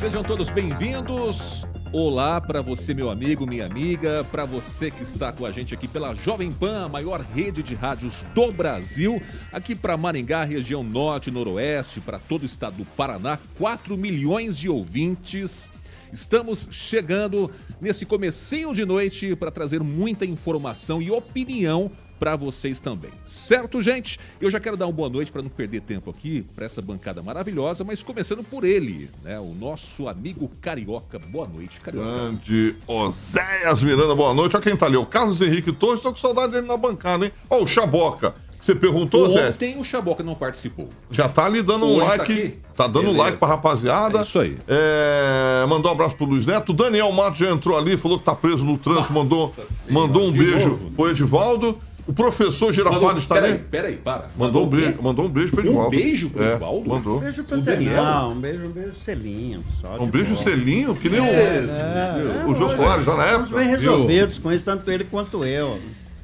Sejam 0.00 0.24
todos 0.24 0.48
bem-vindos. 0.48 1.66
Olá 1.92 2.40
para 2.40 2.62
você, 2.62 2.94
meu 2.94 3.10
amigo, 3.10 3.46
minha 3.46 3.66
amiga, 3.66 4.26
para 4.32 4.46
você 4.46 4.90
que 4.90 5.02
está 5.02 5.30
com 5.30 5.44
a 5.44 5.52
gente 5.52 5.74
aqui 5.74 5.86
pela 5.86 6.14
Jovem 6.14 6.50
Pan, 6.50 6.86
a 6.86 6.88
maior 6.88 7.20
rede 7.20 7.62
de 7.62 7.74
rádios 7.74 8.24
do 8.34 8.50
Brasil, 8.50 9.20
aqui 9.52 9.74
para 9.74 9.98
Maringá, 9.98 10.42
região 10.42 10.82
norte 10.82 11.30
noroeste, 11.30 12.00
para 12.00 12.18
todo 12.18 12.44
o 12.44 12.46
estado 12.46 12.78
do 12.78 12.84
Paraná, 12.86 13.38
4 13.58 13.94
milhões 13.94 14.56
de 14.56 14.70
ouvintes. 14.70 15.70
Estamos 16.10 16.66
chegando 16.70 17.50
nesse 17.78 18.06
comecinho 18.06 18.72
de 18.72 18.86
noite 18.86 19.36
para 19.36 19.50
trazer 19.50 19.82
muita 19.82 20.24
informação 20.24 21.02
e 21.02 21.10
opinião 21.10 21.92
para 22.20 22.36
vocês 22.36 22.80
também. 22.80 23.10
Certo, 23.24 23.80
gente? 23.80 24.20
Eu 24.38 24.50
já 24.50 24.60
quero 24.60 24.76
dar 24.76 24.86
uma 24.86 24.92
boa 24.92 25.08
noite 25.08 25.32
para 25.32 25.40
não 25.40 25.48
perder 25.48 25.80
tempo 25.80 26.10
aqui 26.10 26.44
para 26.54 26.66
essa 26.66 26.82
bancada 26.82 27.22
maravilhosa, 27.22 27.82
mas 27.82 28.02
começando 28.02 28.44
por 28.44 28.62
ele, 28.62 29.08
né? 29.24 29.40
O 29.40 29.54
nosso 29.58 30.06
amigo 30.06 30.48
Carioca. 30.60 31.18
Boa 31.18 31.48
noite, 31.48 31.80
Carioca. 31.80 32.06
Grande 32.06 32.76
Oséias 32.86 33.82
Miranda, 33.82 34.14
boa 34.14 34.34
noite. 34.34 34.54
Olha 34.54 34.62
quem 34.62 34.76
tá 34.76 34.84
ali, 34.84 34.98
o 34.98 35.06
Carlos 35.06 35.40
Henrique 35.40 35.72
Torres, 35.72 36.02
tô 36.02 36.12
com 36.12 36.18
saudade 36.18 36.52
dele 36.52 36.66
na 36.66 36.76
bancada, 36.76 37.24
hein? 37.24 37.32
Ó, 37.48 37.62
o 37.62 37.66
Chaboca. 37.66 38.34
Você 38.60 38.74
perguntou, 38.74 39.30
Zé? 39.30 39.48
Ontem 39.48 39.78
o 39.78 39.84
Chaboca 39.84 40.22
não 40.22 40.34
participou. 40.34 40.88
Já 41.10 41.28
tá 41.28 41.46
ali 41.46 41.62
dando 41.62 41.86
um 41.86 41.96
Hoje 41.96 42.18
like. 42.18 42.48
Tá, 42.48 42.84
tá 42.84 42.86
dando 42.86 43.06
Beleza. 43.06 43.22
like 43.22 43.38
pra 43.38 43.48
rapaziada. 43.48 44.18
É 44.18 44.22
isso 44.22 44.38
aí. 44.38 44.58
É... 44.68 45.64
Mandou 45.66 45.90
um 45.90 45.94
abraço 45.94 46.14
pro 46.14 46.26
Luiz 46.26 46.44
Neto. 46.44 46.70
O 46.70 46.74
Daniel 46.74 47.10
Matos 47.10 47.38
já 47.38 47.50
entrou 47.50 47.78
ali, 47.78 47.96
falou 47.96 48.18
que 48.18 48.24
tá 48.24 48.34
preso 48.34 48.62
no 48.62 48.76
trânsito, 48.76 49.12
mandou, 49.14 49.54
mandou 49.88 50.28
um 50.28 50.32
beijo 50.32 50.68
novo, 50.68 50.90
pro 50.90 51.08
Edivaldo. 51.08 51.78
O 52.06 52.12
professor 52.12 52.72
Girafales 52.72 53.22
está 53.22 53.36
ali? 53.36 53.58
Peraí, 53.70 53.96
para. 53.96 54.28
Mandou, 54.36 54.62
mandou 54.62 54.64
um 54.64 54.68
beijo, 54.68 55.02
mandou 55.02 55.24
um 55.26 55.28
beijo. 55.28 55.52
Um 55.56 55.90
beijo 55.90 56.30
pro 56.30 56.44
Edivaldo? 56.44 56.86
É, 56.86 56.88
mandou. 56.88 57.16
Um 57.16 57.20
beijo 57.20 57.44
pro 57.44 57.58
o 57.58 57.60
Daniel. 57.60 58.04
Não, 58.04 58.30
um 58.32 58.40
beijo, 58.40 58.66
um 58.66 58.70
beijo 58.70 58.92
selinho. 59.04 59.64
um 59.98 60.06
beijo 60.06 60.34
bola. 60.34 60.42
selinho? 60.42 60.94
Que 60.94 61.08
nem 61.08 61.20
é, 61.20 61.22
o, 61.22 62.42
é, 62.42 62.44
o, 62.46 62.50
o 62.50 62.54
Jô 62.54 62.68
Soares 62.68 63.06
lá 63.06 63.16
na 63.16 63.26
época. 63.26 63.56
bem 63.56 63.68
resolvidos 63.68 64.38
com 64.38 64.52
isso, 64.52 64.64
tanto 64.64 64.90
ele 64.90 65.04
quanto 65.04 65.44
eu. 65.44 65.78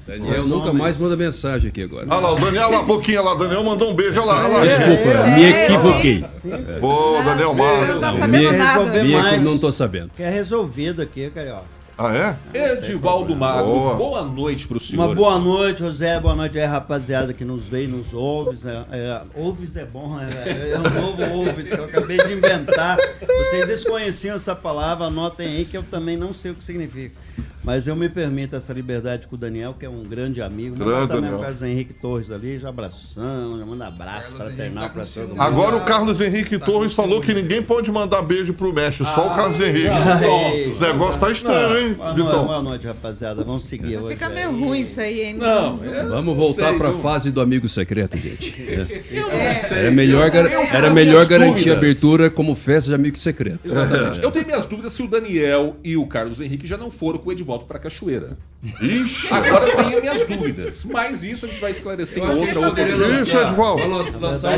Daniel 0.07 0.39
Mas 0.39 0.49
nunca 0.49 0.73
mais 0.73 0.97
manda 0.97 1.17
mensagem 1.17 1.69
aqui 1.69 1.83
agora. 1.83 2.07
Olha 2.09 2.21
lá, 2.21 2.33
o 2.33 2.37
Daniel 2.39 2.71
lá, 2.71 2.85
pouquinho 2.85 3.25
lá, 3.25 3.35
Daniel 3.35 3.65
mandou 3.65 3.91
um 3.91 3.95
beijo. 3.95 4.21
Olha 4.21 4.33
lá, 4.33 4.45
olha 4.45 4.59
lá. 4.59 4.61
Desculpa, 4.61 5.09
é, 5.09 5.35
me 5.35 5.45
equivoquei. 5.45 6.25
Boa, 6.81 7.23
Daniel 7.25 7.55
Marcos. 7.55 8.01
Não, 8.01 8.19
não, 8.19 8.29
me, 9.03 9.37
não 9.39 9.59
tô 9.59 9.73
sabendo. 9.73 10.11
Que 10.15 10.23
é 10.23 10.31
resolvido 10.31 11.03
aqui, 11.03 11.29
Carioca. 11.31 11.76
Ah, 11.99 12.37
é? 12.53 12.73
Edivaldo 12.75 13.35
Mago, 13.35 13.65
boa. 13.65 13.95
boa 13.95 14.23
noite 14.23 14.69
para 14.69 14.77
o 14.77 14.81
senhor. 14.81 15.07
Uma 15.07 15.15
boa 15.15 15.39
noite, 15.39 15.79
José. 15.79 16.21
Boa 16.21 16.35
noite 16.35 16.59
aí, 16.59 16.67
rapaziada 16.67 17.33
que 17.33 17.43
nos 17.43 17.65
vê 17.65 17.85
e 17.85 17.87
nos 17.87 18.13
ouve. 18.13 18.59
É, 18.69 18.99
é, 18.99 19.23
ouves 19.35 19.77
é 19.77 19.87
bom, 19.87 20.15
né? 20.15 20.29
É 20.73 20.79
um 20.79 20.83
novo 20.83 21.39
ouves 21.39 21.71
que 21.71 21.75
eu 21.75 21.85
acabei 21.87 22.19
de 22.19 22.35
inventar. 22.35 22.99
Vocês 23.27 23.67
desconheciam 23.67 24.37
essa 24.37 24.55
palavra, 24.55 25.07
anotem 25.07 25.49
aí 25.49 25.65
que 25.65 25.75
eu 25.75 25.83
também 25.83 26.19
não 26.19 26.35
sei 26.35 26.51
o 26.51 26.55
que 26.55 26.65
significa. 26.65 27.17
Mas 27.67 27.85
eu 27.85 27.97
me 27.97 28.09
permito 28.09 28.55
essa 28.55 28.73
liberdade 28.73 29.27
com 29.27 29.35
o 29.35 29.39
Daniel, 29.39 29.75
que 29.77 29.85
é 29.85 29.89
um 29.89 30.05
grande 30.05 30.41
amigo. 30.41 30.77
Grande 30.77 31.09
também 31.09 31.35
o 31.35 31.41
Carlos 31.41 31.63
Henrique 31.63 31.93
Torres 31.95 32.31
ali, 32.31 32.61
já 32.61 32.69
abração, 32.69 33.59
já 33.59 33.67
manda 33.67 33.89
abraço 33.89 34.37
para 34.37 34.51
terminar 34.51 34.93
para 34.93 35.05
todo 35.05 35.31
mundo. 35.31 35.43
Agora 35.43 35.77
o 35.77 35.81
Carlos 35.81 36.21
Henrique 36.21 36.61
tá 36.61 36.65
Torres 36.65 36.95
falou 36.95 37.21
que 37.21 37.35
ninguém 37.35 37.61
pode 37.61 37.91
mandar 37.91 38.23
beijo 38.23 38.55
pro 38.55 38.73
México, 38.73 39.03
ah, 39.03 39.13
só 39.13 39.27
o 39.27 39.35
Carlos 39.35 39.59
Henrique. 39.59 39.89
Ah, 39.89 40.71
Os 40.71 40.79
negócios 40.79 41.17
tá 41.17 41.33
estranho, 41.33 41.89
hein, 41.89 41.95
boa 41.95 42.15
Vitão? 42.15 42.47
Boa 42.47 42.63
noite, 42.63 42.87
rapaziada. 42.87 43.43
Vamos 43.43 43.65
seguir 43.65 43.97
hoje. 43.97 44.13
Fica 44.13 44.29
meio 44.29 44.53
ruim 44.53 44.83
isso 44.83 45.01
aí, 45.01 45.23
hein? 45.23 45.35
Não, 45.37 45.81
é, 45.83 46.05
Vamos 46.05 46.37
voltar 46.37 46.73
para 46.79 46.91
a 46.91 46.93
fase 46.93 47.33
do 47.33 47.41
amigo 47.41 47.69
secreto, 47.69 48.17
gente. 48.17 48.55
É. 49.17 49.79
Era 49.79 49.91
melhor, 49.91 50.31
era 50.35 50.91
melhor 50.91 51.27
garantir 51.27 51.71
a 51.71 51.75
abertura 51.75 52.31
como 52.31 52.55
festa 52.55 52.91
de 52.91 52.95
amigo 52.95 53.17
secreto. 53.17 53.61
Exatamente. 53.65 54.23
Eu 54.23 54.31
tenho 54.31 54.47
minhas 54.47 54.67
dúvidas 54.67 54.93
se 54.93 55.03
o 55.03 55.09
Daniel 55.09 55.77
e 55.83 55.97
o 55.97 56.07
Carlos 56.07 56.41
Henrique 56.41 56.67
já 56.67 56.77
não 56.77 56.91
foram 56.91 57.19
com 57.19 57.31
o 57.31 57.33
Edivaldo 57.33 57.56
para 57.65 57.79
Cachoeira. 57.79 58.37
Ixi. 58.81 59.33
Agora 59.33 59.67
eu 59.67 59.77
tenho 59.77 60.01
minhas 60.01 60.25
dúvidas. 60.27 60.85
Mas 60.85 61.23
isso 61.23 61.47
a 61.47 61.49
gente 61.49 61.61
vai 61.61 61.71
esclarecer 61.71 62.23
em 62.23 62.27
outra 62.27 62.61
outra 62.61 62.89
Isso, 63.13 63.37
Edvaldo. 63.37 63.83
Um 63.85 64.03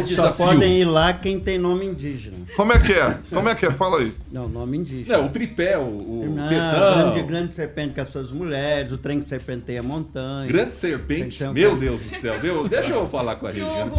Só 0.06 0.32
podem 0.32 0.81
ir 0.81 0.84
lá 0.84 1.12
quem 1.12 1.38
tem 1.38 1.59
nome 1.59 1.86
indígena. 1.86 2.36
Como 2.56 2.72
é 2.72 2.78
que 2.78 2.92
é? 2.92 3.19
Como 3.31 3.48
é 3.48 3.54
que 3.54 3.66
é? 3.66 3.70
Fala 3.70 3.98
aí. 3.98 4.12
Não, 4.32 4.48
nome 4.48 4.78
indígena. 4.78 5.19
Não, 5.19 5.26
o 5.26 5.28
tripé, 5.28 5.76
o, 5.76 5.82
o 5.82 6.32
Não, 6.34 6.48
tetão. 6.48 7.12
Grande, 7.12 7.22
grande 7.22 7.53
serpente 7.53 7.94
com 7.94 8.00
as 8.00 8.09
suas 8.09 8.32
mulheres, 8.32 8.92
o 8.92 8.98
trem 8.98 9.20
que 9.20 9.28
serpenteia 9.28 9.80
a 9.80 9.82
montanha. 9.82 10.48
Grande 10.48 10.75
serpente? 10.75 11.44
Meu 11.48 11.76
Deus 11.76 12.00
do 12.00 12.09
céu. 12.09 12.34
Meu, 12.42 12.69
deixa 12.69 12.94
eu 12.94 13.09
falar 13.09 13.36
com 13.36 13.47
a 13.47 13.50
Regiane. 13.50 13.92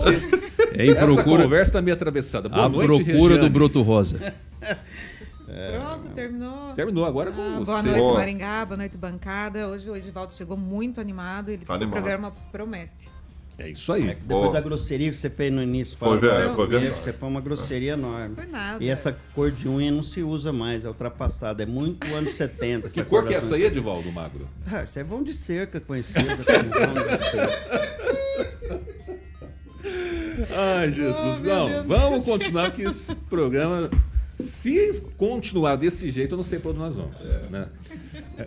É 0.74 0.86
em 0.86 0.94
procura, 0.94 1.04
Essa 1.04 1.24
conversa 1.24 1.70
está 1.70 1.82
meio 1.82 1.96
atravessada. 1.96 2.50
Boa 2.50 2.66
a 2.66 2.70
noite, 2.70 2.88
procura 2.88 3.36
Regiane. 3.36 3.40
do 3.40 3.50
broto 3.50 3.82
rosa. 3.82 4.34
É, 5.60 5.78
Pronto, 5.78 6.08
terminou. 6.16 6.74
Terminou 6.74 7.06
agora 7.06 7.32
com 7.32 7.42
ah, 7.42 7.60
você. 7.60 7.72
Boa 7.72 7.98
noite, 7.98 8.18
Maringá. 8.18 8.66
Boa 8.66 8.78
noite, 8.78 8.96
bancada. 8.96 9.68
Hoje 9.68 9.90
o 9.90 9.96
Edivaldo 9.96 10.34
chegou 10.34 10.56
muito 10.56 11.02
animado. 11.02 11.50
Ele 11.50 11.66
tá 11.66 11.74
disse 11.74 11.86
que 11.86 11.90
o 11.90 11.92
programa 11.92 12.34
promete. 12.50 13.10
É 13.58 13.68
isso 13.68 13.92
aí. 13.92 14.04
É 14.04 14.16
depois 14.16 14.26
Boa. 14.26 14.54
da 14.54 14.62
grosseria 14.62 15.10
que 15.10 15.18
você 15.18 15.30
fez 15.30 15.52
no 15.52 15.62
início. 15.62 15.98
Foi, 15.98 16.18
velho, 16.18 16.56
foi 16.56 16.68
velho. 16.68 16.96
Você 16.96 17.12
foi 17.12 17.28
uma 17.28 17.42
grosseria 17.42 17.92
enorme. 17.92 18.36
Foi 18.36 18.46
nada. 18.46 18.82
E 18.82 18.88
essa 18.88 19.14
cor 19.36 19.52
de 19.52 19.68
unha 19.68 19.92
não 19.92 20.02
se 20.02 20.24
usa 20.24 20.54
mais, 20.54 20.86
é 20.86 20.88
ultrapassada. 20.88 21.62
É 21.62 21.66
muito 21.66 22.08
anos 22.16 22.36
70. 22.36 22.90
que 22.90 23.04
cor 23.04 23.26
que 23.26 23.34
é 23.34 23.38
essa 23.38 23.56
aí, 23.56 23.64
Edivaldo 23.64 24.10
Magro? 24.14 24.48
Ah, 24.66 24.84
isso 24.84 24.98
é 24.98 25.04
vão 25.04 25.22
de 25.22 25.34
cerca 25.34 25.82
conhecida. 25.82 26.24
vão 26.24 26.38
de 26.38 27.32
cerca. 27.32 28.00
Ai, 30.56 30.92
Jesus. 30.94 31.42
Oh, 31.42 31.46
não, 31.46 31.86
vamos 31.86 32.24
continuar 32.24 32.72
que 32.72 32.84
esse 32.84 33.14
programa 33.14 33.90
se 34.40 35.02
continuar 35.18 35.76
desse 35.76 36.10
jeito, 36.12 36.34
eu 36.34 36.38
não 36.38 36.44
sei 36.44 36.60
para 36.60 36.72
onde 36.72 36.80
nós 36.80 36.96
vamos. 36.96 37.22
É. 37.26 37.50
Né? 37.50 37.70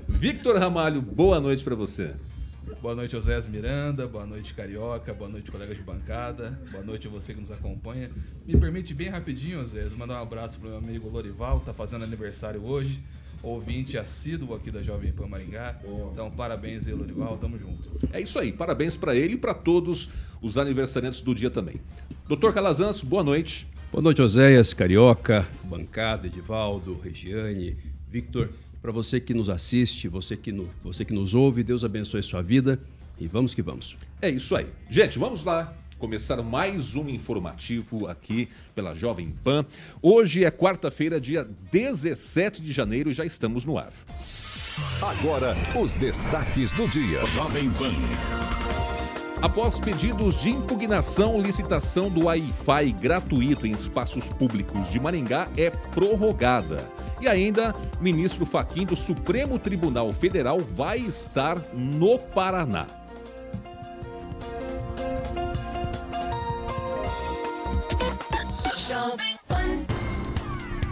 Victor 0.08 0.58
Ramalho, 0.58 1.02
boa 1.02 1.38
noite 1.38 1.62
para 1.62 1.74
você. 1.74 2.14
Boa 2.80 2.94
noite, 2.94 3.12
José 3.12 3.40
Miranda. 3.48 4.06
Boa 4.08 4.24
noite, 4.24 4.54
Carioca. 4.54 5.12
Boa 5.12 5.28
noite, 5.28 5.50
colegas 5.50 5.76
de 5.76 5.82
bancada. 5.82 6.58
Boa 6.70 6.82
noite 6.82 7.06
a 7.06 7.10
você 7.10 7.34
que 7.34 7.40
nos 7.40 7.50
acompanha. 7.50 8.10
Me 8.46 8.56
permite 8.56 8.94
bem 8.94 9.08
rapidinho, 9.08 9.60
José, 9.60 9.86
mandar 9.96 10.18
um 10.18 10.22
abraço 10.22 10.58
para 10.58 10.68
o 10.68 10.70
meu 10.70 10.78
amigo 10.78 11.08
Lorival, 11.08 11.56
que 11.56 11.62
está 11.62 11.74
fazendo 11.74 12.04
aniversário 12.04 12.64
hoje. 12.64 13.02
Ouvinte 13.42 13.98
assíduo 13.98 14.54
aqui 14.54 14.70
da 14.70 14.82
Jovem 14.82 15.12
Pan 15.12 15.26
Maringá. 15.26 15.78
Então, 16.12 16.30
parabéns 16.30 16.86
aí, 16.86 16.94
Lorival. 16.94 17.36
Tamo 17.36 17.58
junto. 17.58 17.90
É 18.12 18.20
isso 18.20 18.38
aí. 18.38 18.50
Parabéns 18.52 18.96
para 18.96 19.14
ele 19.14 19.34
e 19.34 19.38
para 19.38 19.52
todos 19.52 20.08
os 20.40 20.56
aniversariantes 20.56 21.20
do 21.20 21.34
dia 21.34 21.50
também. 21.50 21.80
Doutor 22.26 22.54
Calazans, 22.54 23.02
boa 23.02 23.22
noite. 23.22 23.68
Boa 23.92 24.00
noite, 24.00 24.22
Oséias, 24.22 24.72
Carioca, 24.72 25.46
bancada, 25.64 26.26
Edivaldo, 26.26 26.98
Regiane, 26.98 27.76
Victor. 28.08 28.48
Para 28.80 28.90
você 28.90 29.20
que 29.20 29.34
nos 29.34 29.50
assiste, 29.50 30.08
você 30.08 30.34
que, 30.34 30.50
no, 30.50 30.66
você 30.82 31.04
que 31.04 31.12
nos 31.12 31.34
ouve, 31.34 31.62
Deus 31.62 31.84
abençoe 31.84 32.22
sua 32.22 32.40
vida 32.40 32.80
e 33.20 33.28
vamos 33.28 33.52
que 33.52 33.60
vamos. 33.60 33.98
É 34.22 34.30
isso 34.30 34.56
aí. 34.56 34.66
Gente, 34.88 35.18
vamos 35.18 35.44
lá 35.44 35.76
começar 35.98 36.42
mais 36.42 36.96
um 36.96 37.06
informativo 37.06 38.06
aqui 38.06 38.48
pela 38.74 38.94
Jovem 38.94 39.30
Pan. 39.44 39.66
Hoje 40.00 40.42
é 40.42 40.50
quarta-feira, 40.50 41.20
dia 41.20 41.46
17 41.70 42.62
de 42.62 42.72
janeiro 42.72 43.10
e 43.10 43.12
já 43.12 43.26
estamos 43.26 43.66
no 43.66 43.76
ar. 43.76 43.92
Agora, 45.02 45.54
os 45.78 45.92
destaques 45.92 46.72
do 46.72 46.88
dia. 46.88 47.26
Jovem 47.26 47.70
Pan. 47.72 47.92
Após 49.42 49.80
pedidos 49.80 50.40
de 50.40 50.50
impugnação, 50.50 51.42
licitação 51.42 52.08
do 52.08 52.26
Wi-Fi 52.26 52.92
gratuito 52.92 53.66
em 53.66 53.72
espaços 53.72 54.30
públicos 54.30 54.88
de 54.88 55.00
Maringá 55.00 55.48
é 55.56 55.68
prorrogada. 55.68 56.88
E 57.20 57.26
ainda, 57.26 57.74
ministro 58.00 58.46
Faquim 58.46 58.86
do 58.86 58.94
Supremo 58.94 59.58
Tribunal 59.58 60.12
Federal 60.12 60.60
vai 60.60 61.00
estar 61.00 61.60
no 61.74 62.20
Paraná. 62.20 62.86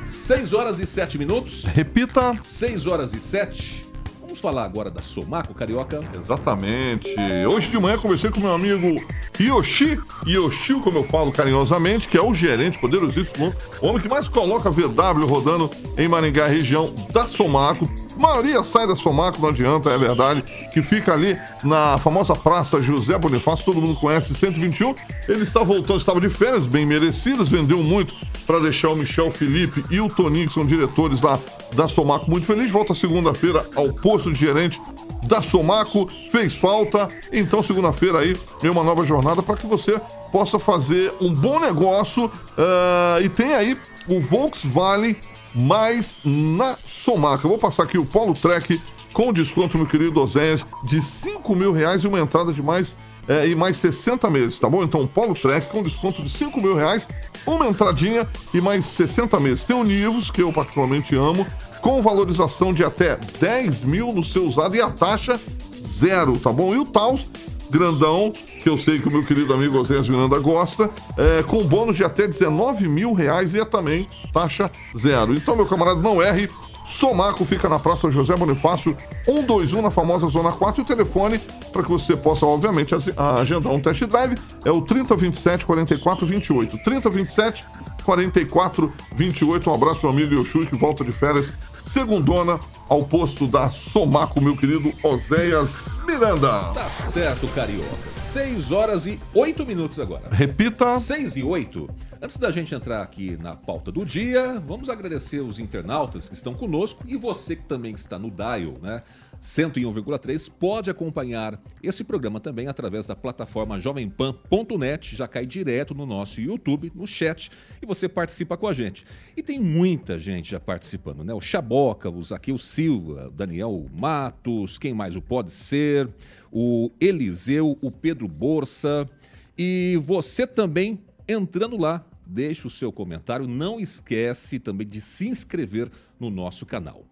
Seis 0.05 0.53
horas 0.53 0.81
e 0.81 0.87
sete 0.87 1.17
minutos. 1.17 1.65
Repita. 1.67 2.37
Seis 2.41 2.89
horas 2.89 3.15
e 3.15 3.21
sete. 3.21 3.90
Vamos 4.31 4.41
falar 4.41 4.65
agora 4.65 4.93
da 4.93 5.03
Somaco, 5.03 5.53
Carioca? 5.53 6.01
Exatamente. 6.15 7.17
Hoje 7.49 7.69
de 7.69 7.77
manhã 7.81 7.99
conversei 7.99 8.31
com 8.31 8.39
meu 8.39 8.55
amigo 8.55 9.05
Yoshi, 9.41 9.99
Yoshi, 10.25 10.75
como 10.75 10.99
eu 10.99 11.05
falo 11.05 11.33
carinhosamente, 11.33 12.07
que 12.07 12.17
é 12.17 12.23
o 12.23 12.33
gerente 12.33 12.79
poderosíssimo, 12.79 13.53
o 13.83 13.89
homem 13.89 14.01
que 14.01 14.09
mais 14.09 14.29
coloca 14.29 14.71
VW 14.71 15.27
rodando 15.27 15.69
em 15.99 16.07
Maringá, 16.07 16.47
região 16.47 16.95
da 17.13 17.27
Somaco. 17.27 17.91
A 18.17 18.21
maioria 18.21 18.63
sai 18.63 18.87
da 18.87 18.95
Somaco, 18.95 19.43
não 19.43 19.49
adianta, 19.49 19.91
é 19.91 19.99
verdade, 19.99 20.45
que 20.73 20.81
fica 20.81 21.13
ali 21.13 21.37
na 21.65 21.99
famosa 21.99 22.37
Praça 22.37 22.81
José 22.81 23.19
Bonifácio, 23.19 23.65
todo 23.65 23.83
mundo 23.83 23.99
conhece, 23.99 24.33
121. 24.33 24.95
Ele 25.29 25.43
está 25.43 25.65
voltando, 25.65 25.99
estava 25.99 26.21
de 26.21 26.31
férias, 26.31 26.69
bem 26.69 26.87
merecidas, 26.87 27.49
vendeu 27.49 27.83
muito 27.83 28.15
para 28.51 28.59
deixar 28.59 28.89
o 28.89 28.97
Michel 28.97 29.31
Felipe 29.31 29.85
e 29.89 30.01
o 30.01 30.09
Toninho, 30.09 30.49
que 30.49 30.55
são 30.55 30.67
diretores 30.67 31.21
lá 31.21 31.39
da 31.73 31.87
Somaco, 31.87 32.29
muito 32.29 32.49
feliz. 32.49 32.69
Volta 32.69 32.93
segunda-feira 32.97 33.65
ao 33.77 33.93
posto 33.93 34.33
de 34.33 34.41
gerente 34.41 34.83
da 35.23 35.41
Somaco, 35.41 36.11
fez 36.33 36.57
falta. 36.57 37.07
Então, 37.33 37.63
segunda-feira 37.63 38.19
aí, 38.19 38.37
vem 38.61 38.73
uma 38.73 38.83
nova 38.83 39.05
jornada 39.05 39.41
para 39.41 39.57
que 39.57 39.69
você 39.69 40.01
possa 40.33 40.59
fazer 40.59 41.13
um 41.21 41.33
bom 41.33 41.61
negócio 41.61 42.25
uh, 42.25 43.23
e 43.23 43.29
tem 43.29 43.55
aí 43.55 43.79
o 44.09 44.21
Volkswagen 44.21 45.15
mais 45.55 46.21
na 46.25 46.77
Somaca. 46.83 47.45
Eu 47.45 47.51
vou 47.51 47.59
passar 47.59 47.85
aqui 47.85 47.99
o 47.99 48.05
Polo 48.05 48.35
Trek 48.35 48.83
com 49.13 49.33
desconto, 49.33 49.79
meu 49.79 49.87
querido 49.87 50.21
Oséias, 50.21 50.67
de 50.83 51.01
5 51.01 51.55
mil 51.55 51.73
reais 51.73 52.03
e 52.03 52.09
uma 52.09 52.19
entrada 52.19 52.53
de 52.53 52.61
mais 52.61 52.97
é, 53.29 53.47
e 53.47 53.55
mais 53.55 53.77
60 53.77 54.29
meses, 54.29 54.59
tá 54.59 54.69
bom? 54.69 54.83
Então, 54.83 55.07
Polo 55.07 55.37
Trek 55.37 55.69
com 55.69 55.85
desconto 55.85 56.21
de 56.21 56.29
5 56.29 56.61
mil 56.61 56.75
reais, 56.75 57.07
uma 57.47 57.67
entradinha 57.67 58.27
e 58.53 58.61
mais 58.61 58.85
60 58.87 59.39
meses. 59.41 59.65
Tem 59.65 59.77
o 59.77 59.85
Nivus, 59.85 60.31
que 60.31 60.43
eu 60.43 60.53
particularmente 60.53 61.15
amo, 61.15 61.47
com 61.81 62.03
valorização 62.03 62.73
de 62.73 62.85
até 62.85 63.17
10 63.41 63.85
mil 63.85 64.13
no 64.13 64.23
seu 64.23 64.45
usado 64.45 64.77
e 64.77 64.83
a 64.83 64.91
taxa 64.91 65.41
zero, 65.83 66.39
tá 66.39 66.53
bom? 66.53 66.75
E 66.75 66.79
o 66.79 66.85
Taos, 66.85 67.27
grandão, 67.71 68.33
que 68.63 68.69
eu 68.69 68.79
sei 68.79 68.99
que 68.99 69.09
o 69.09 69.13
meu 69.13 69.25
querido 69.25 69.53
amigo 69.53 69.79
Oséias 69.79 70.09
Miranda 70.09 70.39
gosta, 70.39 70.91
é, 71.17 71.43
com 71.43 71.65
bônus 71.65 71.97
de 71.97 72.05
até 72.05 72.27
19 72.27 72.89
mil 72.89 73.13
reais 73.13 73.55
e 73.55 73.61
é 73.61 73.65
também 73.65 74.07
taxa 74.33 74.71
zero. 74.97 75.35
Então, 75.35 75.57
meu 75.57 75.67
camarada, 75.67 76.01
não 76.01 76.23
erre. 76.23 76.49
Somaco 76.91 77.45
fica 77.45 77.69
na 77.69 77.79
Praça 77.79 78.11
José 78.11 78.35
Bonifácio, 78.35 78.97
121, 79.25 79.81
na 79.81 79.91
famosa 79.93 80.27
Zona 80.27 80.51
4. 80.51 80.81
E 80.81 80.83
o 80.83 80.87
telefone, 80.87 81.39
para 81.73 81.85
que 81.85 81.89
você 81.89 82.17
possa, 82.17 82.45
obviamente, 82.45 82.93
agendar 83.17 83.73
um 83.73 83.81
test 83.81 84.05
drive, 84.05 84.37
é 84.65 84.73
o 84.73 84.83
3027 84.83 85.65
4428. 85.65 86.83
3027 86.83 87.65
4428. 88.05 89.71
Um 89.71 89.75
abraço, 89.75 90.01
meu 90.03 90.11
amigo 90.11 90.35
Yoshui, 90.35 90.67
que 90.67 90.77
volta 90.77 91.05
de 91.05 91.13
férias 91.13 91.53
segundona 91.83 92.59
ao 92.89 93.05
posto 93.05 93.47
da 93.47 93.71
Somaco, 93.71 94.41
meu 94.41 94.57
querido 94.57 94.93
Oséias 95.03 95.99
Miranda. 96.05 96.73
Tá 96.73 96.91
certo, 96.91 97.47
Carioca. 97.49 98.13
6 98.13 98.73
horas 98.73 99.07
e 99.07 99.19
8 99.35 99.65
minutos 99.65 99.99
agora. 99.99 100.29
Repita. 100.31 100.99
6 100.99 101.37
e 101.37 101.43
8. 101.43 101.89
Antes 102.23 102.37
da 102.37 102.51
gente 102.51 102.75
entrar 102.75 103.01
aqui 103.01 103.37
na 103.39 103.57
pauta 103.57 103.91
do 103.91 104.05
dia, 104.05 104.63
vamos 104.67 104.91
agradecer 104.91 105.41
os 105.41 105.59
internautas 105.59 106.29
que 106.29 106.35
estão 106.35 106.53
conosco 106.53 107.05
e 107.07 107.17
você 107.17 107.57
que 107.57 107.65
também 107.65 107.95
está 107.95 108.19
no 108.19 108.31
Dial, 108.31 108.75
né? 108.83 109.03
101,3 109.41 110.51
pode 110.51 110.91
acompanhar 110.91 111.61
esse 111.83 112.05
programa 112.05 112.39
também 112.39 112.67
através 112.67 113.07
da 113.07 113.17
plataforma 113.17 113.81
jovempan.net, 113.81 115.17
já 115.17 115.27
cai 115.27 115.47
direto 115.47 115.95
no 115.95 116.05
nosso 116.05 116.41
YouTube, 116.41 116.93
no 116.95 117.07
chat, 117.07 117.51
e 117.81 117.87
você 117.87 118.09
participa 118.09 118.57
com 118.57 118.67
a 118.67 118.73
gente. 118.73 119.05
E 119.35 119.43
tem 119.43 119.59
muita 119.59 120.19
gente 120.19 120.51
já 120.51 120.61
participando, 120.61 121.25
né? 121.25 121.33
O 121.33 121.41
Chaboca, 121.41 122.11
o 122.11 122.23
Zaqueu 122.23 122.59
Silva, 122.59 123.33
Daniel 123.35 123.87
Matos, 123.93 124.79
quem 124.79 124.93
mais? 124.93 125.17
O 125.17 125.23
pode 125.23 125.53
ser, 125.53 126.09
o 126.53 126.91
Eliseu, 127.01 127.79
o 127.81 127.91
Pedro 127.91 128.29
Borsa, 128.29 129.09
e 129.57 129.99
você 130.03 130.47
também 130.47 131.01
entrando 131.27 131.79
lá, 131.79 132.05
deixa 132.27 132.67
o 132.67 132.71
seu 132.71 132.93
comentário, 132.93 133.47
não 133.47 133.81
esquece 133.81 134.59
também 134.59 134.87
de 134.87 135.01
se 135.01 135.29
inscrever 135.29 135.91
no 136.19 136.29
nosso 136.29 136.67
canal 136.67 137.05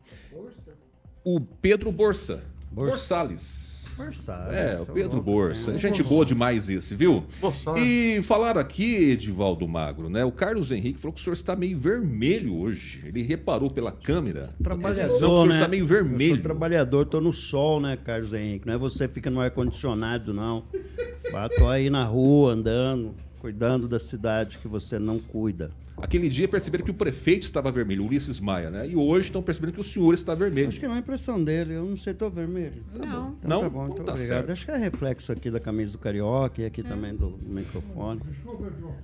o 1.34 1.40
Pedro 1.40 1.92
Borsa. 1.92 2.42
Borsa. 2.70 2.90
Borsales. 2.90 3.94
Borsales. 3.98 4.54
É, 4.54 4.80
o 4.80 4.86
Pedro 4.86 5.20
Borsa. 5.20 5.76
Gente 5.76 6.02
boa 6.02 6.24
demais 6.24 6.68
esse, 6.68 6.94
viu? 6.94 7.24
Borsales. 7.40 7.82
E 7.82 8.22
falaram 8.22 8.60
aqui, 8.60 9.10
Edivaldo 9.10 9.66
Magro, 9.66 10.08
né? 10.08 10.24
O 10.24 10.30
Carlos 10.30 10.70
Henrique 10.70 11.00
falou 11.00 11.12
que 11.12 11.20
o 11.20 11.24
senhor 11.24 11.34
está 11.34 11.56
meio 11.56 11.76
vermelho 11.76 12.56
hoje. 12.56 13.02
Ele 13.04 13.22
reparou 13.22 13.70
pela 13.70 13.90
câmera. 13.90 14.54
Trabalhador, 14.62 15.06
o 15.06 15.18
senhor 15.18 15.46
né? 15.46 15.52
está 15.52 15.68
meio 15.68 15.84
vermelho. 15.84 16.30
Eu 16.30 16.36
sou 16.36 16.42
trabalhador, 16.42 17.06
tô 17.06 17.20
no 17.20 17.32
sol, 17.32 17.80
né, 17.80 17.96
Carlos 17.96 18.32
Henrique? 18.32 18.66
Não 18.66 18.74
é 18.74 18.78
você 18.78 19.08
fica 19.08 19.30
no 19.30 19.40
ar-condicionado, 19.40 20.32
não. 20.32 20.64
Tô 21.58 21.68
aí 21.68 21.90
na 21.90 22.04
rua, 22.04 22.52
andando, 22.52 23.14
cuidando 23.40 23.88
da 23.88 23.98
cidade 23.98 24.58
que 24.58 24.68
você 24.68 24.98
não 24.98 25.18
cuida. 25.18 25.70
Aquele 26.00 26.28
dia 26.28 26.46
perceberam 26.46 26.84
que 26.84 26.90
o 26.90 26.94
prefeito 26.94 27.42
estava 27.42 27.72
vermelho, 27.72 28.04
Ulisses 28.04 28.38
Maia, 28.38 28.70
né? 28.70 28.88
E 28.88 28.94
hoje 28.94 29.26
estão 29.26 29.42
percebendo 29.42 29.72
que 29.72 29.80
o 29.80 29.84
senhor 29.84 30.14
está 30.14 30.32
vermelho. 30.34 30.68
Acho 30.68 30.78
que 30.78 30.86
não 30.86 30.94
é 30.94 30.98
impressão 30.98 31.42
dele, 31.42 31.74
eu 31.74 31.84
não 31.84 31.96
sei, 31.96 32.12
estou 32.12 32.30
vermelho. 32.30 32.84
Tá 32.96 33.04
não. 33.04 33.36
Então, 33.38 33.48
não? 33.48 33.60
Tá 33.62 33.68
bom, 33.68 33.84
muito 33.86 34.04
tá 34.04 34.12
obrigado. 34.12 34.26
Certo. 34.26 34.52
Acho 34.52 34.64
que 34.64 34.70
é 34.70 34.76
reflexo 34.76 35.32
aqui 35.32 35.50
da 35.50 35.58
camisa 35.58 35.92
do 35.92 35.98
Carioca 35.98 36.62
e 36.62 36.66
aqui 36.66 36.82
é. 36.82 36.84
também 36.84 37.14
do 37.14 37.36
microfone. 37.42 38.20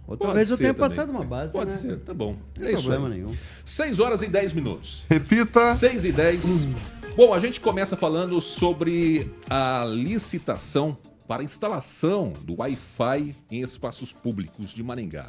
Outra 0.06 0.26
Pode 0.26 0.34
vez 0.34 0.50
eu 0.50 0.56
tenho 0.56 0.74
também. 0.74 0.88
passado 0.88 1.10
uma 1.10 1.24
base, 1.24 1.52
Pode 1.52 1.72
né? 1.72 1.78
ser, 1.78 1.98
tá 1.98 2.14
bom. 2.14 2.36
Não 2.56 2.66
tem 2.66 2.74
problema 2.74 3.08
nenhum. 3.08 3.34
6 3.64 3.98
horas 3.98 4.22
e 4.22 4.28
10 4.28 4.52
minutos. 4.52 5.04
Repita. 5.10 5.74
6 5.74 6.04
e 6.04 6.12
10. 6.12 6.66
Hum. 6.66 6.74
Bom, 7.16 7.34
a 7.34 7.38
gente 7.40 7.60
começa 7.60 7.96
falando 7.96 8.40
sobre 8.40 9.30
a 9.50 9.84
licitação 9.84 10.96
para 11.34 11.42
a 11.42 11.44
instalação 11.44 12.32
do 12.42 12.60
Wi-Fi 12.60 13.34
em 13.50 13.60
espaços 13.60 14.12
públicos 14.12 14.70
de 14.70 14.84
Maringá. 14.84 15.26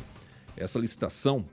Essa 0.56 0.78
licitação 0.78 1.44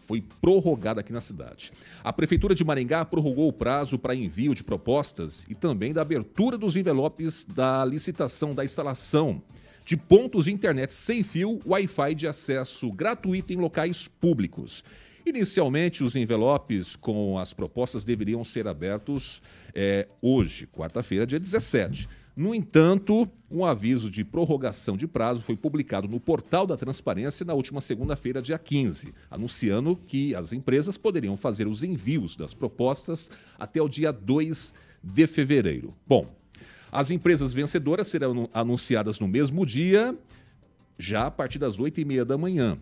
foi 0.00 0.24
prorrogada 0.40 1.02
aqui 1.02 1.12
na 1.12 1.20
cidade. 1.20 1.72
A 2.02 2.10
Prefeitura 2.10 2.54
de 2.54 2.64
Maringá 2.64 3.04
prorrogou 3.04 3.48
o 3.48 3.52
prazo 3.52 3.98
para 3.98 4.14
envio 4.14 4.54
de 4.54 4.64
propostas 4.64 5.44
e 5.46 5.54
também 5.54 5.92
da 5.92 6.00
abertura 6.00 6.56
dos 6.56 6.74
envelopes 6.74 7.44
da 7.44 7.84
licitação 7.84 8.54
da 8.54 8.64
instalação 8.64 9.42
de 9.84 9.94
pontos 9.94 10.46
de 10.46 10.54
internet 10.54 10.94
sem 10.94 11.22
fio 11.22 11.60
Wi-Fi 11.66 12.14
de 12.14 12.26
acesso 12.26 12.90
gratuito 12.90 13.52
em 13.52 13.56
locais 13.56 14.08
públicos. 14.08 14.82
Inicialmente, 15.26 16.02
os 16.02 16.16
envelopes 16.16 16.96
com 16.96 17.38
as 17.38 17.52
propostas 17.52 18.04
deveriam 18.04 18.42
ser 18.42 18.66
abertos 18.66 19.42
é, 19.74 20.08
hoje, 20.22 20.66
quarta-feira, 20.66 21.26
dia 21.26 21.38
17. 21.38 22.08
No 22.38 22.54
entanto, 22.54 23.28
um 23.50 23.64
aviso 23.64 24.08
de 24.08 24.24
prorrogação 24.24 24.96
de 24.96 25.08
prazo 25.08 25.42
foi 25.42 25.56
publicado 25.56 26.06
no 26.06 26.20
portal 26.20 26.68
da 26.68 26.76
Transparência 26.76 27.44
na 27.44 27.52
última 27.52 27.80
segunda-feira, 27.80 28.40
dia 28.40 28.56
15, 28.56 29.12
anunciando 29.28 29.98
que 30.06 30.36
as 30.36 30.52
empresas 30.52 30.96
poderiam 30.96 31.36
fazer 31.36 31.66
os 31.66 31.82
envios 31.82 32.36
das 32.36 32.54
propostas 32.54 33.28
até 33.58 33.82
o 33.82 33.88
dia 33.88 34.12
2 34.12 34.72
de 35.02 35.26
fevereiro. 35.26 35.92
Bom, 36.06 36.32
as 36.92 37.10
empresas 37.10 37.52
vencedoras 37.52 38.06
serão 38.06 38.48
anunciadas 38.54 39.18
no 39.18 39.26
mesmo 39.26 39.66
dia, 39.66 40.16
já 40.96 41.26
a 41.26 41.32
partir 41.32 41.58
das 41.58 41.76
8h30 41.76 42.24
da 42.24 42.38
manhã. 42.38 42.78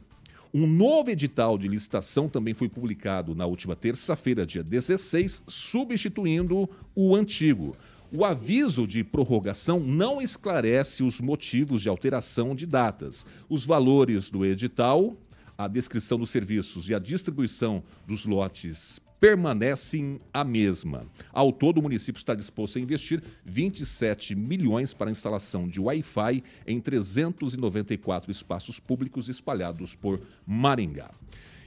Um 0.52 0.66
novo 0.66 1.10
edital 1.10 1.56
de 1.56 1.66
licitação 1.66 2.28
também 2.28 2.52
foi 2.52 2.68
publicado 2.68 3.34
na 3.34 3.46
última 3.46 3.74
terça-feira, 3.74 4.44
dia 4.44 4.62
16, 4.62 5.44
substituindo 5.46 6.68
o 6.94 7.16
antigo. 7.16 7.74
O 8.12 8.24
aviso 8.24 8.86
de 8.86 9.02
prorrogação 9.02 9.80
não 9.80 10.22
esclarece 10.22 11.02
os 11.02 11.20
motivos 11.20 11.82
de 11.82 11.88
alteração 11.88 12.54
de 12.54 12.64
datas. 12.64 13.26
Os 13.48 13.66
valores 13.66 14.30
do 14.30 14.44
edital, 14.44 15.16
a 15.58 15.66
descrição 15.66 16.16
dos 16.18 16.30
serviços 16.30 16.88
e 16.88 16.94
a 16.94 17.00
distribuição 17.00 17.82
dos 18.06 18.24
lotes 18.24 19.00
permanecem 19.18 20.20
a 20.32 20.44
mesma. 20.44 21.06
Ao 21.32 21.50
todo, 21.50 21.78
o 21.78 21.82
município 21.82 22.18
está 22.18 22.34
disposto 22.34 22.78
a 22.78 22.80
investir 22.80 23.22
27 23.44 24.36
milhões 24.36 24.94
para 24.94 25.08
a 25.08 25.10
instalação 25.10 25.66
de 25.66 25.80
Wi-Fi 25.80 26.44
em 26.66 26.80
394 26.80 28.30
espaços 28.30 28.78
públicos 28.78 29.28
espalhados 29.28 29.96
por 29.96 30.20
Maringá. 30.46 31.10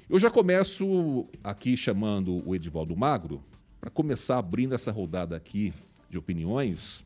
Eu 0.10 0.18
já 0.18 0.32
começo 0.32 1.28
aqui 1.44 1.76
chamando 1.76 2.48
o 2.48 2.56
Edivaldo 2.56 2.96
Magro 2.96 3.44
para 3.82 3.90
começar 3.90 4.38
abrindo 4.38 4.74
essa 4.74 4.92
rodada 4.92 5.36
aqui 5.36 5.74
de 6.10 6.18
opiniões. 6.18 7.06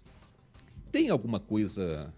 Tem 0.91 1.10
alguma 1.10 1.39
coisa 1.39 2.13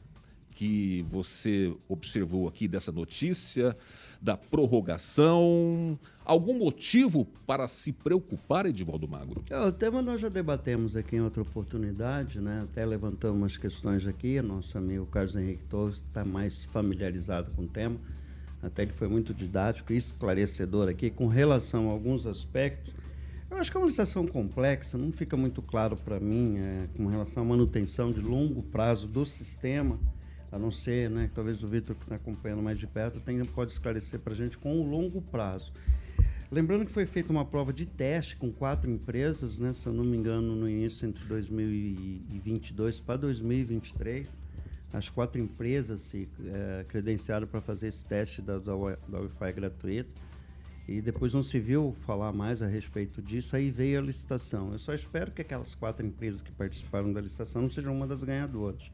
que 0.55 1.05
você 1.09 1.75
observou 1.87 2.47
aqui 2.47 2.67
dessa 2.67 2.91
notícia, 2.91 3.75
da 4.21 4.37
prorrogação? 4.37 5.99
Algum 6.23 6.57
motivo 6.57 7.25
para 7.45 7.67
se 7.67 7.91
preocupar, 7.91 8.65
Edivaldo 8.65 9.07
Magro? 9.07 9.43
É, 9.49 9.59
o 9.59 9.71
tema 9.71 10.01
nós 10.01 10.21
já 10.21 10.29
debatemos 10.29 10.95
aqui 10.95 11.17
em 11.17 11.21
outra 11.21 11.41
oportunidade, 11.41 12.39
né? 12.39 12.61
até 12.63 12.85
levantamos 12.85 13.37
umas 13.37 13.57
questões 13.57 14.07
aqui. 14.07 14.41
Nosso 14.41 14.77
amigo 14.77 15.05
Carlos 15.05 15.35
Henrique 15.35 15.63
Torres 15.65 15.97
está 15.97 16.23
mais 16.23 16.63
familiarizado 16.65 17.51
com 17.51 17.63
o 17.63 17.67
tema. 17.67 17.97
até 18.63 18.85
que 18.85 18.93
foi 18.93 19.07
muito 19.07 19.33
didático 19.33 19.93
e 19.93 19.97
esclarecedor 19.97 20.89
aqui, 20.89 21.11
com 21.11 21.27
relação 21.27 21.89
a 21.89 21.91
alguns 21.91 22.25
aspectos. 22.25 23.04
Eu 23.49 23.57
acho 23.57 23.69
que 23.69 23.77
é 23.77 23.79
uma 23.79 23.85
licitação 23.85 24.25
complexa, 24.25 24.97
não 24.97 25.11
fica 25.11 25.37
muito 25.37 25.61
claro 25.61 25.95
para 25.95 26.19
mim 26.19 26.57
é, 26.57 26.87
com 26.97 27.05
relação 27.05 27.43
à 27.43 27.45
manutenção 27.45 28.11
de 28.11 28.19
longo 28.19 28.63
prazo 28.63 29.07
do 29.07 29.23
sistema, 29.23 29.99
a 30.51 30.57
não 30.57 30.71
ser, 30.71 31.11
né, 31.11 31.29
talvez 31.33 31.61
o 31.63 31.67
Vitor 31.67 31.95
que 31.95 32.03
está 32.03 32.15
acompanhando 32.15 32.63
mais 32.63 32.79
de 32.79 32.87
perto 32.87 33.19
tenha, 33.19 33.45
pode 33.45 33.71
esclarecer 33.71 34.19
para 34.19 34.33
a 34.33 34.35
gente 34.35 34.57
com 34.57 34.79
o 34.81 34.89
longo 34.89 35.21
prazo. 35.21 35.71
Lembrando 36.51 36.85
que 36.85 36.91
foi 36.91 37.05
feita 37.05 37.31
uma 37.31 37.45
prova 37.45 37.71
de 37.71 37.85
teste 37.85 38.35
com 38.35 38.51
quatro 38.51 38.89
empresas, 38.89 39.59
né, 39.59 39.73
se 39.73 39.85
eu 39.85 39.93
não 39.93 40.03
me 40.03 40.17
engano, 40.17 40.55
no 40.55 40.67
início 40.67 41.07
entre 41.07 41.23
2022 41.25 42.99
para 42.99 43.17
2023. 43.17 44.37
As 44.91 45.09
quatro 45.09 45.39
empresas 45.39 46.01
se 46.01 46.27
é, 46.45 46.85
credenciaram 46.87 47.45
para 47.45 47.61
fazer 47.61 47.89
esse 47.89 48.05
teste 48.05 48.41
da, 48.41 48.57
da, 48.57 48.73
da 49.07 49.19
Wi-Fi 49.19 49.53
gratuito. 49.53 50.15
E 50.87 51.01
depois 51.01 51.33
não 51.33 51.41
se 51.41 51.59
viu 51.59 51.95
falar 52.01 52.31
mais 52.31 52.61
a 52.61 52.67
respeito 52.67 53.21
disso, 53.21 53.55
aí 53.55 53.71
veio 53.71 53.99
a 53.99 54.01
licitação. 54.01 54.71
Eu 54.71 54.79
só 54.79 54.93
espero 54.93 55.31
que 55.31 55.41
aquelas 55.41 55.73
quatro 55.73 56.05
empresas 56.05 56.41
que 56.41 56.51
participaram 56.51 57.11
da 57.11 57.19
licitação 57.19 57.63
não 57.63 57.69
sejam 57.69 57.93
uma 57.93 58.05
das 58.05 58.21
ganhadoras. 58.23 58.91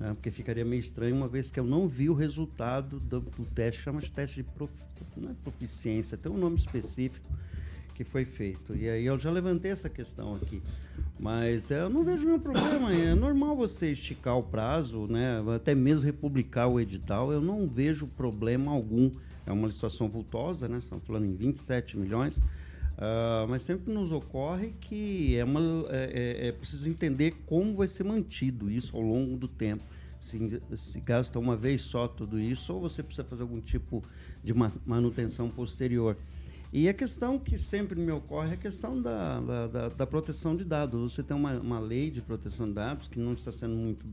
Né? 0.00 0.12
Porque 0.14 0.30
ficaria 0.30 0.64
meio 0.64 0.80
estranho, 0.80 1.14
uma 1.14 1.28
vez 1.28 1.50
que 1.50 1.60
eu 1.60 1.64
não 1.64 1.86
vi 1.86 2.10
o 2.10 2.14
resultado 2.14 2.98
do, 2.98 3.20
do 3.20 3.44
teste, 3.54 3.82
chama 3.82 4.00
de 4.00 4.10
teste 4.10 4.36
de 4.36 4.42
prof, 4.42 4.72
é 5.00 5.34
proficiência, 5.44 6.18
tem 6.18 6.32
um 6.32 6.38
nome 6.38 6.56
específico 6.56 7.30
que 8.00 8.04
foi 8.04 8.24
feito. 8.24 8.74
E 8.74 8.88
aí 8.88 9.04
eu 9.04 9.18
já 9.18 9.30
levantei 9.30 9.70
essa 9.70 9.90
questão 9.90 10.34
aqui. 10.34 10.62
Mas 11.18 11.70
eu 11.70 11.90
não 11.90 12.02
vejo 12.02 12.24
nenhum 12.24 12.38
problema. 12.38 12.94
É 12.94 13.14
normal 13.14 13.54
você 13.54 13.92
esticar 13.92 14.38
o 14.38 14.42
prazo, 14.42 15.06
né? 15.06 15.42
até 15.54 15.74
mesmo 15.74 16.06
republicar 16.06 16.66
o 16.66 16.80
edital. 16.80 17.30
Eu 17.30 17.42
não 17.42 17.68
vejo 17.68 18.06
problema 18.06 18.72
algum. 18.72 19.10
É 19.44 19.52
uma 19.52 19.70
situação 19.70 20.08
vultosa, 20.08 20.66
né? 20.66 20.78
Estamos 20.78 21.04
falando 21.06 21.26
em 21.26 21.34
27 21.34 21.98
milhões. 21.98 22.38
Uh, 22.38 23.46
mas 23.48 23.62
sempre 23.62 23.92
nos 23.92 24.12
ocorre 24.12 24.74
que 24.80 25.36
é, 25.36 25.44
uma, 25.44 25.60
é, 25.90 26.44
é, 26.44 26.48
é, 26.48 26.52
preciso 26.52 26.88
entender 26.88 27.34
como 27.46 27.74
vai 27.74 27.88
ser 27.88 28.04
mantido 28.04 28.70
isso 28.70 28.96
ao 28.96 29.02
longo 29.02 29.36
do 29.36 29.48
tempo. 29.48 29.84
Se, 30.20 30.38
se 30.74 31.00
gasta 31.00 31.38
uma 31.38 31.56
vez 31.56 31.82
só 31.82 32.08
tudo 32.08 32.38
isso, 32.38 32.74
ou 32.74 32.80
você 32.80 33.02
precisa 33.02 33.26
fazer 33.26 33.42
algum 33.42 33.60
tipo 33.60 34.02
de 34.42 34.54
manutenção 34.86 35.50
posterior. 35.50 36.16
E 36.72 36.88
a 36.88 36.94
questão 36.94 37.38
que 37.38 37.58
sempre 37.58 37.98
me 37.98 38.12
ocorre 38.12 38.50
é 38.50 38.54
a 38.54 38.56
questão 38.56 39.00
da, 39.00 39.40
da, 39.40 39.66
da, 39.66 39.88
da 39.88 40.06
proteção 40.06 40.56
de 40.56 40.64
dados. 40.64 41.12
Você 41.12 41.22
tem 41.22 41.36
uma, 41.36 41.54
uma 41.58 41.80
lei 41.80 42.10
de 42.10 42.22
proteção 42.22 42.68
de 42.68 42.74
dados 42.74 43.08
que 43.08 43.18
não 43.18 43.32
está 43.32 43.50
sendo 43.50 43.74
muito 43.74 44.06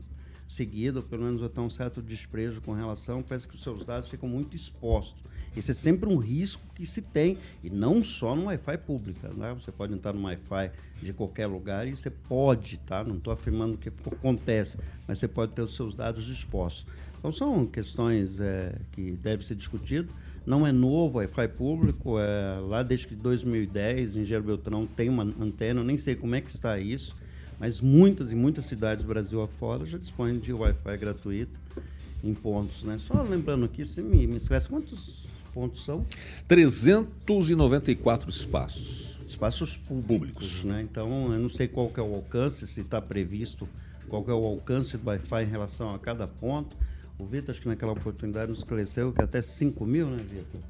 seguida, 0.48 0.98
ou 0.98 1.04
pelo 1.04 1.24
menos 1.24 1.42
até 1.42 1.60
um 1.60 1.70
certo 1.70 2.02
desprezo 2.02 2.60
com 2.60 2.72
relação, 2.72 3.22
parece 3.22 3.46
que 3.46 3.54
os 3.54 3.62
seus 3.62 3.84
dados 3.84 4.08
ficam 4.08 4.28
muito 4.28 4.56
expostos. 4.56 5.22
Esse 5.56 5.70
é 5.72 5.74
sempre 5.74 6.08
um 6.08 6.16
risco 6.16 6.62
que 6.74 6.86
se 6.86 7.02
tem, 7.02 7.38
e 7.62 7.70
não 7.70 8.02
só 8.02 8.34
no 8.34 8.44
Wi-Fi 8.44 8.78
público. 8.78 9.26
Né? 9.34 9.54
Você 9.54 9.70
pode 9.70 9.92
entrar 9.92 10.12
no 10.12 10.22
Wi-Fi 10.22 10.70
de 11.02 11.12
qualquer 11.12 11.46
lugar 11.46 11.86
e 11.86 11.90
você 11.90 12.10
pode, 12.10 12.78
tá? 12.78 13.04
não 13.04 13.16
estou 13.16 13.32
afirmando 13.32 13.76
que 13.76 13.88
acontece, 13.88 14.78
mas 15.06 15.18
você 15.18 15.28
pode 15.28 15.54
ter 15.54 15.62
os 15.62 15.74
seus 15.74 15.94
dados 15.94 16.28
expostos. 16.28 16.86
Então 17.18 17.32
são 17.32 17.66
questões 17.66 18.40
é, 18.40 18.74
que 18.92 19.12
devem 19.12 19.44
ser 19.44 19.54
discutidas. 19.54 20.10
Não 20.48 20.66
é 20.66 20.72
novo, 20.72 21.18
Wi-Fi 21.18 21.48
público, 21.48 22.18
é, 22.18 22.58
lá 22.58 22.82
desde 22.82 23.14
2010, 23.14 24.16
em 24.16 24.20
Engenheiro 24.20 24.42
Beltrão 24.46 24.86
tem 24.86 25.10
uma 25.10 25.22
antena, 25.22 25.80
eu 25.80 25.84
nem 25.84 25.98
sei 25.98 26.16
como 26.16 26.34
é 26.34 26.40
que 26.40 26.48
está 26.48 26.78
isso, 26.78 27.14
mas 27.60 27.82
muitas 27.82 28.32
e 28.32 28.34
muitas 28.34 28.64
cidades 28.64 29.04
do 29.04 29.08
Brasil 29.08 29.42
afora 29.42 29.84
já 29.84 29.98
dispõem 29.98 30.38
de 30.38 30.50
Wi-Fi 30.50 30.96
gratuito 30.96 31.60
em 32.24 32.32
pontos. 32.32 32.82
Né? 32.82 32.96
Só 32.96 33.20
lembrando 33.22 33.66
aqui, 33.66 33.84
você 33.84 34.00
me, 34.00 34.26
me 34.26 34.40
quantos 34.70 35.26
pontos 35.52 35.84
são? 35.84 36.06
394 36.46 38.30
espaços. 38.30 39.20
Espaços 39.28 39.76
públicos, 39.76 40.06
públicos. 40.06 40.64
Né? 40.64 40.80
Então, 40.80 41.30
eu 41.30 41.38
não 41.40 41.50
sei 41.50 41.68
qual 41.68 41.90
que 41.90 42.00
é 42.00 42.02
o 42.02 42.14
alcance, 42.14 42.66
se 42.66 42.80
está 42.80 43.02
previsto 43.02 43.68
qual 44.08 44.24
que 44.24 44.30
é 44.30 44.34
o 44.34 44.46
alcance 44.46 44.96
do 44.96 45.06
Wi-Fi 45.06 45.42
em 45.42 45.50
relação 45.50 45.94
a 45.94 45.98
cada 45.98 46.26
ponto. 46.26 46.74
O 47.18 47.26
Vitor, 47.26 47.50
acho 47.50 47.60
que 47.60 47.68
naquela 47.68 47.92
oportunidade 47.92 48.50
nos 48.50 48.60
esclareceu 48.60 49.12
que 49.12 49.22
até 49.22 49.42
5 49.42 49.84
mil, 49.84 50.08
né, 50.08 50.22
Vitor? 50.22 50.60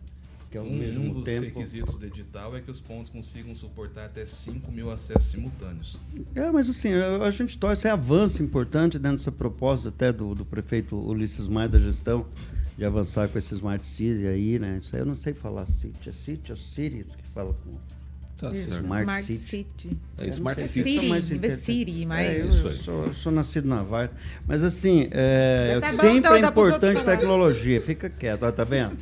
Que 0.50 0.57
é 0.57 0.61
o 0.61 0.64
um, 0.64 0.78
mesmo 0.78 1.05
um 1.05 1.12
dos 1.12 1.25
tempo. 1.25 1.45
requisitos 1.45 1.97
do 1.97 2.07
edital 2.07 2.57
é 2.57 2.61
que 2.62 2.71
os 2.71 2.81
pontos 2.81 3.11
consigam 3.11 3.55
suportar 3.55 4.07
até 4.07 4.25
5 4.25 4.73
mil 4.73 4.90
acessos 4.90 5.31
simultâneos. 5.31 5.99
É, 6.35 6.50
mas 6.50 6.71
assim, 6.71 6.95
a, 6.95 7.31
gente 7.31 7.59
torce, 7.59 7.87
é 7.87 7.90
avanço 7.90 8.43
importante 8.43 8.99
dentro 8.99 9.19
dessa 9.19 9.31
proposta 9.31 9.90
até 9.90 10.11
do, 10.11 10.35
do 10.35 10.47
prefeito 10.47 10.97
Ulisses 10.97 11.47
Maia 11.49 11.69
da 11.69 11.78
gestão 11.78 12.26
de 12.78 12.85
avançar 12.85 13.28
com 13.28 13.37
esse 13.37 13.52
Smart 13.55 13.87
City 13.87 14.26
aí, 14.26 14.59
né? 14.59 14.78
Isso 14.78 14.97
aí 14.97 15.02
eu 15.02 15.07
não 15.07 15.17
sei 15.17 15.35
falar 15.35 15.67
City, 15.67 16.09
é 16.09 16.12
City 16.12 16.52
ou 16.52 16.57
Cities 16.57 17.14
que 17.14 17.26
fala 17.26 17.52
com 17.52 17.98
Tá 18.38 18.54
certo. 18.54 18.85
Smart, 18.85 19.02
Smart 19.02 19.23
City. 19.25 19.38
City. 19.38 19.99
É 20.16 20.28
Smart 20.28 20.62
City. 20.62 20.99
City, 21.23 21.57
City, 21.57 22.07
mas... 22.07 22.28
É, 22.28 22.40
eu, 22.42 22.52
sou, 22.52 23.07
eu 23.07 23.12
sou 23.12 23.33
nascido 23.33 23.66
na 23.66 23.83
Varta. 23.83 24.14
Mas 24.47 24.62
assim, 24.62 25.09
é, 25.11 25.78
tá 25.80 25.90
sempre 25.90 26.18
então, 26.18 26.35
é 26.37 26.38
importante 26.38 27.04
tecnologia. 27.04 27.80
Fica 27.80 28.09
quieto, 28.09 28.45
ó, 28.45 28.52
tá 28.52 28.62
vendo? 28.62 28.97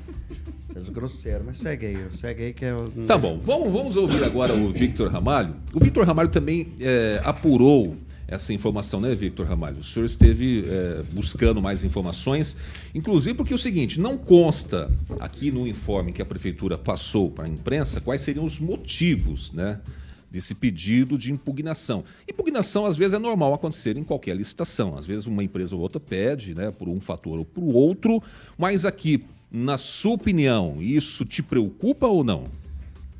Fez 0.73 0.89
grosseiro, 0.89 1.45
mas 1.45 1.59
segue 1.59 1.85
aí, 1.87 2.07
segue 2.19 2.45
aí 2.45 2.55
que 2.55 2.65
é... 2.65 2.75
Tá 3.07 3.19
bom, 3.19 3.39
vamos, 3.43 3.71
vamos 3.71 3.97
ouvir 3.97 4.25
agora 4.25 4.55
o 4.55 4.73
Victor 4.73 5.11
Ramalho. 5.11 5.55
O 5.75 5.81
Victor 5.81 6.07
Ramalho 6.07 6.31
também 6.31 6.73
é, 6.81 7.21
apurou 7.23 7.95
essa 8.29 8.53
informação, 8.53 9.01
né, 9.01 9.15
Victor 9.15 9.47
Ramalho? 9.47 9.79
O 9.79 9.85
senhor 9.85 10.05
esteve 10.05 10.65
é, 10.67 11.03
buscando 11.13 11.63
mais 11.63 11.85
informações, 11.85 12.57
inclusive 12.95 13.35
porque 13.35 13.53
é 13.53 13.57
o 13.57 13.59
seguinte: 13.59 14.01
não 14.01 14.17
consta 14.17 14.91
aqui 15.21 15.51
no 15.51 15.67
informe 15.67 16.13
que 16.13 16.21
a 16.21 16.27
prefeitura 16.27 16.77
passou 16.77 17.31
para 17.31 17.45
a 17.45 17.49
imprensa 17.49 18.01
quais 18.01 18.23
seriam 18.23 18.45
os 18.45 18.59
motivos, 18.59 19.53
né? 19.53 19.81
Desse 20.29 20.55
pedido 20.55 21.17
de 21.17 21.33
impugnação. 21.33 22.05
Impugnação, 22.29 22.85
às 22.85 22.97
vezes, 22.97 23.15
é 23.15 23.19
normal 23.19 23.55
acontecer 23.55 23.97
em 23.97 24.03
qualquer 24.03 24.37
licitação. 24.37 24.99
Às 24.99 25.07
vezes, 25.07 25.27
uma 25.27 25.43
empresa 25.43 25.75
ou 25.75 25.81
outra 25.81 26.01
pede, 26.01 26.53
né, 26.55 26.71
por 26.71 26.89
um 26.89 27.01
fator 27.01 27.39
ou 27.39 27.45
por 27.45 27.63
outro, 27.75 28.21
mas 28.59 28.85
aqui, 28.85 29.25
na 29.51 29.79
sua 29.79 30.15
opinião, 30.15 30.83
isso 30.83 31.25
te 31.25 31.43
preocupa 31.43 32.09
ou 32.09 32.25
não? 32.25 32.49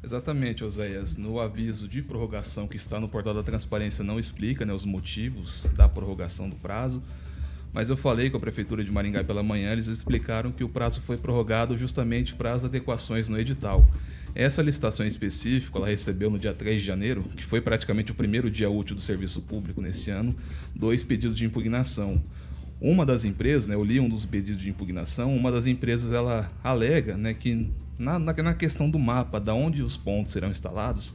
Exatamente, 0.07 0.63
Oséias. 0.63 1.17
No 1.17 1.41
aviso 1.41 1.89
de 1.89 2.01
prorrogação 2.01 2.69
que 2.69 2.77
está 2.77 3.01
no 3.01 3.09
portal 3.09 3.35
da 3.35 3.43
transparência 3.43 4.05
não 4.05 4.21
explica 4.21 4.65
né, 4.65 4.73
os 4.73 4.85
motivos 4.85 5.69
da 5.75 5.89
prorrogação 5.89 6.49
do 6.49 6.55
prazo, 6.55 7.03
mas 7.73 7.91
eu 7.91 7.97
falei 7.97 8.31
com 8.31 8.37
a 8.37 8.41
Prefeitura 8.41 8.85
de 8.85 8.93
Maringá 8.93 9.25
pela 9.25 9.43
manhã, 9.43 9.73
eles 9.73 9.89
explicaram 9.89 10.53
que 10.53 10.63
o 10.63 10.69
prazo 10.69 11.01
foi 11.01 11.17
prorrogado 11.17 11.77
justamente 11.77 12.37
para 12.37 12.53
as 12.53 12.65
adequações 12.65 13.29
no 13.29 13.37
edital. 13.37 13.85
Essa 14.33 14.63
licitação 14.63 15.05
em 15.05 15.09
específico, 15.09 15.77
ela 15.77 15.89
recebeu 15.89 16.31
no 16.31 16.39
dia 16.39 16.55
3 16.55 16.81
de 16.81 16.87
janeiro, 16.87 17.25
que 17.37 17.45
foi 17.45 17.61
praticamente 17.61 18.13
o 18.13 18.15
primeiro 18.15 18.49
dia 18.49 18.71
útil 18.71 18.95
do 18.95 19.03
serviço 19.03 19.43
público 19.43 19.83
nesse 19.83 20.13
ano, 20.13 20.37
dois 20.73 21.03
pedidos 21.03 21.37
de 21.37 21.45
impugnação. 21.45 22.23
Uma 22.81 23.05
das 23.05 23.25
empresas, 23.25 23.67
né, 23.67 23.75
eu 23.75 23.83
li 23.83 23.99
um 23.99 24.09
dos 24.09 24.25
pedidos 24.25 24.63
de 24.63 24.71
impugnação, 24.71 25.35
uma 25.37 25.51
das 25.51 25.67
empresas 25.67 26.13
ela 26.13 26.49
alega 26.63 27.17
né, 27.17 27.35
que 27.35 27.69
na, 27.99 28.19
na, 28.19 28.33
na 28.33 28.55
questão 28.55 28.91
do 28.91 28.99
mapa, 28.99 29.41
da 29.41 29.55
onde 29.55 29.83
os 29.83 29.97
pontos 29.97 30.33
serão 30.33 30.51
instalados, 30.51 31.15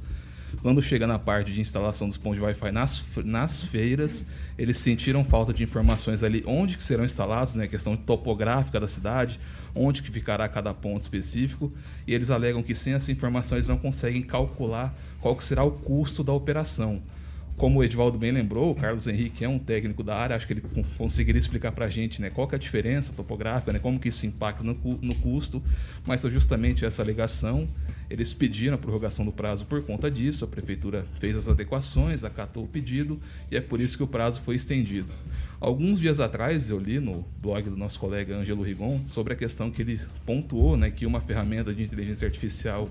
quando 0.61 0.81
chega 0.81 1.07
na 1.07 1.17
parte 1.17 1.51
de 1.51 1.61
instalação 1.61 2.07
dos 2.07 2.17
pontos 2.17 2.37
de 2.37 2.43
Wi-Fi 2.43 2.71
nas, 2.71 3.03
nas 3.23 3.63
feiras, 3.63 4.25
eles 4.57 4.77
sentiram 4.77 5.23
falta 5.23 5.53
de 5.53 5.63
informações 5.63 6.23
ali 6.23 6.43
onde 6.45 6.77
que 6.77 6.83
serão 6.83 7.05
instalados, 7.05 7.55
né, 7.55 7.67
questão 7.67 7.95
topográfica 7.95 8.79
da 8.79 8.87
cidade, 8.87 9.39
onde 9.73 10.03
que 10.03 10.11
ficará 10.11 10.47
cada 10.49 10.73
ponto 10.73 11.01
específico, 11.01 11.71
e 12.05 12.13
eles 12.13 12.29
alegam 12.29 12.61
que 12.61 12.75
sem 12.75 12.93
essa 12.93 13.11
informação 13.11 13.57
eles 13.57 13.67
não 13.67 13.77
conseguem 13.77 14.21
calcular 14.21 14.93
qual 15.21 15.35
que 15.35 15.43
será 15.43 15.63
o 15.63 15.71
custo 15.71 16.23
da 16.23 16.33
operação 16.33 17.01
como 17.61 17.77
o 17.79 17.83
Edvaldo 17.83 18.17
bem 18.17 18.31
lembrou, 18.31 18.71
o 18.71 18.75
Carlos 18.75 19.05
Henrique 19.05 19.45
é 19.45 19.47
um 19.47 19.59
técnico 19.59 20.01
da 20.01 20.15
área, 20.15 20.35
acho 20.35 20.47
que 20.47 20.53
ele 20.53 20.63
conseguiria 20.97 21.37
explicar 21.37 21.71
para 21.71 21.85
a 21.85 21.89
gente 21.89 22.19
né, 22.19 22.31
qual 22.31 22.49
é 22.51 22.55
a 22.55 22.57
diferença 22.57 23.13
topográfica, 23.13 23.71
né, 23.71 23.77
como 23.77 23.99
que 23.99 24.09
isso 24.09 24.25
impacta 24.25 24.63
no, 24.63 24.73
no 24.73 25.13
custo, 25.13 25.61
mas 26.03 26.23
foi 26.23 26.31
justamente 26.31 26.83
essa 26.83 27.03
alegação. 27.03 27.67
Eles 28.09 28.33
pediram 28.33 28.73
a 28.73 28.77
prorrogação 28.79 29.23
do 29.23 29.31
prazo 29.31 29.67
por 29.67 29.83
conta 29.83 30.09
disso, 30.09 30.43
a 30.43 30.47
prefeitura 30.47 31.05
fez 31.19 31.35
as 31.35 31.47
adequações, 31.47 32.23
acatou 32.23 32.63
o 32.63 32.67
pedido 32.67 33.19
e 33.51 33.55
é 33.55 33.61
por 33.61 33.79
isso 33.79 33.95
que 33.95 34.01
o 34.01 34.07
prazo 34.07 34.41
foi 34.41 34.55
estendido. 34.55 35.13
Alguns 35.59 35.99
dias 35.99 36.19
atrás 36.19 36.71
eu 36.71 36.79
li 36.79 36.99
no 36.99 37.23
blog 37.39 37.69
do 37.69 37.77
nosso 37.77 37.99
colega 37.99 38.37
Ângelo 38.37 38.63
Rigon 38.63 39.01
sobre 39.05 39.33
a 39.33 39.35
questão 39.35 39.69
que 39.69 39.83
ele 39.83 40.01
pontuou 40.25 40.75
né, 40.75 40.89
que 40.89 41.05
uma 41.05 41.21
ferramenta 41.21 41.71
de 41.75 41.83
inteligência 41.83 42.25
artificial 42.25 42.89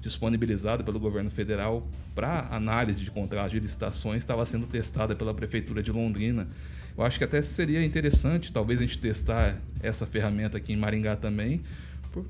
disponibilizada 0.00 0.82
pelo 0.82 0.98
governo 0.98 1.30
federal 1.30 1.86
para 2.14 2.48
análise 2.50 3.02
de 3.02 3.10
contratos 3.10 3.52
de 3.52 3.60
licitações 3.60 4.22
estava 4.22 4.44
sendo 4.46 4.66
testada 4.66 5.14
pela 5.14 5.34
prefeitura 5.34 5.82
de 5.82 5.92
Londrina. 5.92 6.48
Eu 6.96 7.04
acho 7.04 7.18
que 7.18 7.24
até 7.24 7.40
seria 7.42 7.84
interessante, 7.84 8.52
talvez 8.52 8.78
a 8.78 8.82
gente 8.82 8.98
testar 8.98 9.56
essa 9.82 10.06
ferramenta 10.06 10.56
aqui 10.56 10.72
em 10.72 10.76
Maringá 10.76 11.16
também, 11.16 11.62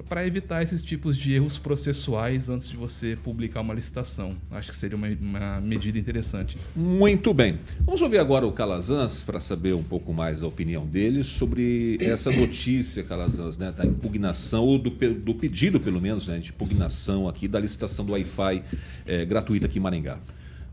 para 0.09 0.27
evitar 0.27 0.63
esses 0.63 0.83
tipos 0.83 1.17
de 1.17 1.33
erros 1.33 1.57
processuais 1.57 2.49
antes 2.49 2.69
de 2.69 2.77
você 2.77 3.17
publicar 3.23 3.61
uma 3.63 3.73
licitação. 3.73 4.37
Acho 4.51 4.71
que 4.71 4.77
seria 4.77 4.97
uma, 4.97 5.09
uma 5.21 5.61
medida 5.61 5.99
interessante. 5.99 6.59
Muito 6.77 7.33
bem. 7.33 7.59
Vamos 7.81 8.03
ouvir 8.03 8.19
agora 8.19 8.47
o 8.47 8.53
Calazans 8.53 9.23
para 9.23 9.41
saber 9.41 9.75
um 9.75 9.83
pouco 9.83 10.13
mais 10.13 10.43
a 10.43 10.47
opinião 10.47 10.87
dele 10.87 11.25
sobre 11.25 11.99
essa 12.01 12.31
notícia, 12.31 13.03
Calazans, 13.03 13.57
né, 13.57 13.73
da 13.73 13.87
impugnação, 13.87 14.67
ou 14.67 14.79
do, 14.79 14.91
do 14.91 15.35
pedido, 15.35 15.81
pelo 15.81 16.01
menos, 16.01 16.27
né, 16.27 16.39
de 16.39 16.51
impugnação 16.51 17.29
aqui 17.29 17.49
da 17.49 17.59
licitação 17.59 18.05
do 18.05 18.13
Wi-Fi 18.13 18.63
é, 19.07 19.25
gratuita 19.25 19.67
aqui 19.67 19.79
em 19.79 19.83
Maringá. 19.83 20.19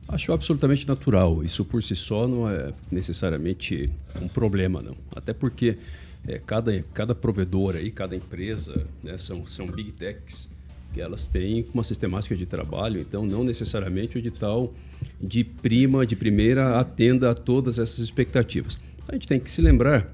Acho 0.08 0.32
absolutamente 0.32 0.88
natural. 0.88 1.44
Isso 1.44 1.66
por 1.66 1.84
si 1.84 1.96
só 1.96 2.28
não 2.28 2.50
é 2.50 2.72
necessariamente 2.90 3.90
um 4.22 4.28
problema, 4.28 4.82
não. 4.82 4.96
Até 5.14 5.34
porque 5.34 5.78
é, 6.28 6.38
cada, 6.38 6.84
cada 6.94 7.14
provedora 7.14 7.82
e 7.82 7.92
cada 7.92 8.16
empresa 8.16 8.86
né, 9.04 9.18
são, 9.18 9.46
são 9.46 9.68
big 9.68 9.92
techs 9.92 10.50
que 10.94 11.02
elas 11.02 11.28
têm 11.28 11.66
uma 11.74 11.84
sistemática 11.84 12.36
de 12.36 12.46
trabalho, 12.46 13.00
então 13.00 13.26
não 13.26 13.44
necessariamente 13.44 14.18
o 14.18 14.20
edital 14.20 14.74
de 15.22 15.44
prima, 15.44 16.06
de 16.06 16.16
primeira, 16.16 16.80
atenda 16.80 17.32
a 17.32 17.36
todas 17.36 17.78
essas 17.78 18.00
expectativas. 18.00 18.78
A 19.08 19.14
gente 19.14 19.28
tem 19.28 19.40
que 19.40 19.50
se 19.50 19.62
lembrar 19.62 20.12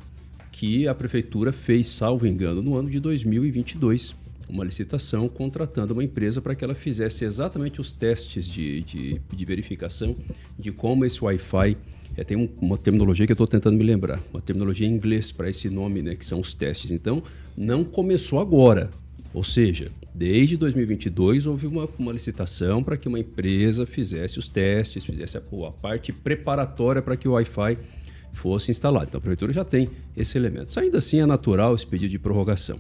que 0.51 0.87
a 0.87 0.93
prefeitura 0.93 1.51
fez, 1.51 1.87
salvo 1.87 2.27
engano, 2.27 2.61
no 2.61 2.75
ano 2.75 2.89
de 2.89 2.99
2022, 2.99 4.15
uma 4.49 4.63
licitação 4.63 5.27
contratando 5.27 5.93
uma 5.93 6.03
empresa 6.03 6.41
para 6.41 6.53
que 6.53 6.63
ela 6.63 6.75
fizesse 6.75 7.25
exatamente 7.25 7.81
os 7.81 7.91
testes 7.91 8.47
de, 8.47 8.81
de, 8.81 9.21
de 9.31 9.45
verificação 9.45 10.15
de 10.59 10.71
como 10.71 11.05
esse 11.05 11.23
Wi-Fi 11.23 11.75
é, 12.15 12.23
tem 12.23 12.37
um, 12.37 12.47
uma 12.61 12.77
terminologia 12.77 13.25
que 13.25 13.31
eu 13.31 13.35
estou 13.35 13.47
tentando 13.47 13.77
me 13.77 13.83
lembrar, 13.83 14.21
uma 14.31 14.41
terminologia 14.41 14.87
em 14.87 14.91
inglês 14.91 15.31
para 15.31 15.49
esse 15.49 15.69
nome, 15.69 16.01
né, 16.01 16.15
que 16.15 16.25
são 16.25 16.39
os 16.39 16.53
testes. 16.53 16.91
Então, 16.91 17.23
não 17.57 17.83
começou 17.83 18.39
agora. 18.39 18.89
Ou 19.33 19.43
seja, 19.43 19.91
desde 20.13 20.55
2022 20.57 21.47
houve 21.47 21.65
uma, 21.65 21.89
uma 21.97 22.11
licitação 22.11 22.83
para 22.83 22.95
que 22.95 23.07
uma 23.07 23.19
empresa 23.19 23.85
fizesse 23.85 24.37
os 24.37 24.47
testes, 24.47 25.03
fizesse 25.03 25.37
a, 25.37 25.41
a 25.41 25.71
parte 25.71 26.11
preparatória 26.13 27.01
para 27.01 27.17
que 27.17 27.27
o 27.27 27.31
Wi-Fi 27.31 27.77
fosse 28.31 28.69
instalado. 28.69 29.07
Então, 29.07 29.17
a 29.17 29.21
prefeitura 29.21 29.51
já 29.51 29.65
tem 29.65 29.89
esse 30.15 30.37
elemento. 30.37 30.79
Ainda 30.79 30.99
assim, 30.99 31.19
é 31.19 31.25
natural 31.25 31.73
esse 31.73 31.85
pedido 31.85 32.11
de 32.11 32.19
prorrogação. 32.19 32.79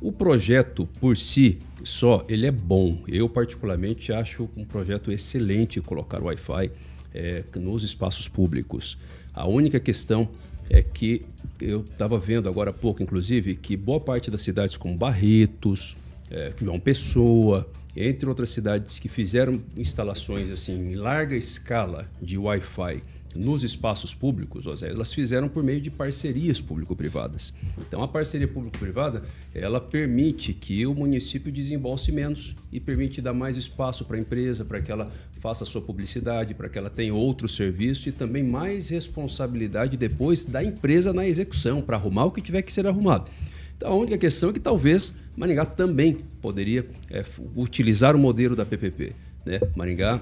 O 0.00 0.12
projeto 0.12 0.88
por 1.00 1.16
si 1.16 1.58
só, 1.82 2.24
ele 2.28 2.46
é 2.46 2.52
bom. 2.52 3.02
Eu 3.08 3.28
particularmente 3.28 4.12
acho 4.12 4.48
um 4.56 4.64
projeto 4.64 5.10
excelente 5.10 5.80
colocar 5.80 6.20
o 6.20 6.26
Wi-Fi 6.26 6.70
é, 7.14 7.44
nos 7.56 7.82
espaços 7.82 8.28
públicos. 8.28 8.98
A 9.32 9.46
única 9.46 9.78
questão 9.78 10.28
é 10.70 10.82
que 10.82 11.24
eu 11.60 11.80
estava 11.80 12.18
vendo 12.18 12.48
agora 12.48 12.70
há 12.70 12.72
pouco, 12.72 13.02
inclusive, 13.02 13.56
que 13.56 13.76
boa 13.76 14.00
parte 14.00 14.30
das 14.30 14.42
cidades 14.42 14.76
como 14.76 14.96
Barretos, 14.96 15.96
é, 16.30 16.52
João 16.60 16.78
Pessoa, 16.78 17.68
entre 17.96 18.28
outras 18.28 18.50
cidades 18.50 18.98
que 18.98 19.08
fizeram 19.08 19.60
instalações 19.76 20.50
assim 20.50 20.92
em 20.92 20.94
larga 20.94 21.34
escala 21.34 22.08
de 22.22 22.38
Wi-Fi 22.38 23.02
nos 23.34 23.62
espaços 23.62 24.14
públicos, 24.14 24.64
José, 24.64 24.88
elas 24.88 25.12
fizeram 25.12 25.48
por 25.48 25.62
meio 25.62 25.80
de 25.80 25.90
parcerias 25.90 26.60
público-privadas. 26.60 27.52
Então, 27.78 28.02
a 28.02 28.08
parceria 28.08 28.48
público-privada, 28.48 29.22
ela 29.54 29.80
permite 29.80 30.52
que 30.54 30.86
o 30.86 30.94
município 30.94 31.52
desembolse 31.52 32.10
menos 32.10 32.56
e 32.72 32.80
permite 32.80 33.20
dar 33.20 33.32
mais 33.32 33.56
espaço 33.56 34.04
para 34.04 34.16
a 34.16 34.20
empresa, 34.20 34.64
para 34.64 34.80
que 34.80 34.90
ela 34.90 35.10
faça 35.40 35.64
sua 35.64 35.80
publicidade, 35.80 36.54
para 36.54 36.68
que 36.68 36.78
ela 36.78 36.90
tenha 36.90 37.14
outro 37.14 37.48
serviço 37.48 38.08
e 38.08 38.12
também 38.12 38.42
mais 38.42 38.88
responsabilidade 38.88 39.96
depois 39.96 40.44
da 40.44 40.62
empresa 40.62 41.12
na 41.12 41.26
execução, 41.26 41.80
para 41.80 41.96
arrumar 41.96 42.24
o 42.24 42.30
que 42.30 42.40
tiver 42.40 42.62
que 42.62 42.72
ser 42.72 42.86
arrumado. 42.86 43.30
Então, 43.76 43.92
a 43.92 43.94
única 43.94 44.18
questão 44.18 44.50
é 44.50 44.52
que 44.52 44.60
talvez 44.60 45.12
Maringá 45.36 45.64
também 45.64 46.18
poderia 46.42 46.84
é, 47.08 47.24
utilizar 47.54 48.16
o 48.16 48.18
modelo 48.18 48.56
da 48.56 48.66
PPP. 48.66 49.12
Né? 49.46 49.60
Maringá 49.76 50.20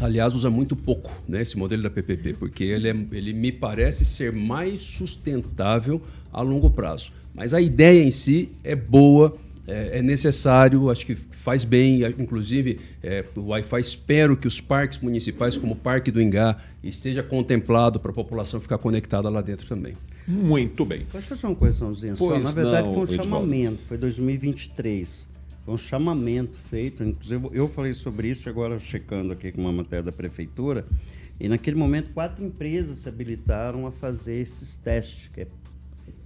aliás, 0.00 0.34
usa 0.34 0.50
muito 0.50 0.74
pouco 0.74 1.10
né, 1.28 1.42
esse 1.42 1.56
modelo 1.56 1.82
da 1.82 1.90
PPP, 1.90 2.34
porque 2.34 2.64
ele, 2.64 2.88
é, 2.88 2.96
ele 3.12 3.32
me 3.32 3.52
parece 3.52 4.04
ser 4.04 4.32
mais 4.32 4.80
sustentável 4.80 6.00
a 6.32 6.42
longo 6.42 6.70
prazo. 6.70 7.12
Mas 7.34 7.52
a 7.52 7.60
ideia 7.60 8.02
em 8.02 8.10
si 8.10 8.52
é 8.62 8.76
boa, 8.76 9.36
é, 9.66 9.98
é 9.98 10.02
necessário, 10.02 10.90
acho 10.90 11.04
que 11.06 11.14
faz 11.14 11.64
bem. 11.64 12.02
Inclusive, 12.18 12.78
é, 13.02 13.24
o 13.36 13.48
Wi-Fi 13.48 13.80
espero 13.80 14.36
que 14.36 14.46
os 14.46 14.60
parques 14.60 14.98
municipais, 14.98 15.56
como 15.56 15.72
o 15.72 15.76
Parque 15.76 16.10
do 16.10 16.20
Ingá, 16.22 16.56
esteja 16.82 17.22
contemplado 17.22 17.98
para 17.98 18.10
a 18.10 18.14
população 18.14 18.60
ficar 18.60 18.78
conectada 18.78 19.28
lá 19.28 19.42
dentro 19.42 19.66
também. 19.66 19.94
Muito 20.26 20.84
bem. 20.86 21.06
Pode 21.10 21.26
fazer 21.26 21.46
uma 21.46 21.54
coisãozinha 21.54 22.16
só? 22.16 22.38
Na 22.38 22.50
verdade, 22.50 22.88
não, 22.88 22.94
foi 22.94 23.18
um 23.18 23.22
chamamento, 23.22 23.78
foi 23.86 23.98
2023. 23.98 25.33
Foi 25.64 25.74
um 25.74 25.78
chamamento 25.78 26.58
feito, 26.70 27.02
inclusive 27.02 27.48
eu 27.52 27.68
falei 27.68 27.94
sobre 27.94 28.28
isso 28.28 28.48
agora 28.48 28.78
checando 28.78 29.32
aqui 29.32 29.50
com 29.50 29.62
uma 29.62 29.72
matéria 29.72 30.02
da 30.02 30.12
prefeitura, 30.12 30.84
e 31.40 31.48
naquele 31.48 31.76
momento 31.76 32.10
quatro 32.10 32.44
empresas 32.44 32.98
se 32.98 33.08
habilitaram 33.08 33.86
a 33.86 33.90
fazer 33.90 34.40
esses 34.40 34.76
testes, 34.76 35.28
que 35.32 35.40
é 35.40 35.46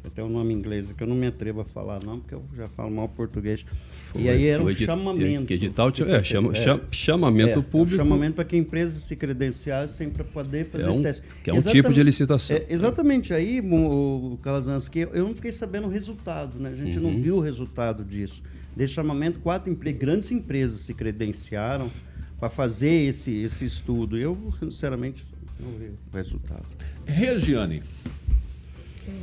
até 0.08 0.22
o 0.22 0.28
nome 0.28 0.54
inglês 0.54 0.90
que 0.92 1.02
eu 1.02 1.06
não 1.06 1.14
me 1.14 1.26
atrevo 1.26 1.60
a 1.60 1.64
falar 1.64 2.02
não, 2.02 2.18
porque 2.18 2.34
eu 2.34 2.42
já 2.56 2.66
falo 2.68 2.90
mal 2.90 3.08
português. 3.08 3.64
Foi, 4.10 4.22
e 4.22 4.28
aí 4.28 4.46
era 4.46 4.62
um 4.62 4.72
chamamento. 4.72 5.46
Que 5.46 5.54
edital 5.54 5.90
é, 5.90 6.22
chama, 6.24 6.52
é, 6.52 6.80
chamamento 6.90 7.58
é, 7.58 7.62
público. 7.62 7.94
Um 7.94 8.04
chamamento 8.04 8.34
para 8.34 8.44
que 8.44 8.56
empresas 8.56 9.02
se 9.02 9.14
credenciassem 9.14 10.08
para 10.08 10.24
poder 10.24 10.64
fazer 10.66 10.84
é 10.84 10.88
um, 10.88 10.92
esse 10.92 11.02
teste. 11.02 11.22
Que 11.44 11.50
é 11.50 11.54
um 11.54 11.60
tipo 11.60 11.92
de 11.92 12.02
licitação. 12.02 12.56
É, 12.56 12.66
exatamente. 12.70 13.34
Aí, 13.34 13.60
o, 13.60 14.32
o 14.32 14.38
Calazanski, 14.42 15.00
eu 15.00 15.24
não 15.24 15.34
fiquei 15.34 15.52
sabendo 15.52 15.86
o 15.86 15.90
resultado, 15.90 16.58
né? 16.58 16.70
A 16.70 16.76
gente 16.76 16.98
uhum. 16.98 17.12
não 17.12 17.20
viu 17.20 17.36
o 17.36 17.40
resultado 17.40 18.04
disso. 18.04 18.42
Desse 18.78 18.92
chamamento, 18.92 19.40
quatro 19.40 19.74
grandes 19.74 20.30
empresas 20.30 20.82
se 20.82 20.94
credenciaram 20.94 21.90
para 22.38 22.48
fazer 22.48 23.08
esse, 23.08 23.32
esse 23.32 23.64
estudo. 23.64 24.16
Eu, 24.16 24.38
sinceramente, 24.60 25.26
não 25.58 25.72
vi 25.72 25.86
o 25.86 26.16
resultado. 26.16 26.64
Regiane, 27.04 27.82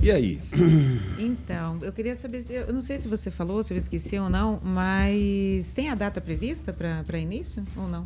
e 0.01 0.11
aí? 0.11 0.41
Então, 1.17 1.79
eu 1.81 1.93
queria 1.93 2.17
saber, 2.17 2.43
eu 2.49 2.73
não 2.73 2.81
sei 2.81 2.97
se 2.97 3.07
você 3.07 3.31
falou, 3.31 3.63
se 3.63 3.73
eu 3.73 3.77
esqueci 3.77 4.19
ou 4.19 4.29
não, 4.29 4.59
mas 4.61 5.73
tem 5.73 5.89
a 5.89 5.95
data 5.95 6.19
prevista 6.19 6.73
para 6.73 7.17
início 7.17 7.63
ou 7.77 7.87
não? 7.87 8.05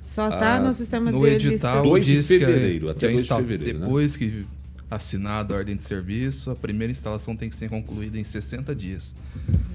Só 0.00 0.30
está 0.30 0.56
ah, 0.56 0.60
no 0.62 0.72
sistema 0.72 1.12
no 1.12 1.20
de 1.20 1.48
edital 1.48 1.82
2 1.82 2.06
de 2.06 2.22
fevereiro, 2.22 2.88
até 2.88 3.08
2 3.08 3.24
de 3.24 3.28
fevereiro. 3.28 3.78
Né? 3.80 3.84
Depois 3.84 4.16
né? 4.16 4.18
que 4.18 4.46
assinado 4.90 5.52
a 5.52 5.56
ordem 5.56 5.76
de 5.76 5.82
serviço, 5.82 6.50
a 6.50 6.56
primeira 6.56 6.90
instalação 6.90 7.36
tem 7.36 7.48
que 7.48 7.56
ser 7.56 7.68
concluída 7.68 8.18
em 8.18 8.24
60 8.24 8.74
dias. 8.74 9.14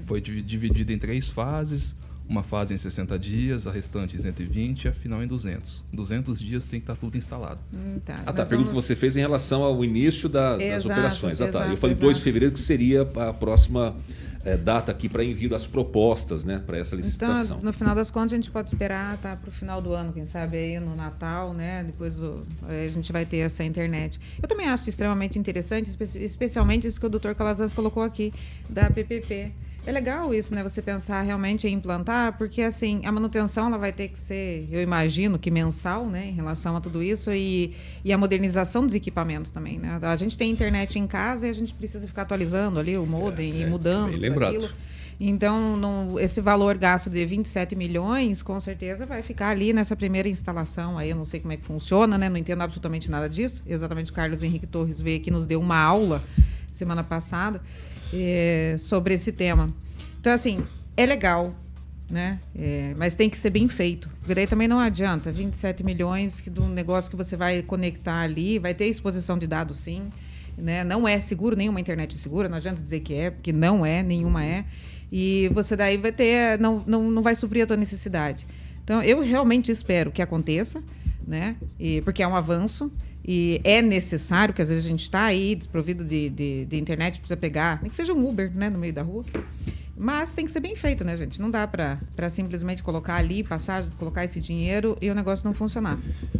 Foi 0.05 0.21
dividido 0.21 0.91
em 0.91 0.97
três 0.97 1.29
fases, 1.29 1.95
uma 2.27 2.43
fase 2.43 2.73
em 2.73 2.77
60 2.77 3.19
dias, 3.19 3.67
a 3.67 3.71
restante 3.71 4.15
em 4.15 4.19
120 4.19 4.85
e 4.85 4.87
a 4.87 4.93
final 4.93 5.21
em 5.21 5.27
200. 5.27 5.83
200 5.91 6.39
dias 6.39 6.65
tem 6.65 6.79
que 6.79 6.85
estar 6.85 6.95
tudo 6.95 7.17
instalado. 7.17 7.59
Hum, 7.73 7.99
tá. 8.05 8.23
Ah, 8.25 8.31
tá. 8.31 8.43
A 8.43 8.45
pergunta 8.45 8.69
vamos... 8.69 8.69
que 8.69 8.73
você 8.73 8.95
fez 8.95 9.17
em 9.17 9.19
relação 9.19 9.63
ao 9.63 9.83
início 9.83 10.29
da, 10.29 10.55
exato, 10.55 10.69
das 10.71 10.85
operações. 10.85 11.41
Ah, 11.41 11.49
tá. 11.49 11.67
Eu 11.67 11.75
falei 11.75 11.93
exato. 11.93 12.05
2 12.05 12.17
de 12.17 12.23
fevereiro, 12.23 12.53
que 12.53 12.59
seria 12.59 13.01
a 13.01 13.33
próxima 13.33 13.95
é, 14.43 14.57
data 14.57 14.91
aqui 14.91 15.07
para 15.07 15.23
envio 15.23 15.49
das 15.49 15.67
propostas 15.67 16.43
né, 16.43 16.61
para 16.65 16.77
essa 16.77 16.95
licitação. 16.95 17.57
Então, 17.57 17.65
no 17.65 17.73
final 17.73 17.95
das 17.95 18.09
contas, 18.09 18.33
a 18.33 18.35
gente 18.35 18.51
pode 18.51 18.69
esperar 18.69 19.17
tá, 19.17 19.35
para 19.35 19.49
o 19.49 19.51
final 19.51 19.81
do 19.81 19.93
ano, 19.93 20.11
quem 20.13 20.25
sabe 20.25 20.57
aí 20.57 20.79
no 20.79 20.95
Natal, 20.95 21.53
né? 21.53 21.83
Depois 21.83 22.15
do, 22.15 22.45
a 22.67 22.87
gente 22.87 23.11
vai 23.11 23.25
ter 23.25 23.37
essa 23.37 23.63
internet. 23.63 24.19
Eu 24.41 24.47
também 24.47 24.67
acho 24.67 24.89
extremamente 24.89 25.37
interessante, 25.37 25.89
especialmente 26.19 26.87
isso 26.87 26.99
que 26.99 27.05
o 27.05 27.09
doutor 27.09 27.35
Calazans 27.35 27.73
colocou 27.73 28.03
aqui, 28.03 28.33
da 28.69 28.89
PPP. 28.89 29.51
É 29.85 29.91
legal 29.91 30.31
isso, 30.33 30.53
né? 30.53 30.61
Você 30.61 30.79
pensar 30.79 31.21
realmente 31.21 31.67
em 31.67 31.73
implantar, 31.73 32.37
porque 32.37 32.61
assim, 32.61 33.01
a 33.03 33.11
manutenção 33.11 33.67
ela 33.67 33.79
vai 33.79 33.91
ter 33.91 34.09
que 34.09 34.19
ser, 34.19 34.67
eu 34.71 34.79
imagino 34.79 35.39
que 35.39 35.49
mensal, 35.49 36.05
né, 36.05 36.27
em 36.27 36.33
relação 36.33 36.75
a 36.75 36.81
tudo 36.81 37.01
isso 37.01 37.31
e, 37.31 37.73
e 38.05 38.13
a 38.13 38.17
modernização 38.17 38.85
dos 38.85 38.93
equipamentos 38.93 39.49
também, 39.49 39.79
né? 39.79 39.99
A 39.99 40.15
gente 40.15 40.37
tem 40.37 40.51
internet 40.51 40.99
em 40.99 41.07
casa 41.07 41.47
e 41.47 41.49
a 41.49 41.53
gente 41.53 41.73
precisa 41.73 42.07
ficar 42.07 42.21
atualizando 42.23 42.79
ali 42.79 42.95
o 42.95 43.07
modem 43.07 43.53
é, 43.53 43.55
e 43.57 43.63
é, 43.63 43.67
mudando 43.67 44.13
aquilo. 44.13 44.69
Então, 45.19 45.77
não, 45.77 46.19
esse 46.19 46.41
valor 46.41 46.77
gasto 46.77 47.09
de 47.09 47.23
27 47.25 47.75
milhões, 47.75 48.41
com 48.41 48.59
certeza 48.59 49.05
vai 49.05 49.21
ficar 49.21 49.49
ali 49.49 49.71
nessa 49.71 49.95
primeira 49.95 50.27
instalação. 50.27 50.97
Aí 50.97 51.11
eu 51.11 51.15
não 51.15 51.25
sei 51.25 51.39
como 51.39 51.53
é 51.53 51.57
que 51.57 51.65
funciona, 51.65 52.17
né? 52.17 52.27
Não 52.27 52.37
entendo 52.37 52.61
absolutamente 52.61 53.09
nada 53.09 53.29
disso. 53.29 53.63
Exatamente 53.67 54.11
o 54.11 54.13
Carlos 54.13 54.41
Henrique 54.41 54.65
Torres 54.65 54.99
veio 54.99 55.19
aqui 55.19 55.29
nos 55.29 55.45
deu 55.45 55.59
uma 55.59 55.77
aula 55.77 56.23
semana 56.71 57.03
passada 57.03 57.61
é, 58.13 58.75
sobre 58.77 59.13
esse 59.13 59.31
tema. 59.31 59.69
Então, 60.19 60.31
assim, 60.33 60.63
é 60.95 61.05
legal, 61.05 61.55
né? 62.09 62.39
É, 62.55 62.93
mas 62.97 63.15
tem 63.15 63.29
que 63.29 63.39
ser 63.39 63.49
bem 63.49 63.67
feito. 63.67 64.09
Porque 64.19 64.35
daí 64.35 64.45
também 64.45 64.67
não 64.67 64.79
adianta. 64.79 65.31
27 65.31 65.83
milhões 65.83 66.43
de 66.45 66.59
um 66.59 66.67
negócio 66.67 67.09
que 67.09 67.15
você 67.15 67.35
vai 67.35 67.61
conectar 67.61 68.21
ali, 68.21 68.59
vai 68.59 68.73
ter 68.73 68.85
exposição 68.85 69.37
de 69.37 69.47
dados 69.47 69.77
sim. 69.77 70.09
Né? 70.57 70.83
Não 70.83 71.07
é 71.07 71.19
seguro, 71.19 71.55
nenhuma 71.55 71.79
internet 71.79 72.15
é 72.15 72.19
segura, 72.19 72.49
não 72.49 72.57
adianta 72.57 72.81
dizer 72.81 72.99
que 72.99 73.13
é, 73.13 73.31
porque 73.31 73.53
não 73.53 73.85
é, 73.85 74.03
nenhuma 74.03 74.43
é. 74.43 74.65
E 75.11 75.49
você 75.53 75.75
daí 75.75 75.97
vai 75.97 76.11
ter, 76.11 76.59
não, 76.59 76.83
não, 76.85 77.09
não 77.09 77.21
vai 77.21 77.35
suprir 77.35 77.63
a 77.63 77.67
tua 77.67 77.77
necessidade. 77.77 78.45
Então, 78.83 79.01
eu 79.01 79.21
realmente 79.21 79.71
espero 79.71 80.11
que 80.11 80.21
aconteça, 80.21 80.83
né? 81.27 81.55
E, 81.79 82.01
porque 82.01 82.23
é 82.23 82.27
um 82.27 82.35
avanço. 82.35 82.91
E 83.23 83.61
é 83.63 83.81
necessário, 83.81 84.53
que 84.53 84.61
às 84.61 84.69
vezes 84.69 84.85
a 84.85 84.87
gente 84.87 85.03
está 85.03 85.25
aí 85.25 85.53
desprovido 85.53 86.03
de, 86.03 86.29
de, 86.29 86.65
de, 86.65 86.77
internet, 86.77 87.19
precisa 87.19 87.37
pegar, 87.37 87.79
nem 87.81 87.89
que 87.89 87.95
seja 87.95 88.13
um 88.13 88.27
Uber 88.27 88.51
né, 88.55 88.67
no 88.67 88.79
meio 88.79 88.93
da 88.93 89.03
rua. 89.03 89.23
Mas 89.95 90.33
tem 90.33 90.45
que 90.45 90.51
ser 90.51 90.61
bem 90.61 90.75
feito, 90.75 91.03
né, 91.03 91.15
gente? 91.15 91.39
Não 91.39 91.51
dá 91.51 91.67
para 91.67 92.27
simplesmente 92.27 92.81
colocar 92.81 93.17
ali, 93.17 93.43
passar, 93.43 93.85
colocar 93.99 94.23
esse 94.23 94.41
dinheiro 94.41 94.97
e 94.99 95.11
o 95.11 95.13
negócio 95.13 95.45
não 95.45 95.53
funcionar. 95.53 95.99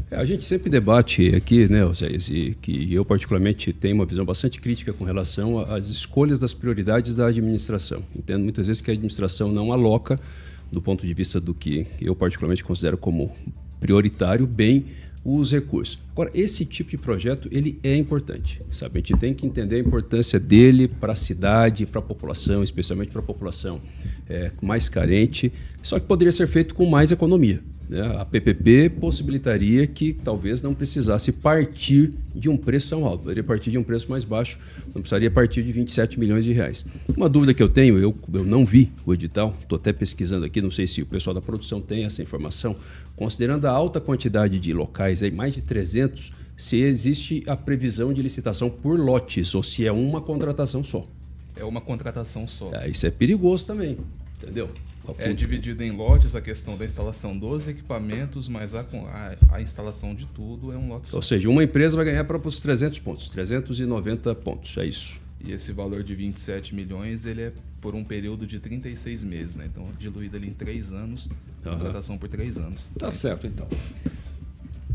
É, 0.10 0.15
a 0.15 0.26
gente 0.26 0.44
sempre 0.44 0.67
debate 0.67 1.36
aqui, 1.36 1.70
né, 1.70 1.86
Oséias, 1.86 2.28
e 2.30 2.58
que 2.60 2.91
eu 2.91 3.06
particularmente 3.06 3.72
tenho 3.72 3.94
uma 3.94 4.06
visão 4.06 4.26
bastante 4.26 4.60
crítica 4.60 4.91
com 4.91 5.06
relação 5.06 5.60
às 5.60 5.89
escolhas 5.89 6.39
das 6.39 6.56
prioridades 6.56 7.17
da 7.17 7.28
administração. 7.28 8.04
Entendo 8.15 8.41
muitas 8.41 8.65
vezes 8.65 8.82
que 8.82 8.89
a 8.89 8.96
administração 8.96 9.52
não 9.52 9.72
aloca, 9.72 10.20
do 10.72 10.82
ponto 10.82 11.06
de 11.06 11.13
vista 11.13 11.39
do 11.39 11.54
que 11.54 11.86
eu 12.02 12.15
particularmente 12.15 12.63
considero 12.63 12.98
como 12.98 13.32
prioritário, 13.82 14.48
bem 14.48 14.86
os 15.26 15.52
recursos. 15.52 16.00
Agora, 16.12 16.30
esse 16.34 16.65
tipo 16.65 16.89
de 16.89 16.97
projeto 16.97 17.47
ele 17.52 17.80
é 17.82 17.95
importante, 17.95 18.62
sabe? 18.69 19.00
A 19.00 19.02
gente 19.02 19.19
tem 19.19 19.34
que 19.34 19.45
entender 19.45 19.78
a 19.78 19.80
importância 19.80 20.39
dele 20.39 20.88
para 20.88 21.13
a 21.13 21.15
cidade, 21.15 21.86
para 21.86 22.00
a 22.00 22.04
população, 22.04 22.62
especialmente 22.62 23.12
para 23.12 23.21
a 23.21 23.24
população 23.24 23.80
é, 24.30 24.52
mais 24.62 24.89
carente. 24.89 25.52
Só 25.82 26.00
que 26.00 26.06
poderia 26.06 26.32
ser 26.32 26.47
feito 26.47 26.76
com 26.76 26.86
mais 26.86 27.12
economia. 27.12 27.62
Né? 27.91 28.02
A 28.17 28.24
PPP 28.24 28.89
possibilitaria 29.02 29.86
que 29.86 30.13
talvez 30.13 30.63
não 30.63 30.74
precisasse 30.74 31.30
partir 31.34 32.13
de 32.34 32.47
um 32.47 32.56
preço 32.56 32.89
tão 32.91 33.04
alto, 33.04 33.24
poderia 33.24 33.43
partir 33.43 33.69
de 33.69 33.78
um 33.78 33.84
preço 33.84 34.10
mais 34.10 34.24
baixo, 34.24 34.58
não 34.95 35.02
precisaria 35.02 35.30
partir 35.30 35.62
de 35.62 35.74
27 35.74 36.17
milhões 36.17 36.45
de 36.45 36.54
reais. 36.54 36.86
Uma 37.15 37.28
dúvida 37.28 37.54
que 37.54 37.62
eu 37.62 37.67
tenho, 37.67 38.00
eu, 38.00 38.15
eu 38.34 38.45
não 38.45 38.65
vi 38.65 38.89
o 39.06 39.13
edital, 39.13 39.58
estou 39.62 39.76
até 39.76 39.91
pesquisando 39.91 40.45
aqui, 40.45 40.62
não 40.62 40.71
sei 40.71 40.88
se 40.88 41.02
o 41.02 41.06
pessoal 41.06 41.34
da 41.34 41.41
produção 41.41 41.82
tem 41.82 42.06
essa 42.06 42.21
informação, 42.21 42.78
considerando 43.17 43.65
a 43.65 43.71
alta 43.71 44.00
quantidade 44.00 44.58
de 44.58 44.74
locais, 44.74 45.21
aí, 45.21 45.30
mais 45.30 45.54
de 45.54 45.62
300, 45.62 46.01
se 46.58 46.78
existe 46.78 47.44
a 47.48 47.58
previsão 47.58 48.14
de 48.14 48.22
licitação 48.22 48.70
por 48.70 49.00
lotes 49.00 49.56
ou 49.56 49.64
se 49.64 49.86
é 49.86 49.92
uma 49.92 50.22
contratação 50.22 50.84
só. 50.84 51.08
É 51.56 51.64
uma 51.64 51.82
contratação 51.82 52.48
só. 52.48 52.72
É, 52.74 52.90
isso 52.90 53.06
é 53.06 53.12
perigoso 53.12 53.68
também, 53.68 53.98
entendeu? 54.42 54.70
É 55.18 55.34
dividido 55.34 55.84
em 55.84 55.92
lotes 55.92 56.36
a 56.36 56.42
questão 56.42 56.78
da 56.78 56.86
instalação 56.86 57.38
dos 57.38 57.68
equipamentos, 57.68 58.48
mas 58.48 58.76
a, 58.76 58.82
a, 58.82 59.56
a 59.56 59.62
instalação 59.62 60.14
de 60.14 60.28
tudo 60.28 60.72
é 60.72 60.78
um 60.78 60.88
lote 60.88 61.10
só. 61.10 61.18
Ou 61.18 61.24
seja, 61.24 61.50
uma 61.50 61.64
empresa 61.64 61.96
vai 61.96 62.06
ganhar 62.06 62.24
para 62.24 62.38
os 62.38 62.62
300 62.62 63.00
pontos, 63.00 63.28
390 63.30 64.34
pontos, 64.36 64.78
é 64.78 64.86
isso. 64.86 65.20
E 65.44 65.52
esse 65.52 65.72
valor 65.72 66.04
de 66.04 66.14
27 66.14 66.76
milhões, 66.76 67.26
ele 67.26 67.42
é 67.42 67.54
por 67.82 67.96
um 67.96 68.04
período 68.04 68.46
de 68.46 68.60
36 68.60 69.24
meses, 69.24 69.56
né? 69.56 69.66
Então, 69.66 69.88
diluído 69.98 70.38
ali 70.38 70.50
em 70.50 70.54
3 70.54 70.94
anos, 70.94 71.26
uhum. 71.26 71.72
contratação 71.72 72.18
por 72.18 72.30
3 72.30 72.58
anos. 72.58 72.88
Tá 72.98 73.10
certo, 73.10 73.48
então. 73.48 73.68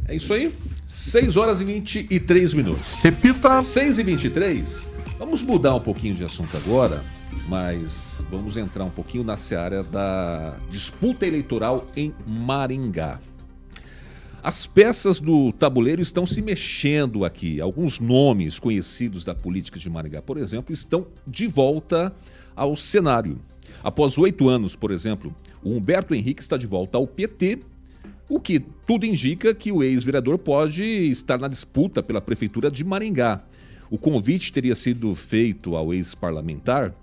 É 0.09 0.15
isso 0.15 0.33
aí. 0.33 0.55
6 0.87 1.37
horas 1.37 1.61
e 1.61 1.65
23 1.65 2.55
minutos. 2.55 2.95
Repita. 3.03 3.63
6 3.63 3.99
e 3.99 4.03
23. 4.03 4.91
Vamos 5.19 5.43
mudar 5.43 5.75
um 5.75 5.81
pouquinho 5.81 6.15
de 6.15 6.25
assunto 6.25 6.57
agora 6.57 7.03
mas 7.49 8.25
vamos 8.31 8.57
entrar 8.57 8.85
um 8.85 8.91
pouquinho 8.91 9.23
na 9.23 9.37
seara 9.37 9.83
da 9.83 10.57
disputa 10.71 11.27
eleitoral 11.27 11.87
em 11.97 12.13
Maringá. 12.27 13.21
As 14.43 14.67
peças 14.67 15.19
do 15.19 15.53
tabuleiro 15.53 16.01
estão 16.01 16.25
se 16.25 16.41
mexendo 16.41 17.25
aqui. 17.25 17.61
Alguns 17.61 17.99
nomes 17.99 18.61
conhecidos 18.61 19.25
da 19.25 19.35
política 19.35 19.79
de 19.79 19.91
Maringá, 19.91 20.23
por 20.23 20.39
exemplo, 20.39 20.73
estão 20.73 21.09
de 21.27 21.47
volta 21.47 22.15
ao 22.55 22.77
cenário. 22.77 23.41
Após 23.83 24.17
oito 24.19 24.49
anos, 24.49 24.77
por 24.77 24.91
exemplo, 24.91 25.35
o 25.63 25.71
Humberto 25.71 26.15
Henrique 26.15 26.41
está 26.41 26.57
de 26.57 26.67
volta 26.67 26.97
ao 26.97 27.07
PT, 27.07 27.61
o 28.29 28.41
que 28.41 28.61
tudo 28.87 29.07
indica 29.07 29.55
que 29.55 29.71
o 29.71 29.83
ex-vereador 29.83 30.39
pode 30.39 30.83
estar 30.83 31.39
na 31.39 31.49
disputa 31.49 32.03
pela 32.03 32.21
prefeitura 32.21 32.71
de 32.71 32.85
Maringá. 32.85 33.43
O 33.89 33.97
convite 33.97 34.53
teria 34.53 34.75
sido 34.75 35.15
feito 35.15 35.77
ao 35.77 35.95
ex-parlamentar 35.95 36.95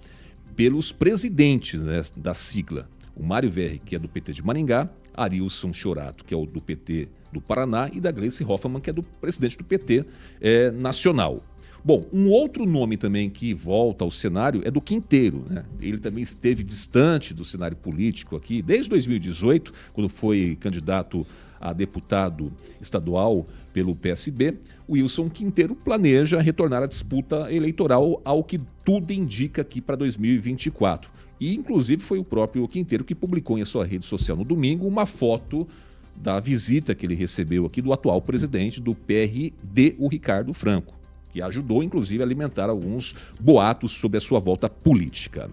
pelos 0.56 0.92
presidentes 0.92 1.82
né, 1.82 2.02
da 2.18 2.34
sigla. 2.34 2.90
O 3.16 3.24
Mário 3.24 3.50
Verri, 3.50 3.80
que 3.80 3.96
é 3.96 4.00
do 4.00 4.10
PT 4.10 4.34
de 4.34 4.46
Maringá, 4.46 4.90
Arilson 5.16 5.72
Chorato, 5.72 6.26
que 6.26 6.34
é 6.34 6.38
o 6.38 6.46
do 6.46 6.60
PT 6.60 7.08
do 7.32 7.40
Paraná, 7.40 7.90
e 7.92 8.00
da 8.00 8.12
Gleice 8.12 8.44
Hoffmann, 8.44 8.82
que 8.82 8.90
é 8.90 8.94
do 8.94 9.04
presidente 9.04 9.58
do 9.58 9.64
PT 9.64 10.06
é, 10.42 10.72
nacional. 10.72 11.44
Bom, 11.86 12.06
um 12.14 12.30
outro 12.30 12.66
nome 12.66 12.96
também 12.96 13.30
que 13.30 13.54
volta 13.54 14.06
ao 14.06 14.12
cenário 14.12 14.62
é 14.64 14.72
do 14.72 14.80
Quinteiro. 14.80 15.44
Né? 15.50 15.66
Ele 15.82 15.98
também 15.98 16.24
esteve 16.24 16.64
distante 16.64 17.34
do 17.34 17.44
cenário 17.44 17.76
político 17.76 18.38
aqui 18.38 18.62
desde 18.62 18.90
2018, 18.90 19.74
quando 19.92 20.08
foi 20.08 20.58
candidato 20.62 21.28
a 21.60 21.74
deputado 21.74 22.54
estadual 22.80 23.46
pelo 23.74 23.96
PSB, 23.96 24.56
Wilson 24.90 25.30
Quinteiro 25.30 25.76
planeja 25.76 26.40
retornar 26.40 26.84
à 26.84 26.88
disputa 26.88 27.52
eleitoral, 27.52 28.22
ao 28.24 28.44
que 28.44 28.62
tudo 28.86 29.12
indica 29.12 29.62
aqui 29.62 29.82
para 29.82 29.96
2024. 29.96 31.12
E, 31.40 31.54
inclusive, 31.54 32.02
foi 32.02 32.20
o 32.20 32.24
próprio 32.24 32.66
Quinteiro 32.68 33.04
que 33.04 33.16
publicou 33.16 33.58
em 33.58 33.66
sua 33.66 33.86
rede 33.86 34.06
social 34.06 34.38
no 34.38 34.46
domingo 34.46 34.88
uma 34.88 35.06
foto 35.06 35.68
da 36.16 36.40
visita 36.40 36.94
que 36.96 37.06
ele 37.06 37.16
recebeu 37.16 37.66
aqui 37.66 37.82
do 37.82 37.92
atual 37.92 38.22
presidente 38.22 38.80
do 38.80 38.94
PRD, 38.94 39.96
o 39.98 40.08
Ricardo 40.08 40.54
Franco, 40.54 40.94
que 41.34 41.42
ajudou, 41.42 41.82
inclusive, 41.82 42.22
a 42.22 42.26
alimentar 42.26 42.70
alguns 42.70 43.16
boatos 43.40 43.92
sobre 43.94 44.20
a 44.20 44.22
sua 44.22 44.40
volta 44.40 44.70
política. 44.70 45.50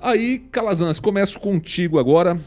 Aí, 0.00 0.38
Calazans, 0.50 0.98
começo 0.98 1.38
contigo 1.38 1.98
agora, 1.98 2.40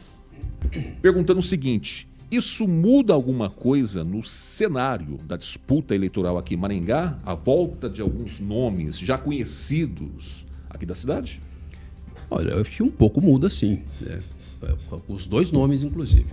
perguntando 0.99 1.39
o 1.39 1.43
seguinte: 1.43 2.09
isso 2.31 2.67
muda 2.67 3.13
alguma 3.13 3.51
coisa 3.51 4.03
no 4.03 4.23
cenário 4.23 5.17
da 5.27 5.37
disputa 5.37 5.93
eleitoral 5.93 6.37
aqui 6.39 6.55
em 6.55 6.57
Maringá? 6.57 7.19
A 7.23 7.35
volta 7.35 7.87
de 7.87 8.01
alguns 8.01 8.39
nomes 8.39 8.97
já 8.97 9.17
conhecidos 9.17 10.45
aqui 10.69 10.85
da 10.85 10.95
cidade? 10.95 11.39
Olha, 12.31 12.51
eu 12.51 12.61
acho 12.61 12.77
que 12.77 12.83
um 12.83 12.91
pouco 12.91 13.21
muda 13.21 13.47
sim. 13.49 13.83
Né? 14.01 14.19
Os 15.07 15.27
dois 15.27 15.51
nomes, 15.51 15.83
inclusive. 15.83 16.27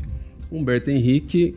Humberto 0.51 0.91
Henrique, 0.91 1.55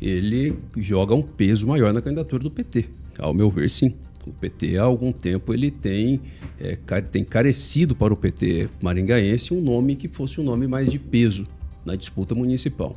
ele 0.00 0.56
joga 0.76 1.14
um 1.14 1.22
peso 1.22 1.66
maior 1.66 1.92
na 1.92 2.00
candidatura 2.00 2.42
do 2.42 2.50
PT. 2.50 2.88
Ao 3.22 3.32
meu 3.32 3.50
ver, 3.50 3.70
sim. 3.70 3.94
O 4.26 4.32
PT, 4.32 4.76
há 4.76 4.82
algum 4.82 5.12
tempo, 5.12 5.52
ele 5.52 5.70
tem, 5.70 6.20
é, 6.60 6.76
tem 7.00 7.24
carecido 7.24 7.94
para 7.94 8.12
o 8.12 8.16
PT 8.16 8.68
maringaense 8.80 9.52
um 9.52 9.60
nome 9.60 9.96
que 9.96 10.08
fosse 10.08 10.40
um 10.40 10.44
nome 10.44 10.66
mais 10.66 10.90
de 10.90 10.98
peso 10.98 11.46
na 11.84 11.96
disputa 11.96 12.34
municipal 12.34 12.96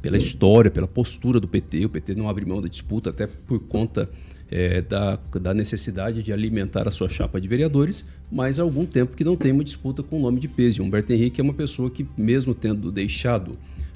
pela 0.00 0.18
história, 0.18 0.70
pela 0.70 0.86
postura 0.86 1.40
do 1.40 1.48
PT. 1.48 1.86
O 1.86 1.88
PT 1.88 2.14
não 2.14 2.28
abre 2.28 2.44
mão 2.44 2.60
da 2.60 2.68
disputa, 2.68 3.08
até 3.08 3.26
por 3.26 3.58
conta 3.60 4.08
é, 4.50 4.82
da, 4.82 5.18
da, 5.40 5.54
necessidade 5.54 6.22
de 6.22 6.30
alimentar 6.30 6.86
a 6.86 6.90
sua 6.90 7.08
chapa 7.08 7.40
de 7.40 7.48
vereadores, 7.48 8.04
mas 8.30 8.58
há 8.58 8.62
algum 8.62 8.84
tempo 8.84 9.16
que 9.16 9.24
não 9.24 9.34
tem 9.34 9.50
uma 9.50 9.64
disputa 9.64 10.02
com 10.02 10.18
o 10.18 10.20
nome 10.20 10.40
de 10.40 10.48
peso. 10.48 10.82
E 10.82 10.84
Humberto 10.84 11.12
Henrique 11.12 11.40
é 11.40 11.44
uma 11.44 11.54
pessoa 11.54 11.90
que, 11.90 12.06
mesmo 12.18 12.54
tendo 12.54 12.92
deixado 12.92 13.52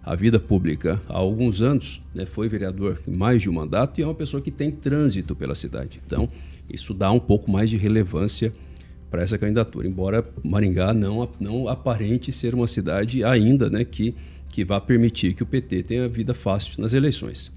a 0.08 0.14
vida 0.14 0.40
pública 0.40 0.98
há 1.06 1.18
alguns 1.18 1.60
anos, 1.60 2.00
né, 2.14 2.24
foi 2.24 2.48
vereador 2.48 2.98
em 3.06 3.14
mais 3.14 3.42
de 3.42 3.50
um 3.50 3.52
mandato 3.52 4.00
e 4.00 4.02
é 4.02 4.06
uma 4.06 4.14
pessoa 4.14 4.42
que 4.42 4.50
tem 4.50 4.70
trânsito 4.70 5.36
pela 5.36 5.54
cidade. 5.54 6.00
Então, 6.06 6.26
isso 6.66 6.94
dá 6.94 7.12
um 7.12 7.20
pouco 7.20 7.50
mais 7.50 7.68
de 7.68 7.76
relevância 7.76 8.50
para 9.10 9.22
essa 9.22 9.36
candidatura, 9.36 9.86
embora 9.86 10.24
Maringá 10.42 10.94
não, 10.94 11.28
não 11.38 11.68
aparente 11.68 12.32
ser 12.32 12.54
uma 12.54 12.66
cidade 12.66 13.22
ainda 13.22 13.68
né, 13.68 13.84
que 13.84 14.14
que 14.48 14.64
vai 14.64 14.80
permitir 14.80 15.34
que 15.34 15.42
o 15.42 15.46
PT 15.46 15.82
tenha 15.82 16.08
vida 16.08 16.32
fácil 16.32 16.80
nas 16.80 16.94
eleições. 16.94 17.52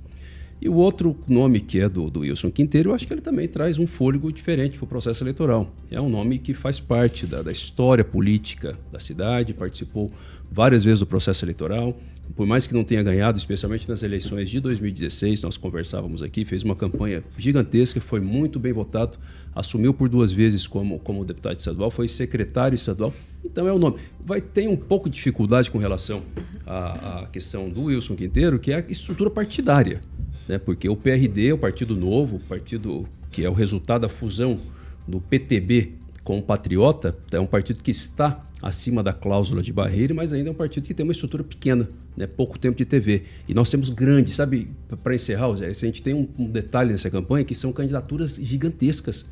E 0.61 0.67
o 0.67 0.73
outro 0.75 1.17
nome 1.27 1.61
que 1.61 1.79
é 1.79 1.87
do, 1.87 2.09
do 2.09 2.19
Wilson 2.19 2.51
Quinteiro, 2.51 2.89
eu 2.89 2.93
acho 2.93 3.07
que 3.07 3.13
ele 3.13 3.21
também 3.21 3.47
traz 3.47 3.79
um 3.79 3.87
fôlego 3.87 4.31
diferente 4.31 4.77
para 4.77 4.85
o 4.85 4.87
processo 4.87 5.23
eleitoral. 5.23 5.73
É 5.89 5.99
um 5.99 6.09
nome 6.09 6.37
que 6.37 6.53
faz 6.53 6.79
parte 6.79 7.25
da, 7.25 7.41
da 7.41 7.51
história 7.51 8.03
política 8.03 8.77
da 8.91 8.99
cidade, 8.99 9.53
participou 9.53 10.11
várias 10.51 10.83
vezes 10.83 10.99
do 10.99 11.07
processo 11.07 11.45
eleitoral, 11.45 11.97
por 12.35 12.45
mais 12.45 12.67
que 12.67 12.73
não 12.73 12.83
tenha 12.83 13.03
ganhado, 13.03 13.37
especialmente 13.37 13.87
nas 13.89 14.03
eleições 14.03 14.49
de 14.49 14.59
2016, 14.59 15.41
nós 15.41 15.57
conversávamos 15.57 16.21
aqui, 16.21 16.45
fez 16.45 16.63
uma 16.63 16.75
campanha 16.75 17.23
gigantesca, 17.37 17.99
foi 17.99 18.19
muito 18.19 18.59
bem 18.59 18.71
votado, 18.71 19.17
assumiu 19.55 19.93
por 19.93 20.07
duas 20.07 20.31
vezes 20.31 20.67
como, 20.67 20.99
como 20.99 21.25
deputado 21.25 21.59
estadual, 21.59 21.91
foi 21.91 22.07
secretário 22.07 22.75
estadual, 22.75 23.13
então 23.43 23.67
é 23.67 23.73
o 23.73 23.79
nome. 23.79 23.97
Vai 24.23 24.39
ter 24.39 24.67
um 24.67 24.75
pouco 24.75 25.09
de 25.09 25.15
dificuldade 25.15 25.69
com 25.71 25.77
relação 25.77 26.23
à, 26.65 27.21
à 27.21 27.27
questão 27.27 27.69
do 27.69 27.83
Wilson 27.85 28.15
Quinteiro, 28.15 28.59
que 28.59 28.71
é 28.71 28.75
a 28.75 28.91
estrutura 28.91 29.29
partidária, 29.29 30.01
né? 30.47 30.57
porque 30.57 30.87
o 30.87 30.95
PRD, 30.95 31.53
o 31.53 31.57
Partido 31.57 31.95
Novo, 31.95 32.37
o 32.37 32.39
partido 32.39 33.07
que 33.31 33.43
é 33.43 33.49
o 33.49 33.53
resultado 33.53 34.01
da 34.01 34.09
fusão 34.09 34.59
do 35.07 35.19
PTB 35.19 35.93
com 36.23 36.37
o 36.37 36.41
Patriota, 36.41 37.17
é 37.31 37.39
um 37.39 37.47
partido 37.47 37.81
que 37.81 37.91
está 37.91 38.45
acima 38.62 39.02
da 39.02 39.12
cláusula 39.12 39.62
de 39.62 39.74
barreira, 39.74 40.13
mas 40.13 40.32
ainda 40.34 40.50
é 40.50 40.52
um 40.52 40.56
partido 40.56 40.86
que 40.86 40.93
tem 40.93 41.04
uma 41.04 41.12
estrutura 41.12 41.43
pequena, 41.43 41.89
né? 42.15 42.28
pouco 42.28 42.60
tempo 42.60 42.78
de 42.78 42.86
TV. 42.86 43.24
E 43.47 43.54
nós 43.54 43.69
temos 43.69 43.89
grandes, 43.89 44.36
sabe, 44.36 44.67
para 45.04 45.15
encerrar, 45.15 45.47
a 45.52 45.74
gente 45.74 46.02
tem 46.02 46.13
um, 46.13 46.28
um, 46.38 46.45
detalhe 46.45 46.91
nessa 46.91 47.10
campanha 47.10 47.43
que 47.43 47.56
são 47.56 47.74
candidaturas 47.74 48.36
gigantescas. 48.36 49.26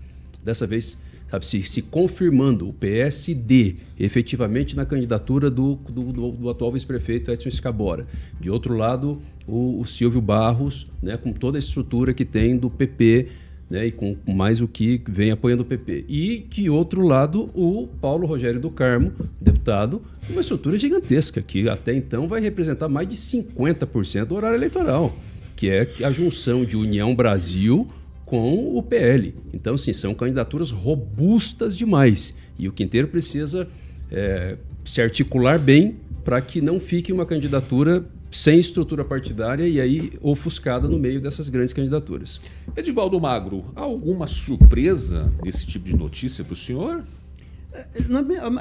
Dessa 0.44 0.66
vez, 0.66 0.98
sabe, 1.30 1.46
se, 1.46 1.62
se 1.62 1.82
confirmando 1.82 2.68
o 2.68 2.74
PSD 2.74 3.76
efetivamente 4.00 4.76
na 4.76 4.86
candidatura 4.86 5.52
do, 5.52 5.76
do, 5.76 6.12
do, 6.12 6.32
do 6.32 6.50
atual 6.50 6.72
vice-prefeito 6.72 7.30
Edson 7.30 7.50
Escabora. 7.50 8.08
De 8.40 8.50
outro 8.50 8.76
lado, 8.76 9.22
o, 9.46 9.80
o 9.80 9.86
Silvio 9.86 10.22
Barros, 10.22 10.88
né, 11.04 11.18
com 11.18 11.34
toda 11.34 11.58
a 11.58 11.60
estrutura 11.60 12.14
que 12.14 12.26
tem 12.26 12.58
do 12.58 12.70
PP 12.70 13.28
né, 13.70 13.88
e 13.88 13.92
com 13.92 14.18
mais 14.28 14.62
o 14.62 14.68
que 14.68 15.02
vem 15.08 15.32
apoiando 15.32 15.64
o 15.64 15.66
PP. 15.66 16.06
E, 16.10 16.46
de 16.50 16.70
outro 16.70 17.02
lado, 17.02 17.50
o 17.54 17.88
Paulo 18.02 18.26
Rogério 18.26 18.60
do 18.60 18.70
Carmo, 18.70 19.12
deputado, 19.40 20.02
uma 20.30 20.42
estrutura 20.42 20.78
gigantesca, 20.78 21.42
que 21.42 21.70
até 21.70 21.94
então 21.94 22.28
vai 22.28 22.42
representar 22.42 22.90
mais 22.90 23.08
de 23.08 23.16
50% 23.16 24.26
do 24.26 24.36
horário 24.36 24.58
eleitoral, 24.58 25.16
que 25.56 25.70
é 25.70 25.88
a 26.04 26.12
junção 26.12 26.66
de 26.66 26.76
União 26.76 27.14
Brasil 27.14 27.88
com 28.26 28.78
o 28.78 28.82
PL. 28.82 29.36
Então, 29.54 29.78
sim, 29.78 29.94
são 29.94 30.14
candidaturas 30.14 30.72
robustas 30.72 31.78
demais. 31.78 32.34
E 32.58 32.68
o 32.68 32.72
Quinteiro 32.72 33.08
precisa 33.08 33.68
é, 34.12 34.56
se 34.84 35.02
articular 35.02 35.60
bem 35.60 35.96
para 36.24 36.42
que 36.42 36.62
não 36.62 36.80
fique 36.80 37.12
uma 37.12 37.26
candidatura 37.26 38.06
sem 38.32 38.60
estrutura 38.60 39.04
partidária 39.04 39.68
e 39.68 39.82
aí 39.82 40.12
ofuscada 40.22 40.88
no 40.88 41.00
meio 41.00 41.20
dessas 41.20 41.50
grandes 41.50 41.74
candidaturas. 41.74 42.40
Edivaldo 42.76 43.20
Magro, 43.20 43.66
há 43.76 43.82
alguma 43.82 44.28
surpresa 44.28 45.32
nesse 45.44 45.66
tipo 45.66 45.86
de 45.86 45.96
notícia 45.96 46.44
para 46.44 46.54
o 46.54 46.56
senhor? 46.56 47.04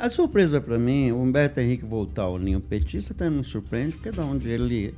A 0.01 0.11
surpresa 0.11 0.61
para 0.61 0.79
mim, 0.79 1.11
o 1.11 1.21
Humberto 1.21 1.61
Henrique 1.61 1.85
voltar 1.85 2.23
ao 2.23 2.39
ninho 2.39 2.61
petista 2.61 3.13
até 3.13 3.29
me 3.29 3.43
surpreende, 3.45 3.95
porque 3.95 4.09
é 4.09 4.13
da 4.13 4.25
onde 4.25 4.49
ele. 4.49 4.95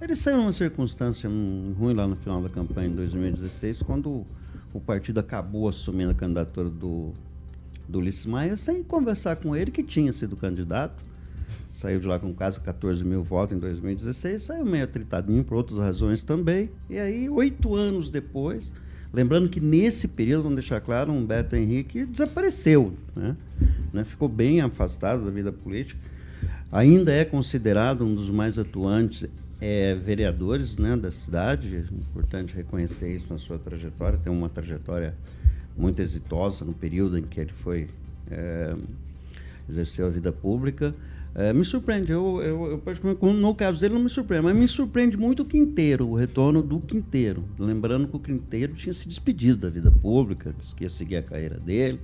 Ele 0.00 0.14
saiu 0.14 0.38
numa 0.38 0.52
circunstância 0.52 1.30
ruim 1.30 1.94
lá 1.94 2.06
no 2.06 2.16
final 2.16 2.42
da 2.42 2.48
campanha 2.48 2.88
em 2.88 2.94
2016, 2.94 3.82
quando 3.82 4.26
o 4.72 4.80
partido 4.80 5.20
acabou 5.20 5.66
assumindo 5.68 6.10
a 6.10 6.14
candidatura 6.14 6.68
do, 6.68 7.12
do 7.88 8.00
Ulisses 8.00 8.26
Maia, 8.26 8.56
sem 8.56 8.82
conversar 8.82 9.36
com 9.36 9.56
ele, 9.56 9.70
que 9.70 9.82
tinha 9.82 10.12
sido 10.12 10.36
candidato 10.36 11.02
saiu 11.74 11.98
de 11.98 12.06
lá 12.06 12.20
com 12.20 12.32
quase 12.32 12.60
14 12.60 13.04
mil 13.04 13.22
votos 13.22 13.56
em 13.56 13.58
2016, 13.58 14.44
saiu 14.44 14.64
meio 14.64 14.84
atritadinho 14.84 15.42
por 15.42 15.56
outras 15.56 15.80
razões 15.80 16.22
também. 16.22 16.70
E 16.88 16.98
aí, 16.98 17.28
oito 17.28 17.74
anos 17.74 18.08
depois, 18.08 18.72
lembrando 19.12 19.48
que 19.48 19.60
nesse 19.60 20.06
período, 20.06 20.44
vamos 20.44 20.56
deixar 20.56 20.80
claro, 20.80 21.12
Humberto 21.12 21.56
Henrique 21.56 22.06
desapareceu, 22.06 22.94
né? 23.14 23.36
né? 23.92 24.04
ficou 24.04 24.28
bem 24.28 24.60
afastado 24.60 25.24
da 25.24 25.30
vida 25.32 25.50
política. 25.50 26.00
Ainda 26.70 27.12
é 27.12 27.24
considerado 27.24 28.06
um 28.06 28.14
dos 28.14 28.30
mais 28.30 28.56
atuantes 28.56 29.28
é, 29.60 29.96
vereadores 29.96 30.76
né, 30.76 30.96
da 30.96 31.10
cidade, 31.10 31.76
é 31.76 31.80
importante 31.80 32.54
reconhecer 32.54 33.12
isso 33.12 33.32
na 33.32 33.38
sua 33.38 33.58
trajetória, 33.58 34.16
tem 34.16 34.32
uma 34.32 34.48
trajetória 34.48 35.14
muito 35.76 36.00
exitosa 36.00 36.64
no 36.64 36.72
período 36.72 37.18
em 37.18 37.22
que 37.22 37.40
ele 37.40 37.52
foi 37.52 37.88
é, 38.30 38.76
exerceu 39.68 40.06
a 40.06 40.10
vida 40.10 40.30
pública. 40.30 40.94
É, 41.36 41.52
me 41.52 41.64
surpreende, 41.64 42.12
eu, 42.12 42.40
eu, 42.40 42.82
eu, 43.02 43.32
no 43.32 43.54
caso 43.56 43.80
dele 43.80 43.94
não 43.94 44.02
me 44.02 44.08
surpreende, 44.08 44.46
mas 44.46 44.56
me 44.56 44.68
surpreende 44.68 45.16
muito 45.16 45.42
o 45.42 45.44
Quinteiro, 45.44 46.06
o 46.06 46.14
retorno 46.14 46.62
do 46.62 46.78
Quinteiro. 46.78 47.42
Lembrando 47.58 48.06
que 48.06 48.14
o 48.14 48.20
Quinteiro 48.20 48.72
tinha 48.74 48.94
se 48.94 49.08
despedido 49.08 49.58
da 49.58 49.68
vida 49.68 49.90
pública, 49.90 50.54
disse 50.56 50.72
que 50.76 50.84
ia 50.84 50.90
seguir 50.90 51.16
a 51.16 51.22
carreira 51.22 51.58
dele, 51.58 51.98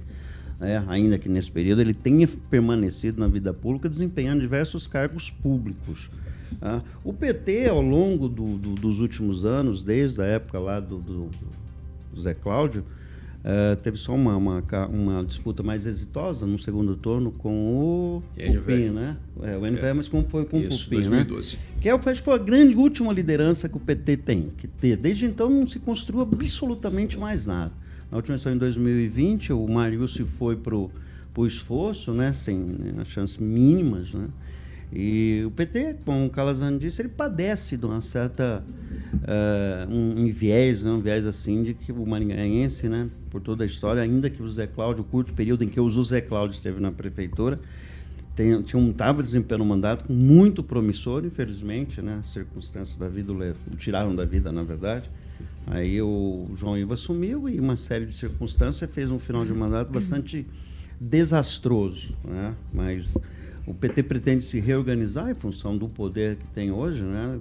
né? 0.59 0.85
ainda 0.89 1.17
que 1.17 1.29
nesse 1.29 1.51
período 1.51 1.81
ele 1.81 1.95
tenha 1.95 2.27
permanecido 2.51 3.21
na 3.21 3.29
vida 3.29 3.55
pública, 3.55 3.89
desempenhando 3.89 4.41
diversos 4.41 4.89
cargos 4.89 5.31
públicos. 5.31 6.11
Tá? 6.59 6.83
O 7.05 7.13
PT, 7.13 7.69
ao 7.69 7.81
longo 7.81 8.29
do, 8.29 8.59
do, 8.59 8.75
dos 8.75 8.99
últimos 8.99 9.45
anos, 9.45 9.85
desde 9.85 10.21
a 10.21 10.25
época 10.27 10.59
lá 10.59 10.81
do, 10.81 10.99
do 10.99 11.31
Zé 12.21 12.35
Cláudio, 12.35 12.85
Uh, 13.41 13.75
teve 13.77 13.97
só 13.97 14.15
uma, 14.15 14.37
uma, 14.37 14.63
uma, 14.91 15.25
disputa 15.25 15.63
mais 15.63 15.87
exitosa 15.87 16.45
no 16.45 16.59
segundo 16.59 16.95
turno 16.95 17.33
com 17.33 17.51
o 17.51 18.23
Pupim, 18.37 18.91
né? 18.91 19.17
É, 19.43 19.57
o 19.57 19.61
NVE, 19.61 19.79
é. 19.79 19.93
mas 19.95 20.09
como 20.09 20.29
foi 20.29 20.45
com 20.45 20.59
Isso, 20.59 20.83
o 20.83 20.85
Pupim, 20.85 20.97
2012. 20.97 21.57
né? 21.57 21.63
Que 21.81 21.89
é, 21.89 21.93
acho 21.93 22.21
que 22.21 22.23
foi 22.23 22.35
a 22.35 22.39
grande 22.39 22.77
última 22.77 23.11
liderança 23.15 23.67
que 23.67 23.79
o 23.79 23.81
PT 23.81 24.19
tem. 24.19 24.53
Que 24.59 24.69
ter. 24.69 24.95
Desde 24.95 25.25
então 25.25 25.49
não 25.49 25.67
se 25.67 25.79
construiu 25.79 26.21
absolutamente 26.21 27.19
mais 27.19 27.47
nada. 27.47 27.73
Na 28.11 28.19
última 28.19 28.35
eleição 28.35 28.53
em 28.53 28.59
2020, 28.59 29.55
o 29.55 29.67
Marius 29.67 30.19
foi 30.39 30.57
para 30.57 30.77
o 30.77 30.91
esforço, 31.47 32.13
né? 32.13 32.35
Sem 32.35 32.59
né, 32.59 33.05
chances 33.07 33.39
mínimas, 33.39 34.13
né? 34.13 34.29
E 34.93 35.43
o 35.47 35.51
PT, 35.53 35.99
como 36.05 36.27
o 36.27 36.31
Calazans 36.31 36.81
disse, 36.81 37.01
ele 37.01 37.09
padece 37.09 37.77
de 37.77 37.87
uma 37.87 38.01
certa 38.01 38.65
uh, 39.15 39.93
um, 39.93 40.25
um 40.25 40.33
viés, 40.33 40.83
né, 40.83 40.91
um 40.91 41.01
viés 41.01 41.25
assim 41.27 41.63
de 41.63 41.75
que 41.75 41.93
o 41.93 42.05
maringaense, 42.05 42.89
né, 42.89 43.09
por 43.31 43.41
toda 43.41 43.63
a 43.63 43.67
história, 43.67 44.03
ainda 44.03 44.29
que 44.29 44.43
o 44.43 44.49
Zé 44.49 44.67
Cláudio, 44.67 45.03
o 45.03 45.05
curto 45.05 45.33
período 45.33 45.63
em 45.63 45.69
que 45.69 45.81
o 45.81 46.03
Zé 46.03 46.21
Cláudio 46.21 46.57
esteve 46.57 46.81
na 46.81 46.91
prefeitura, 46.91 47.61
tem, 48.35 48.63
tinha 48.63 48.83
um 48.83 48.91
estava 48.91 49.23
desempenhando 49.23 49.63
um 49.63 49.69
mandato 49.69 50.11
muito 50.11 50.63
promissor, 50.63 51.25
infelizmente, 51.25 52.03
né, 52.03 52.19
as 52.21 52.29
circunstâncias 52.29 52.97
da 52.97 53.09
vida 53.09 53.33
o 53.33 53.77
tiraram 53.77 54.15
da 54.15 54.25
vida, 54.25 54.51
na 54.51 54.65
verdade. 54.65 55.09
Aí 55.67 56.03
o 56.03 56.47
João 56.57 56.77
Ivo 56.77 56.95
assumiu 56.95 57.49
e 57.49 57.61
uma 57.61 57.77
série 57.77 58.07
de 58.07 58.13
circunstâncias 58.13 58.91
fez 58.91 59.11
um 59.11 59.21
final 59.21 59.45
de 59.45 59.53
mandato 59.53 59.93
bastante 59.93 60.45
desastroso, 61.01 62.15
né? 62.25 62.55
Mas 62.73 63.17
o 63.67 63.75
PT 63.75 64.03
pretende 64.05 64.45
se 64.45 64.59
reorganizar 64.59 65.31
em 65.31 65.35
função 65.35 65.77
do 65.77 65.89
poder 65.89 66.37
que 66.37 66.47
tem 66.49 66.71
hoje, 66.71 67.03
né? 67.03 67.39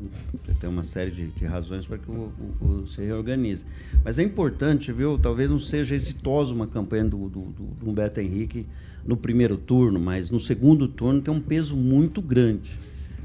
Tem 0.60 0.70
uma 0.70 0.84
série 0.84 1.12
de, 1.12 1.28
de 1.28 1.46
razões 1.46 1.86
para 1.86 1.98
que 1.98 2.10
o, 2.12 2.32
o, 2.62 2.66
o, 2.66 2.88
se 2.88 3.02
reorganize. 3.02 3.66
Mas 4.04 4.20
é 4.20 4.24
importante, 4.24 4.92
viu? 4.92 5.18
Talvez 5.18 5.50
não 5.50 5.60
seja 5.60 5.96
exitosa 5.96 6.54
uma 6.54 6.68
campanha 6.68 7.06
do, 7.06 7.30
do, 7.30 7.42
do 7.42 7.90
Humberto 7.90 8.20
Henrique 8.20 8.66
no 9.06 9.16
primeiro 9.16 9.58
turno, 9.58 10.00
mas 10.00 10.30
no 10.30 10.40
segundo 10.40 10.88
turno 10.88 11.22
tem 11.22 11.34
um 11.34 11.42
peso 11.42 11.76
muito 11.76 12.22
grande. 12.22 12.78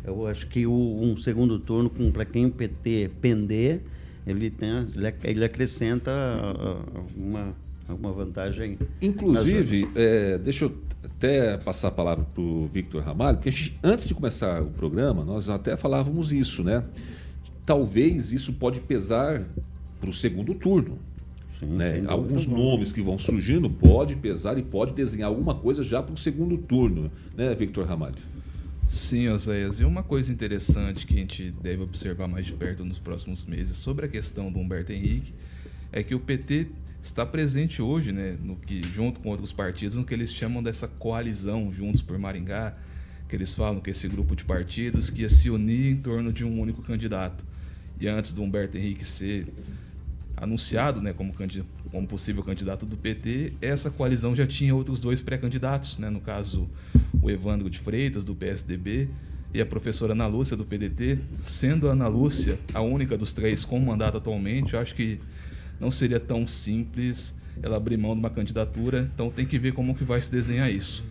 Eu 0.05 0.27
acho 0.27 0.47
que 0.47 0.67
o, 0.67 0.73
um 0.73 1.17
segundo 1.17 1.59
turno, 1.59 1.91
para 2.13 2.25
quem 2.25 2.47
o 2.47 2.51
PT 2.51 3.11
pender, 3.21 3.81
ele, 4.27 4.51
tem, 4.51 4.71
ele 5.25 5.45
acrescenta 5.45 6.11
uma, 7.17 7.55
uma 7.93 8.13
vantagem. 8.13 8.79
Inclusive, 9.03 9.89
é, 9.95 10.39
deixa 10.39 10.65
eu 10.65 10.75
até 11.05 11.57
passar 11.59 11.89
a 11.89 11.91
palavra 11.91 12.25
para 12.25 12.43
o 12.43 12.67
Victor 12.67 13.03
Ramalho, 13.03 13.37
porque 13.39 13.51
gente, 13.51 13.79
antes 13.83 14.09
de 14.09 14.15
começar 14.15 14.63
o 14.63 14.71
programa, 14.71 15.25
nós 15.25 15.49
até 15.49 15.77
falávamos 15.77 16.33
isso, 16.33 16.63
né? 16.65 16.85
Talvez 17.67 18.33
isso 18.33 18.55
pode 18.55 18.81
pesar 18.81 19.47
para 20.01 20.11
o 20.11 20.13
segundo 20.13 20.55
turno. 20.55 20.99
Sim, 21.59 21.67
né? 21.67 22.05
Alguns 22.07 22.47
nomes 22.47 22.93
que 22.93 23.01
vão 23.01 23.19
surgindo 23.19 23.71
pode 23.71 24.17
pesar 24.17 24.59
e 24.59 24.63
pode 24.63 24.93
desenhar 24.93 25.29
alguma 25.29 25.55
coisa 25.55 25.83
já 25.83 26.03
para 26.03 26.15
o 26.15 26.19
segundo 26.19 26.59
turno, 26.59 27.11
né, 27.37 27.55
Victor 27.55 27.87
Ramalho? 27.87 28.17
Sim, 28.87 29.29
Oséias. 29.29 29.81
E 29.81 29.85
uma 29.85 30.03
coisa 30.03 30.33
interessante 30.33 31.07
que 31.07 31.15
a 31.15 31.19
gente 31.19 31.51
deve 31.63 31.83
observar 31.83 32.29
mais 32.29 32.47
de 32.47 32.53
perto 32.53 32.85
nos 32.85 32.99
próximos 32.99 33.45
meses 33.47 33.79
sobre 33.79 34.05
a 34.05 34.09
questão 34.09 34.53
do 34.53 34.59
Humberto 34.59 34.93
Henrique 34.93 35.33
é 35.91 36.03
que 36.03 36.15
o 36.15 36.21
PT 36.21 36.69
está 37.05 37.27
presente 37.27 37.83
hoje, 37.83 38.13
né, 38.13 38.39
no 38.43 38.57
que 38.57 38.83
junto 38.83 39.21
com 39.21 39.29
outros 39.29 39.53
partidos, 39.53 39.95
no 39.95 40.05
que 40.05 40.15
eles 40.15 40.33
chamam 40.33 40.63
dessa 40.63 40.89
coalizão 40.89 41.71
Juntos 41.71 42.01
por 42.01 42.19
Maringá, 42.19 42.75
que 43.29 43.37
eles 43.37 43.55
falam 43.55 43.79
que 43.79 43.91
esse 43.91 44.09
grupo 44.09 44.35
de 44.35 44.43
partidos 44.43 45.11
que 45.11 45.21
ia 45.21 45.29
se 45.29 45.51
unir 45.51 45.93
em 45.93 45.97
torno 45.97 46.33
de 46.33 46.47
um 46.47 46.59
único 46.59 46.83
candidato. 46.83 47.45
E 48.01 48.09
antes 48.09 48.33
do 48.33 48.43
Humberto 48.43 48.79
Henrique 48.79 49.05
ser 49.05 49.47
anunciado, 50.35 51.03
né, 51.03 51.13
como, 51.13 51.35
como 51.91 52.07
possível 52.07 52.43
candidato 52.43 52.87
do 52.87 52.97
PT, 52.97 53.53
essa 53.61 53.91
coalizão 53.91 54.35
já 54.35 54.47
tinha 54.47 54.75
outros 54.75 54.99
dois 54.99 55.21
pré-candidatos, 55.21 55.99
né, 55.99 56.09
no 56.09 56.21
caso 56.21 56.69
o 57.21 57.31
Evandro 57.31 57.69
de 57.69 57.79
Freitas 57.79 58.25
do 58.25 58.35
PSDB 58.35 59.11
e 59.53 59.61
a 59.61 59.67
professora 59.67 60.15
Ana 60.15 60.27
Lúcia 60.27 60.57
do 60.57 60.65
PDT, 60.65 61.19
sendo 61.43 61.87
a 61.87 61.93
Ana 61.93 62.09
Lúcia 62.09 62.59
a 62.73 62.81
única 62.81 63.17
dos 63.17 63.35
três 63.35 63.63
com 63.65 63.79
mandato 63.79 64.17
atualmente, 64.17 64.73
eu 64.73 64.81
acho 64.81 64.95
que 64.95 65.21
não 65.81 65.91
seria 65.91 66.21
tão 66.21 66.47
simples 66.47 67.35
ela 67.63 67.77
abrir 67.77 67.97
mão 67.97 68.15
de 68.15 68.21
uma 68.21 68.31
candidatura, 68.31 69.09
então 69.15 69.31
tem 69.31 69.47
que 69.47 69.59
ver 69.59 69.73
como 69.73 69.95
que 69.95 70.05
vai 70.05 70.21
se 70.21 70.31
desenhar 70.31 70.71
isso. 70.73 71.05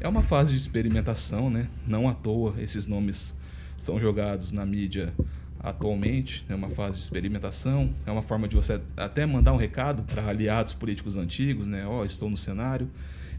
É 0.00 0.08
uma 0.08 0.22
fase 0.22 0.50
de 0.52 0.56
experimentação, 0.56 1.50
né? 1.50 1.68
Não 1.86 2.08
à 2.08 2.14
toa 2.14 2.54
esses 2.58 2.86
nomes 2.86 3.36
são 3.76 4.00
jogados 4.00 4.52
na 4.52 4.64
mídia 4.64 5.12
atualmente, 5.58 6.44
é 6.48 6.54
uma 6.54 6.70
fase 6.70 6.96
de 6.96 7.02
experimentação, 7.02 7.94
é 8.06 8.10
uma 8.10 8.22
forma 8.22 8.48
de 8.48 8.56
você 8.56 8.80
até 8.96 9.26
mandar 9.26 9.52
um 9.52 9.58
recado 9.58 10.02
para 10.04 10.26
aliados 10.26 10.72
políticos 10.72 11.16
antigos, 11.16 11.68
né? 11.68 11.86
Ó, 11.86 12.00
oh, 12.00 12.04
estou 12.04 12.30
no 12.30 12.36
cenário. 12.36 12.88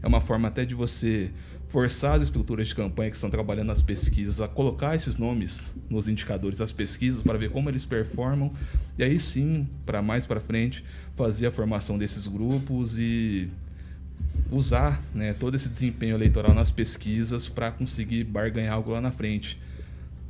É 0.00 0.06
uma 0.06 0.20
forma 0.20 0.48
até 0.48 0.64
de 0.64 0.74
você 0.74 1.30
forçar 1.72 2.16
as 2.16 2.22
estruturas 2.22 2.68
de 2.68 2.74
campanha 2.74 3.08
que 3.08 3.16
estão 3.16 3.30
trabalhando 3.30 3.68
nas 3.68 3.80
pesquisas 3.80 4.42
a 4.42 4.46
colocar 4.46 4.94
esses 4.94 5.16
nomes 5.16 5.72
nos 5.88 6.06
indicadores 6.06 6.58
das 6.58 6.70
pesquisas 6.70 7.22
para 7.22 7.38
ver 7.38 7.50
como 7.50 7.70
eles 7.70 7.86
performam 7.86 8.52
e 8.98 9.02
aí 9.02 9.18
sim, 9.18 9.66
para 9.86 10.02
mais 10.02 10.26
para 10.26 10.38
frente, 10.38 10.84
fazer 11.16 11.46
a 11.46 11.50
formação 11.50 11.96
desses 11.96 12.26
grupos 12.26 12.98
e 12.98 13.48
usar 14.50 15.02
né, 15.14 15.32
todo 15.32 15.54
esse 15.54 15.70
desempenho 15.70 16.14
eleitoral 16.14 16.54
nas 16.54 16.70
pesquisas 16.70 17.48
para 17.48 17.70
conseguir 17.70 18.24
barganhar 18.24 18.74
algo 18.74 18.90
lá 18.90 19.00
na 19.00 19.10
frente. 19.10 19.58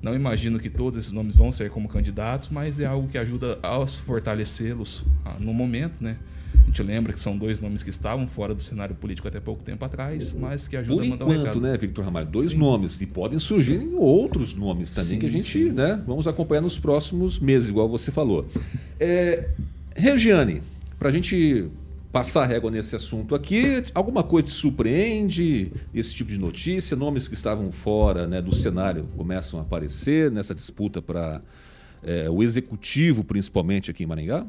Não 0.01 0.15
imagino 0.15 0.61
que 0.61 0.71
todos 0.71 0.97
esses 0.97 1.11
nomes 1.11 1.35
vão 1.35 1.51
ser 1.51 1.71
como 1.71 1.89
candidatos, 1.89 2.51
mas 2.51 2.79
é 2.79 2.87
algo 2.87 3.09
que 3.09 3.19
ajuda 3.19 3.59
a 3.65 3.85
fortalecê-los 3.85 5.05
ah, 5.25 5.35
no 5.41 5.53
momento, 5.53 6.03
né? 6.05 6.17
A 6.63 6.67
gente 6.67 6.83
lembra 6.83 7.13
que 7.13 7.21
são 7.21 7.37
dois 7.37 7.61
nomes 7.61 7.83
que 7.83 7.91
estavam 7.91 8.27
fora 8.27 8.55
do 8.55 8.63
cenário 8.63 8.95
político 8.95 9.29
até 9.29 9.41
pouco 9.41 9.63
tempo 9.63 9.85
atrás, 9.85 10.33
mas 10.33 10.69
que 10.69 10.77
ajudam 10.77 10.99
Por 10.99 11.05
a 11.05 11.09
mandar 11.11 11.25
enquanto, 11.25 11.39
um 11.39 11.45
recado. 11.45 11.61
né, 11.61 11.77
Victor 11.77 12.05
Ramalho? 12.05 12.27
Dois 12.27 12.51
Sim. 12.51 12.59
nomes. 12.59 13.01
E 13.01 13.07
podem 13.07 13.39
surgir 13.39 13.87
outros 13.95 14.55
nomes 14.55 14.91
também 14.91 15.11
sim, 15.11 15.19
que 15.19 15.27
a 15.27 15.31
gente 15.31 15.45
sim. 15.45 15.73
né, 15.73 16.03
vamos 16.07 16.27
acompanhar 16.27 16.63
nos 16.63 16.79
próximos 16.79 17.39
meses, 17.41 17.69
igual 17.69 17.89
você 17.89 18.11
falou. 18.11 18.47
É, 18.99 19.49
Regiane, 19.95 20.63
para 20.99 21.09
a 21.09 21.13
gente 21.13 21.69
passar 22.13 22.43
a 22.43 22.47
régua 22.47 22.71
nesse 22.71 22.95
assunto 22.95 23.35
aqui, 23.35 23.83
alguma 23.95 24.23
coisa 24.23 24.47
te 24.49 24.53
surpreende? 24.53 25.73
Esse 25.95 26.15
tipo 26.15 26.31
de 26.31 26.39
notícia, 26.39 26.95
nomes 26.95 27.27
que 27.27 27.35
estavam 27.35 27.73
fora 27.73 28.27
né, 28.27 28.43
do 28.43 28.55
cenário 28.55 29.09
começam 29.17 29.59
a 29.59 29.63
aparecer 29.63 30.31
nessa 30.31 30.55
disputa 30.55 31.01
para 31.01 31.41
é, 32.03 32.29
o 32.29 32.43
executivo, 32.43 33.25
principalmente 33.25 33.91
aqui 33.91 34.05
em 34.05 34.07
Maringá? 34.07 34.47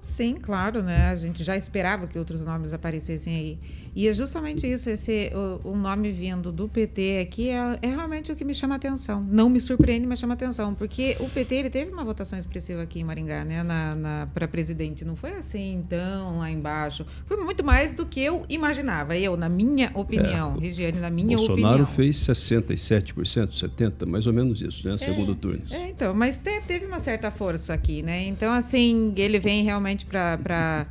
Sim, 0.00 0.34
claro, 0.40 0.82
né? 0.82 1.08
A 1.10 1.16
gente 1.16 1.42
já 1.42 1.56
esperava 1.56 2.06
que 2.06 2.18
outros 2.18 2.44
nomes 2.44 2.72
aparecessem 2.72 3.34
aí. 3.34 3.60
E 3.96 4.06
é 4.06 4.12
justamente 4.12 4.70
isso, 4.70 4.90
esse 4.90 5.32
o, 5.64 5.70
o 5.70 5.74
nome 5.74 6.12
vindo 6.12 6.52
do 6.52 6.68
PT 6.68 7.20
aqui 7.22 7.48
é, 7.48 7.78
é, 7.80 7.86
realmente 7.88 8.30
o 8.30 8.36
que 8.36 8.44
me 8.44 8.52
chama 8.52 8.74
a 8.74 8.76
atenção. 8.76 9.26
Não 9.26 9.48
me 9.48 9.58
surpreende, 9.58 10.06
mas 10.06 10.18
chama 10.18 10.34
a 10.34 10.36
atenção, 10.36 10.74
porque 10.74 11.16
o 11.18 11.30
PT 11.30 11.54
ele 11.54 11.70
teve 11.70 11.90
uma 11.90 12.04
votação 12.04 12.38
expressiva 12.38 12.82
aqui 12.82 13.00
em 13.00 13.04
Maringá, 13.04 13.42
né, 13.42 13.62
na, 13.62 13.94
na 13.94 14.28
para 14.34 14.46
presidente. 14.46 15.02
Não 15.02 15.16
foi 15.16 15.32
assim, 15.32 15.72
então, 15.76 16.40
lá 16.40 16.50
embaixo. 16.50 17.06
Foi 17.24 17.38
muito 17.38 17.64
mais 17.64 17.94
do 17.94 18.04
que 18.04 18.20
eu 18.20 18.44
imaginava. 18.50 19.16
Eu, 19.16 19.34
na 19.34 19.48
minha 19.48 19.90
opinião, 19.94 20.58
é, 20.58 20.60
Regiane, 20.60 21.00
na 21.00 21.08
minha 21.08 21.38
Bolsonaro 21.38 21.84
opinião. 21.84 21.86
Bolsonaro 21.86 21.96
fez 21.96 22.16
67%, 22.18 23.48
70%, 23.48 24.06
mais 24.06 24.26
ou 24.26 24.32
menos 24.34 24.60
isso, 24.60 24.86
né, 24.86 24.92
é, 24.92 24.98
segundo 24.98 25.34
turno. 25.34 25.62
É, 25.70 25.88
então, 25.88 26.12
mas 26.12 26.38
teve, 26.38 26.66
teve 26.66 26.84
uma 26.84 26.98
certa 26.98 27.30
força 27.30 27.72
aqui, 27.72 28.02
né? 28.02 28.26
Então, 28.26 28.52
assim, 28.52 29.14
ele 29.16 29.38
vem 29.38 29.64
realmente 29.64 30.04
para 30.04 30.86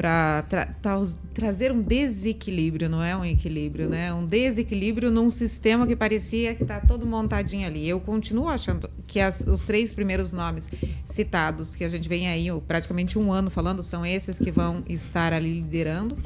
para 0.00 0.42
tra 0.48 0.64
tra 0.64 0.98
trazer 1.34 1.70
um 1.70 1.82
desequilíbrio, 1.82 2.88
não 2.88 3.02
é 3.02 3.14
um 3.14 3.22
equilíbrio, 3.22 3.86
né? 3.86 4.10
Um 4.14 4.24
desequilíbrio 4.24 5.10
num 5.10 5.28
sistema 5.28 5.86
que 5.86 5.94
parecia 5.94 6.54
que 6.54 6.62
está 6.62 6.80
todo 6.80 7.04
montadinho 7.04 7.66
ali. 7.66 7.86
Eu 7.86 8.00
continuo 8.00 8.48
achando 8.48 8.88
que 9.06 9.20
as, 9.20 9.40
os 9.40 9.66
três 9.66 9.92
primeiros 9.92 10.32
nomes 10.32 10.70
citados, 11.04 11.76
que 11.76 11.84
a 11.84 11.88
gente 11.88 12.08
vem 12.08 12.28
aí 12.28 12.46
praticamente 12.66 13.18
um 13.18 13.30
ano 13.30 13.50
falando, 13.50 13.82
são 13.82 14.06
esses 14.06 14.38
que 14.38 14.50
vão 14.50 14.82
estar 14.88 15.34
ali 15.34 15.60
liderando, 15.60 16.16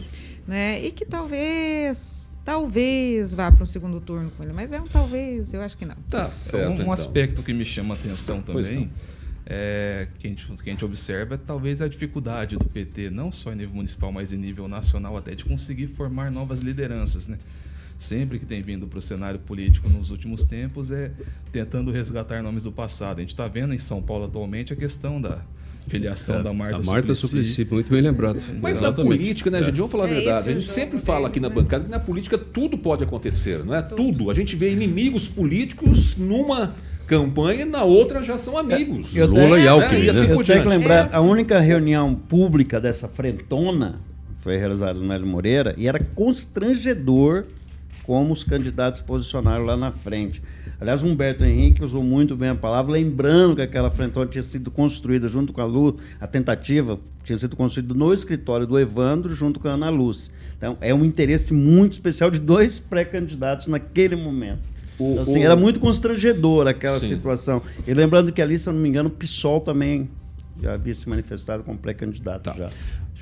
né? 0.47 0.81
E 0.81 0.93
que 0.93 1.05
talvez 1.05 2.33
talvez 2.45 3.35
vá 3.35 3.51
para 3.51 3.65
um 3.65 3.67
segundo 3.67 4.01
turno 4.01 4.31
com 4.37 4.45
ele, 4.45 4.53
mas 4.53 4.71
é 4.71 4.81
um 4.81 4.87
talvez, 4.87 5.53
eu 5.53 5.61
acho 5.63 5.77
que 5.77 5.85
não. 5.85 5.97
Tá 6.09 6.31
certo. 6.31 6.69
Um, 6.69 6.71
um 6.71 6.75
então. 6.75 6.93
aspecto 6.93 7.43
que 7.43 7.53
me 7.53 7.65
chama 7.65 7.95
a 7.95 7.99
atenção 7.99 8.41
também 8.41 8.89
é, 9.47 10.09
que, 10.19 10.27
a 10.27 10.31
gente, 10.31 10.47
que 10.47 10.71
a 10.71 10.73
gente 10.73 10.85
observa 10.85 11.35
é 11.35 11.39
talvez 11.39 11.83
a 11.83 11.89
dificuldade 11.89 12.57
do 12.57 12.65
PT, 12.65 13.11
não 13.11 13.31
só 13.31 13.53
em 13.53 13.57
nível 13.57 13.75
municipal, 13.75 14.11
mas 14.11 14.33
em 14.33 14.39
nível 14.39 14.67
nacional 14.69 15.17
até, 15.17 15.35
de 15.35 15.45
conseguir 15.45 15.87
formar 15.87 16.31
novas 16.31 16.61
lideranças. 16.61 17.29
Né? 17.29 17.39
Sempre 17.99 18.39
que 18.39 18.47
tem 18.47 18.63
vindo 18.63 18.87
para 18.87 18.99
o 18.99 19.03
cenário 19.03 19.39
político 19.39 19.89
nos 19.89 20.11
últimos 20.11 20.45
tempos 20.47 20.91
é 20.91 21.13
tentando 21.53 21.91
resgatar 21.91 22.43
nomes 22.43 22.63
do 22.63 22.73
passado. 22.73 23.19
A 23.19 23.21
gente 23.21 23.31
está 23.31 23.47
vendo 23.47 23.75
em 23.75 23.79
São 23.79 24.03
Paulo 24.03 24.25
atualmente 24.25 24.73
a 24.73 24.77
questão 24.77 25.21
da 25.21 25.45
filiação 25.87 26.37
é, 26.37 26.43
da 26.43 26.53
Marta, 26.53 26.77
a 26.77 26.83
Marta 26.83 27.15
Suplicy. 27.15 27.51
Suplicy. 27.51 27.75
muito 27.75 27.91
bem 27.93 28.01
lembrado. 28.01 28.41
Mas 28.61 28.79
Exatamente. 28.79 28.99
na 28.99 29.05
política, 29.05 29.51
né, 29.51 29.63
gente? 29.63 29.77
Vamos 29.77 29.93
falar 29.93 30.07
a 30.07 30.11
é 30.11 30.15
verdade. 30.15 30.49
a 30.49 30.53
gente 30.53 30.67
sempre 30.67 30.99
fala 30.99 31.29
aqui 31.29 31.39
na 31.39 31.51
né? 31.51 31.55
bancada 31.55 31.85
que 31.85 31.91
na 31.91 32.01
política 32.01 32.39
tudo 32.39 32.79
pode 32.79 33.05
acontecer, 33.05 33.63
não 33.65 33.75
é? 33.75 33.83
Tudo. 33.83 33.97
tudo. 33.97 34.31
A 34.31 34.35
gente 34.35 34.57
vê 34.57 34.73
inimigos 34.73 35.29
políticos 35.29 36.17
numa 36.17 36.75
campanha 37.07 37.63
e 37.63 37.65
na 37.65 37.85
outra 37.85 38.23
já 38.23 38.37
são 38.39 38.57
amigos. 38.57 39.15
Eu 39.17 39.27
Lula 39.27 39.59
e 39.59 39.69
Alckmin. 39.69 40.05
Né? 40.05 40.11
Assim 40.11 40.31
eu 40.31 40.45
tenho 40.45 40.63
que 40.63 40.69
lembrar, 40.69 41.11
a 41.13 41.21
única 41.21 41.61
reunião 41.61 42.15
pública 42.15 42.81
dessa 42.81 43.09
frentona 43.09 44.01
foi 44.39 44.57
realizada 44.57 44.99
no 44.99 45.07
Mélio 45.07 45.27
Moreira 45.27 45.75
e 45.77 45.89
era 45.89 45.99
constrangedor 46.15 47.45
como 48.05 48.33
os 48.33 48.45
candidatos 48.45 49.01
se 49.01 49.07
posicionaram 49.07 49.65
lá 49.65 49.77
na 49.77 49.91
frente. 49.91 50.43
Aliás, 50.81 51.03
Humberto 51.03 51.45
Henrique 51.45 51.83
usou 51.83 52.03
muito 52.03 52.37
bem 52.37 52.51
a 52.51 52.55
palavra, 52.55 52.93
lembrando 52.93 53.57
que 53.57 53.63
aquela 53.63 53.91
frentona 53.91 54.27
tinha 54.27 54.43
sido 54.43 54.71
construída 54.71 55.27
junto 55.29 55.53
com 55.53 55.61
a 55.63 55.65
Luz, 55.65 55.95
a 56.21 56.27
tentativa 56.27 56.99
tinha 57.23 57.39
sido 57.39 57.57
construída 57.57 57.95
no 57.95 58.13
escritório 58.13 58.67
do 58.67 58.79
Evandro, 58.79 59.33
junto 59.33 59.59
com 59.59 59.69
a 59.69 59.73
Ana 59.73 59.89
Luz. 59.89 60.31
Então, 60.57 60.77
é 60.81 60.95
um 60.95 61.05
interesse 61.05 61.55
muito 61.55 61.93
especial 61.93 62.31
de 62.31 62.39
dois 62.39 62.79
pré-candidatos 62.79 63.67
naquele 63.67 64.17
momento. 64.17 64.61
O, 64.99 65.13
então, 65.13 65.23
assim, 65.23 65.41
o... 65.41 65.43
Era 65.43 65.57
muito 65.57 65.81
constrangedor 65.81 66.67
aquela 66.67 66.99
Sim. 66.99 67.09
situação. 67.09 67.63
E 67.87 67.93
lembrando 67.95 68.33
que 68.33 68.41
ali, 68.41 68.59
se 68.59 68.69
eu 68.69 68.73
não 68.73 68.81
me 68.81 68.89
engano, 68.89 69.09
o 69.09 69.13
PSOL 69.13 69.61
também 69.61 70.09
já 70.61 70.75
havia 70.75 70.95
se 70.95 71.09
manifestado 71.09 71.63
como 71.63 71.79
pré-candidato 71.79 72.45
tá. 72.45 72.55
já. 72.57 72.71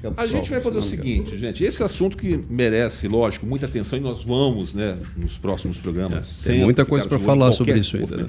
É 0.05 0.13
a 0.17 0.27
gente 0.27 0.51
vai 0.51 0.61
fazer 0.61 0.79
o 0.79 0.83
seguinte, 0.83 1.37
gente. 1.37 1.65
Esse 1.65 1.83
assunto 1.85 2.17
que 2.17 2.45
merece, 2.51 3.07
lógico, 3.07 3.47
muita 3.47 3.67
atenção 3.67 3.97
e 3.97 4.03
nós 4.03 4.25
vamos, 4.25 4.75
né, 4.75 4.99
nos 5.17 5.39
próximos 5.39 5.81
programas. 5.81 6.45
É, 6.45 6.53
tem 6.53 6.65
muita 6.65 6.85
coisa 6.85 7.07
para 7.07 7.21
falar 7.21 7.53
sobre 7.53 7.79
isso 7.79 7.97
ainda. 7.97 8.17
Né? 8.17 8.25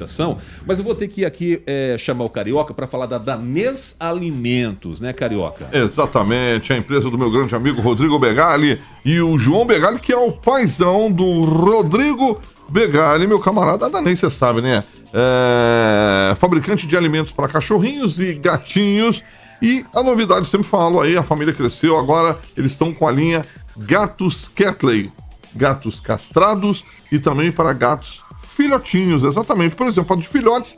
Mas 0.67 0.77
eu 0.77 0.83
vou 0.83 0.93
ter 0.93 1.07
que 1.07 1.25
aqui 1.25 1.63
é, 1.65 1.95
chamar 1.97 2.25
o 2.25 2.29
Carioca 2.29 2.73
para 2.73 2.85
falar 2.85 3.07
da 3.07 3.17
Danês 3.17 3.95
Alimentos, 3.99 5.01
né, 5.01 5.13
Carioca? 5.13 5.67
Exatamente. 5.73 6.71
A 6.71 6.77
empresa 6.77 7.09
do 7.09 7.17
meu 7.17 7.31
grande 7.31 7.55
amigo 7.55 7.81
Rodrigo 7.81 8.19
Begali 8.19 8.79
e 9.03 9.19
o 9.19 9.35
João 9.37 9.65
Begali, 9.65 9.99
que 9.99 10.13
é 10.13 10.17
o 10.17 10.31
paizão 10.31 11.11
do 11.11 11.43
Rodrigo 11.43 12.39
Begali, 12.73 13.27
meu 13.27 13.39
camarada, 13.39 13.87
danês, 13.87 14.19
você 14.19 14.31
sabe, 14.31 14.59
né? 14.59 14.83
É, 15.13 16.35
fabricante 16.37 16.87
de 16.87 16.97
alimentos 16.97 17.31
para 17.31 17.47
cachorrinhos 17.47 18.19
e 18.19 18.33
gatinhos. 18.33 19.23
E 19.61 19.85
a 19.95 20.01
novidade, 20.01 20.49
sempre 20.49 20.67
falo 20.67 20.99
aí, 20.99 21.15
a 21.15 21.21
família 21.21 21.53
cresceu, 21.53 21.95
agora 21.95 22.39
eles 22.57 22.71
estão 22.71 22.91
com 22.91 23.07
a 23.07 23.11
linha 23.11 23.45
Gatos 23.77 24.49
Catley. 24.55 25.11
Gatos 25.55 25.99
castrados 25.99 26.83
e 27.11 27.19
também 27.19 27.51
para 27.51 27.71
gatos 27.73 28.23
filhotinhos, 28.41 29.23
exatamente. 29.23 29.75
Por 29.75 29.85
exemplo, 29.85 30.15
a 30.15 30.19
de 30.19 30.27
filhotes, 30.27 30.75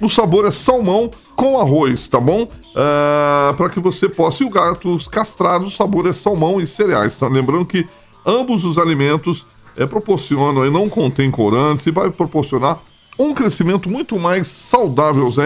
o 0.00 0.08
sabor 0.08 0.46
é 0.46 0.52
salmão 0.52 1.10
com 1.34 1.58
arroz, 1.58 2.06
tá 2.06 2.20
bom? 2.20 2.46
É, 2.76 3.52
para 3.54 3.68
que 3.68 3.80
você 3.80 4.08
possa. 4.08 4.44
E 4.44 4.46
o 4.46 4.50
gatos 4.50 5.08
castrados, 5.08 5.74
o 5.74 5.76
sabor 5.76 6.06
é 6.06 6.12
salmão 6.12 6.60
e 6.60 6.68
cereais. 6.68 7.16
Tá? 7.16 7.26
Lembrando 7.26 7.66
que 7.66 7.84
ambos 8.24 8.64
os 8.64 8.78
alimentos 8.78 9.44
é, 9.76 9.86
proporcionam 9.86 10.66
e 10.66 10.70
não 10.70 10.88
contém 10.88 11.30
corantes 11.30 11.86
e 11.86 11.90
vai 11.90 12.10
proporcionar 12.10 12.80
um 13.18 13.34
crescimento 13.34 13.90
muito 13.90 14.18
mais 14.18 14.46
saudável 14.46 15.24
aos 15.24 15.36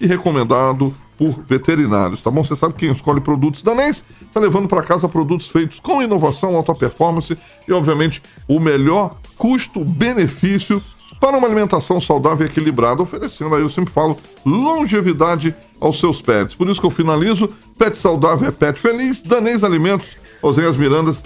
e 0.00 0.06
recomendado 0.06 0.94
por 1.16 1.40
veterinários, 1.46 2.20
tá 2.20 2.30
bom? 2.30 2.42
Você 2.42 2.56
sabe 2.56 2.74
que 2.74 2.80
quem 2.80 2.92
escolhe 2.92 3.20
produtos 3.20 3.62
danês 3.62 4.04
está 4.26 4.40
levando 4.40 4.68
para 4.68 4.82
casa 4.82 5.08
produtos 5.08 5.48
feitos 5.48 5.78
com 5.78 6.02
inovação, 6.02 6.56
alta 6.56 6.74
performance 6.74 7.36
e, 7.68 7.72
obviamente, 7.72 8.22
o 8.48 8.58
melhor 8.58 9.16
custo-benefício 9.36 10.82
para 11.20 11.38
uma 11.38 11.46
alimentação 11.46 12.00
saudável 12.00 12.46
e 12.46 12.50
equilibrada, 12.50 13.00
oferecendo 13.00 13.54
aí, 13.54 13.62
eu 13.62 13.68
sempre 13.68 13.92
falo, 13.92 14.16
longevidade 14.44 15.54
aos 15.80 15.98
seus 15.98 16.20
pets. 16.20 16.54
Por 16.54 16.68
isso 16.68 16.80
que 16.80 16.86
eu 16.86 16.90
finalizo, 16.90 17.48
pet 17.78 17.96
saudável 17.96 18.48
é 18.48 18.50
pet 18.50 18.78
feliz, 18.78 19.22
Danês 19.22 19.64
Alimentos, 19.64 20.16
Oséias 20.42 20.76
Mirandas, 20.76 21.24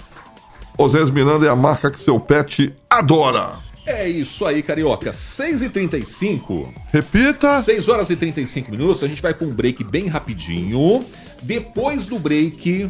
Oséias 0.79 1.11
Miranda 1.11 1.45
é 1.45 1.49
a 1.49 1.55
marca 1.57 1.91
que 1.91 1.99
seu 1.99 2.17
pet 2.21 2.73
adora. 2.89 3.59
É 3.85 4.07
isso 4.07 4.45
aí, 4.45 4.63
Carioca. 4.63 5.11
6h35. 5.11 6.73
Repita. 6.93 7.61
6 7.61 7.89
horas 7.89 8.09
e 8.09 8.15
35 8.15 8.71
minutos. 8.71 9.03
A 9.03 9.07
gente 9.07 9.21
vai 9.21 9.33
com 9.33 9.43
um 9.43 9.53
break 9.53 9.83
bem 9.83 10.07
rapidinho. 10.07 11.03
Depois 11.43 12.05
do 12.05 12.17
break, 12.17 12.87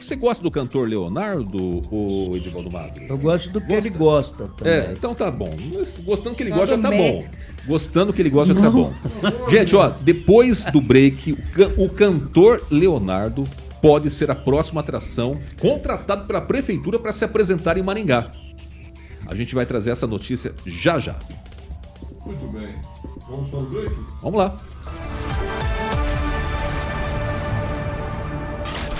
você 0.00 0.16
gosta 0.16 0.42
do 0.42 0.50
cantor 0.50 0.88
Leonardo 0.88 1.82
ou 1.90 2.34
Edivaldo 2.34 2.72
Magro? 2.72 3.04
Eu 3.06 3.18
gosto 3.18 3.50
do 3.50 3.60
que 3.60 3.66
gosta? 3.66 3.86
ele 3.86 3.98
gosta 3.98 4.48
também. 4.56 4.72
É, 4.72 4.92
então 4.92 5.14
tá 5.14 5.30
bom. 5.30 5.54
Gostando 6.06 6.30
do 6.30 6.36
que 6.36 6.42
ele 6.42 6.50
Só 6.50 6.56
gosta 6.56 6.76
já 6.76 6.82
tá 6.82 6.90
bom. 6.90 7.24
Gostando 7.66 8.06
do 8.06 8.12
que 8.14 8.22
ele 8.22 8.30
gosta 8.30 8.54
já 8.54 8.60
tá 8.62 8.70
bom. 8.70 8.94
Gente, 9.50 9.76
ó, 9.76 9.90
depois 10.00 10.64
do 10.64 10.80
break, 10.80 11.36
o 11.76 11.90
cantor 11.90 12.64
Leonardo 12.70 13.46
pode 13.80 14.10
ser 14.10 14.30
a 14.30 14.34
próxima 14.34 14.80
atração 14.80 15.40
contratado 15.60 16.26
pela 16.26 16.40
prefeitura 16.40 16.98
para 16.98 17.12
se 17.12 17.24
apresentar 17.24 17.76
em 17.76 17.82
Maringá. 17.82 18.30
A 19.26 19.34
gente 19.34 19.54
vai 19.54 19.66
trazer 19.66 19.90
essa 19.90 20.06
notícia 20.06 20.54
já 20.64 20.98
já. 20.98 21.16
Muito 22.24 22.46
bem. 22.48 22.68
Vamos 23.28 23.50
para 23.50 23.58
o 23.60 23.66
break? 23.66 23.94
Vamos 24.22 24.38
lá. 24.38 24.56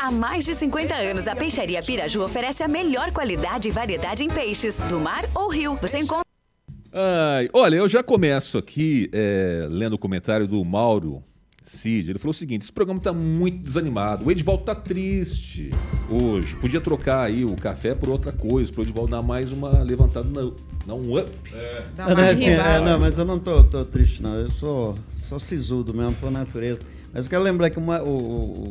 Há 0.00 0.10
mais 0.10 0.44
de 0.44 0.54
50 0.54 0.94
anos, 0.94 1.26
a 1.26 1.34
Peixaria 1.34 1.82
Piraju 1.82 2.22
oferece 2.22 2.62
a 2.62 2.68
melhor 2.68 3.10
qualidade 3.12 3.68
e 3.68 3.70
variedade 3.70 4.22
em 4.22 4.28
peixes, 4.28 4.76
do 4.88 5.00
mar 5.00 5.24
ou 5.34 5.48
rio. 5.48 5.76
Você 5.80 5.98
encontra. 5.98 6.24
Ai, 6.92 7.48
olha, 7.52 7.76
eu 7.76 7.88
já 7.88 8.02
começo 8.02 8.56
aqui 8.56 9.10
é, 9.12 9.66
lendo 9.68 9.94
o 9.94 9.98
comentário 9.98 10.46
do 10.46 10.64
Mauro 10.64 11.22
Cid, 11.66 12.10
ele 12.10 12.18
falou 12.18 12.30
o 12.30 12.34
seguinte: 12.34 12.62
esse 12.62 12.72
programa 12.72 13.00
tá 13.00 13.12
muito 13.12 13.58
desanimado. 13.58 14.24
O 14.24 14.30
Edivaldo 14.30 14.62
tá 14.62 14.74
triste 14.74 15.70
hoje. 16.08 16.56
Podia 16.56 16.80
trocar 16.80 17.24
aí 17.24 17.44
o 17.44 17.56
café 17.56 17.92
por 17.92 18.08
outra 18.08 18.30
coisa, 18.30 18.72
pro 18.72 18.82
Edivaldo 18.82 19.10
dar 19.10 19.22
mais 19.22 19.50
uma 19.50 19.82
levantada, 19.82 20.28
na, 20.28 20.52
dar 20.86 20.94
um 20.94 21.18
up. 21.18 21.28
Dá 21.96 22.06
Não, 22.06 22.14
uma 22.14 22.26
é, 22.26 22.44
é, 22.44 22.80
não, 22.80 23.00
mas 23.00 23.18
eu 23.18 23.24
não 23.24 23.40
tô, 23.40 23.64
tô 23.64 23.84
triste, 23.84 24.22
não. 24.22 24.36
Eu 24.36 24.50
sou, 24.52 24.96
sou 25.18 25.40
sisudo 25.40 25.92
mesmo 25.92 26.14
por 26.14 26.30
natureza. 26.30 26.82
Mas 27.12 27.24
eu 27.24 27.30
quero 27.30 27.42
lembrar 27.42 27.70
que 27.70 27.78
uma- 27.78 28.02
o, 28.02 28.08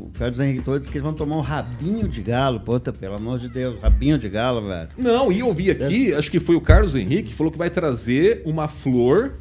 o- 0.08 0.12
Carlos 0.18 0.40
Henrique 0.40 0.64
Torres 0.64 0.82
disse 0.82 0.92
que 0.92 0.98
eles 0.98 1.04
vão 1.06 1.14
tomar 1.14 1.36
um 1.38 1.42
rabinho 1.42 2.08
de 2.08 2.22
galo. 2.22 2.60
Puta, 2.60 2.94
pelo 2.94 3.16
amor 3.16 3.40
de 3.40 3.50
Deus, 3.50 3.80
rabinho 3.82 4.18
de 4.20 4.30
galo, 4.30 4.62
velho. 4.68 4.90
Não, 4.98 5.32
e 5.32 5.40
eu 5.40 5.52
vi 5.52 5.72
aqui, 5.72 6.14
acho 6.14 6.30
que 6.30 6.40
foi 6.40 6.56
o 6.56 6.62
Carlos 6.62 6.96
Henrique, 6.96 7.34
falou 7.34 7.52
que 7.52 7.58
vai 7.58 7.70
trazer 7.72 8.42
uma 8.46 8.68
flor 8.68 9.34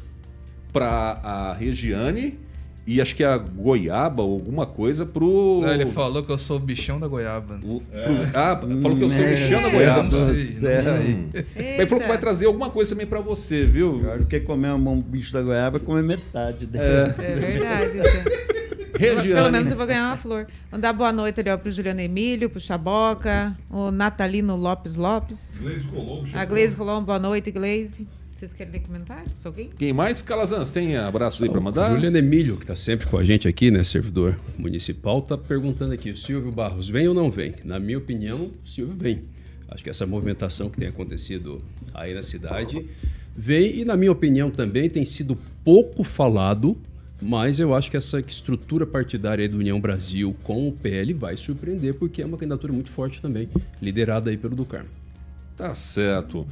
pra 0.73 1.19
a 1.23 1.53
Regiane 1.53 2.39
e 2.87 3.01
acho 3.01 3.15
que 3.15 3.23
a 3.23 3.35
goiaba 3.37 4.21
ou 4.21 4.33
alguma 4.33 4.65
coisa 4.65 5.05
pro. 5.05 5.59
Não, 5.61 5.73
ele 5.73 5.85
falou 5.87 6.23
que 6.23 6.31
eu 6.31 6.37
sou 6.37 6.57
o 6.57 6.59
bichão 6.59 6.99
da 6.99 7.07
goiaba. 7.07 7.59
o- 7.63 7.81
pro- 7.81 8.29
ah, 8.33 8.59
falou 8.81 8.97
que 8.97 9.03
eu 9.03 9.09
sou 9.09 9.25
o 9.25 9.27
bichão 9.29 9.61
da 9.61 9.69
goiaba. 9.69 10.03
Não 10.03 10.35
sei, 10.35 10.43
céu. 10.43 10.75
não 10.75 10.81
sei. 10.81 11.13
Hum. 11.13 11.29
Mas 11.77 11.89
falou 11.89 12.01
que 12.01 12.07
vai 12.07 12.17
trazer 12.19 12.45
alguma 12.47 12.69
coisa 12.69 12.91
também 12.93 13.07
pra 13.07 13.21
você, 13.21 13.65
viu? 13.65 13.99
Pior 13.99 14.19
do 14.19 14.25
que 14.25 14.39
comer 14.39 14.71
um 14.71 14.79
bom 14.83 14.99
bicho 15.01 15.31
da 15.33 15.41
goiaba 15.41 15.77
é 15.77 15.79
comer 15.79 16.03
metade 16.03 16.65
dele. 16.65 16.83
É 16.85 17.35
verdade. 17.35 17.97
Isso. 17.99 18.07
é. 18.07 18.54
Regiane. 18.97 19.33
Pelo 19.33 19.51
menos 19.51 19.71
eu 19.71 19.77
vou 19.77 19.85
ganhar 19.85 20.07
uma 20.07 20.17
flor. 20.17 20.47
Mandar 20.71 20.93
boa 20.93 21.11
noite 21.11 21.39
ali 21.39 21.49
ó, 21.49 21.57
pro 21.57 21.71
Juliano 21.71 22.01
Emílio, 22.01 22.49
pro 22.49 22.59
Chaboca, 22.59 23.55
o 23.69 23.91
Natalino 23.91 24.55
Lopes 24.55 24.95
Lopes. 24.95 25.59
A 26.33 26.45
Gleise 26.45 26.75
Colombo, 26.75 27.07
boa 27.07 27.19
noite, 27.19 27.51
Gleise. 27.51 28.07
Vocês 28.33 28.51
querem 28.51 28.73
ler 28.73 28.79
comentários? 28.81 29.45
Alguém? 29.45 29.69
Quem 29.77 29.93
mais? 29.93 30.21
Calazans, 30.21 30.69
tem 30.69 30.97
abraços 30.97 31.41
aí 31.41 31.49
pra 31.49 31.61
mandar? 31.61 31.91
Juliano 31.91 32.17
Emílio, 32.17 32.57
que 32.57 32.63
está 32.63 32.75
sempre 32.75 33.07
com 33.07 33.17
a 33.17 33.23
gente 33.23 33.47
aqui, 33.47 33.71
né, 33.71 33.81
servidor 33.81 34.37
municipal, 34.57 35.19
está 35.19 35.37
perguntando 35.37 35.93
aqui: 35.93 36.09
o 36.09 36.17
Silvio 36.17 36.51
Barros 36.51 36.89
vem 36.89 37.07
ou 37.07 37.13
não 37.13 37.31
vem? 37.31 37.55
Na 37.63 37.79
minha 37.79 37.97
opinião, 37.97 38.51
o 38.63 38.67
Silvio 38.67 38.93
vem. 38.93 39.21
Acho 39.69 39.83
que 39.83 39.89
essa 39.89 40.05
movimentação 40.05 40.69
que 40.69 40.77
tem 40.77 40.89
acontecido 40.89 41.61
aí 41.93 42.13
na 42.13 42.21
cidade 42.21 42.85
vem, 43.35 43.79
e 43.79 43.85
na 43.85 43.95
minha 43.95 44.11
opinião 44.11 44.51
também 44.51 44.89
tem 44.89 45.05
sido 45.05 45.37
pouco 45.63 46.03
falado, 46.03 46.77
mas 47.25 47.59
eu 47.59 47.73
acho 47.73 47.89
que 47.89 47.97
essa 47.97 48.19
estrutura 48.19 48.85
partidária 48.85 49.49
do 49.49 49.57
União 49.57 49.81
Brasil 49.81 50.35
com 50.43 50.67
o 50.67 50.71
PL 50.71 51.11
vai 51.13 51.35
surpreender, 51.35 51.95
porque 51.95 52.21
é 52.21 52.25
uma 52.25 52.37
candidatura 52.37 52.71
muito 52.71 52.91
forte 52.91 53.19
também, 53.19 53.49
liderada 53.81 54.29
aí 54.29 54.37
pelo 54.37 54.55
Ducarmo. 54.55 54.89
Tá 55.57 55.73
certo. 55.73 56.45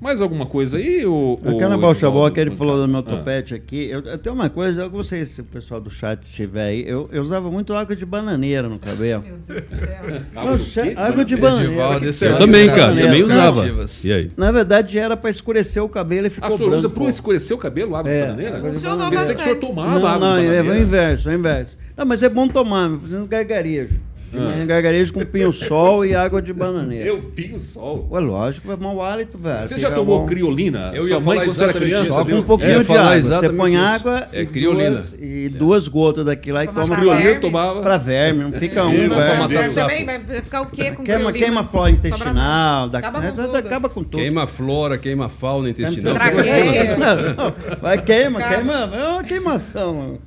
Mais 0.00 0.20
alguma 0.20 0.44
coisa 0.44 0.76
aí? 0.76 1.06
O, 1.06 1.38
O 1.42 1.58
Carnaval 1.58 1.94
Chaboca, 1.94 2.38
ele 2.38 2.50
Ah. 2.50 2.54
falou 2.54 2.76
do 2.76 2.86
meu 2.86 3.02
topete 3.02 3.54
aqui. 3.54 3.88
Eu, 3.88 4.00
eu 4.02 4.18
tenho 4.18 4.34
uma 4.34 4.50
coisa, 4.50 4.82
eu 4.82 4.90
não 4.90 5.02
sei 5.02 5.24
se 5.24 5.40
o 5.40 5.44
pessoal 5.44 5.80
do 5.80 5.88
chat 5.90 6.20
tiver 6.30 6.64
aí. 6.66 6.84
Eu, 6.86 7.08
eu 7.10 7.22
usava 7.22 7.50
muito 7.50 7.72
água 7.72 7.96
de 7.96 8.04
bananeira 8.04 8.68
no 8.68 8.78
cabelo. 8.78 9.22
Meu 9.22 9.38
Deus 9.46 9.62
do 9.62 9.76
céu. 9.76 9.98
Água 10.36 10.56
do 10.58 10.64
quê? 10.64 10.92
água 10.94 11.24
de 11.24 11.36
bananeira. 11.36 12.06
esse 12.06 12.26
Eu 12.26 12.36
também, 12.36 12.68
cara, 12.68 12.86
valendo 12.88 13.04
também 13.06 13.22
usava. 13.22 13.64
E 14.04 14.12
aí? 14.12 14.30
Na 14.36 14.52
verdade, 14.52 14.98
era 14.98 15.16
pra 15.16 15.30
escurecer 15.30 15.82
o 15.82 15.88
cabelo 15.88 16.26
e 16.26 16.28
A 16.28 16.30
ficou 16.30 16.50
senhora 16.50 16.76
usa 16.76 16.88
branco. 16.88 17.00
pro 17.00 17.08
escurecer 17.08 17.56
o 17.56 17.58
cabelo, 17.60 17.96
água 17.96 18.10
É, 18.10 18.20
de 18.20 18.26
bananeira? 18.26 18.58
Funcionou 18.58 19.10
Pensei 19.10 19.34
que 19.34 19.40
o 19.40 19.44
senhor 19.44 19.54
bastante. 19.56 19.74
tomava 19.74 19.98
Não, 20.00 20.06
água 20.06 20.18
não, 20.28 20.34
de 20.40 20.44
é, 20.44 20.48
bananeira. 20.48 20.68
é 20.68 20.78
o 20.78 20.82
inverso, 20.82 21.30
é 21.30 21.32
o 21.32 21.38
inverso. 21.38 21.78
Não, 21.96 22.04
mas 22.04 22.22
é 22.22 22.28
bom 22.28 22.46
tomar, 22.48 22.98
fazendo 23.00 23.26
gargarejo. 23.26 24.00
Ah. 24.40 24.64
Gargarejo 24.64 25.12
com 25.12 25.24
pinho-sol 25.24 26.04
e 26.04 26.14
água 26.14 26.40
de 26.42 26.52
bananeira. 26.52 27.06
Eu 27.08 27.18
pio 27.34 27.58
sol. 27.58 28.08
Ué, 28.10 28.20
lógico, 28.20 28.70
é 28.72 28.76
mau 28.76 29.02
hálito, 29.02 29.36
velho. 29.38 29.66
Você 29.66 29.74
Fica 29.76 29.88
já 29.88 29.94
tomou 29.94 30.20
bom. 30.20 30.26
criolina? 30.26 30.90
Eu 30.94 31.02
Sua 31.02 31.10
ia 31.10 31.14
mãe, 31.20 31.24
falar 31.24 31.40
quando 31.46 31.54
você 31.54 31.64
era 31.64 31.72
criança. 31.72 32.12
Só 32.12 32.18
com 32.22 32.24
deu- 32.30 32.38
um 32.38 32.42
pouquinho 32.42 32.70
É, 32.70 32.78
de 32.78 32.84
falar 32.84 33.00
água. 33.00 33.12
Você 33.12 33.18
exatamente 33.18 33.56
põe 33.56 33.74
isso. 33.74 33.92
água 33.92 34.28
É 34.32 34.42
e 34.42 34.46
criolina. 34.46 34.90
duas, 34.90 35.16
e 35.20 35.48
duas 35.48 35.88
gotas 35.88 36.24
daquilo 36.26 36.54
lá 36.56 36.64
e 36.64 36.68
Toma 36.68 36.84
Criolina 36.96 37.16
verme. 37.24 37.40
tomava. 37.40 37.82
pra 37.82 37.98
verme. 37.98 38.42
Não 38.44 38.52
fica 38.52 38.84
um 38.84 38.90
Sim, 38.90 39.08
pra 39.08 39.16
verme. 39.16 39.36
matar 39.42 39.48
Verme 39.48 39.74
também 39.74 40.04
vai 40.04 40.42
ficar 40.42 40.60
o 40.62 40.66
quê 40.66 40.90
com 40.92 41.02
Queima, 41.04 41.18
criolina? 41.20 41.32
queima 41.32 41.60
a 41.60 41.64
flora 41.64 41.90
Sobra 41.92 42.08
intestinal. 42.08 42.34
nada. 42.34 42.92
Da, 42.92 42.98
Acaba 42.98 43.20
com 43.22 43.34
da- 43.36 43.42
tudo. 43.44 43.56
acaba 43.56 43.88
com 43.88 44.04
tudo. 44.04 44.16
Queima 44.18 44.42
a 44.42 44.46
flora, 44.46 44.98
queima 44.98 45.26
a 45.26 45.28
fauna 45.28 45.70
intestinal. 45.70 46.14
Traqueia. 46.14 46.96
Não, 46.96 47.16
não, 47.16 47.54
vai 47.80 48.02
queima, 48.02 48.38
Acaba. 48.38 48.54
queima. 48.56 48.72
É 48.96 49.08
uma 49.08 49.24
queimação. 49.24 50.18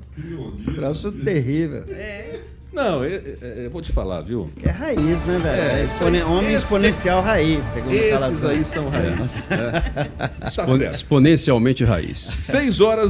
Troço 0.76 1.12
terrível. 1.12 1.84
Não, 2.78 3.04
eu, 3.04 3.38
eu- 3.42 3.48
eu 3.64 3.70
vou 3.72 3.82
te 3.82 3.92
falar, 3.92 4.22
viu? 4.22 4.52
Que 4.60 4.70
é 4.70 4.72
raiz, 4.72 5.00
né, 5.26 5.40
velho? 5.42 5.62
É, 5.62 5.82
É, 5.82 5.84
expone- 5.86 6.22
homem 6.24 6.54
esse- 6.54 6.64
exponencial 6.64 7.22
raiz, 7.24 7.66
segundo 7.66 7.92
Esses 7.94 8.44
aí 8.46 8.64
são 8.64 8.90
raízes, 8.90 9.50
né? 9.50 9.58
Tá 10.40 10.46
Expon-. 10.46 10.84
Exponencialmente 10.84 11.84
raiz. 11.84 12.18
6 12.20 12.80
horas 12.80 13.08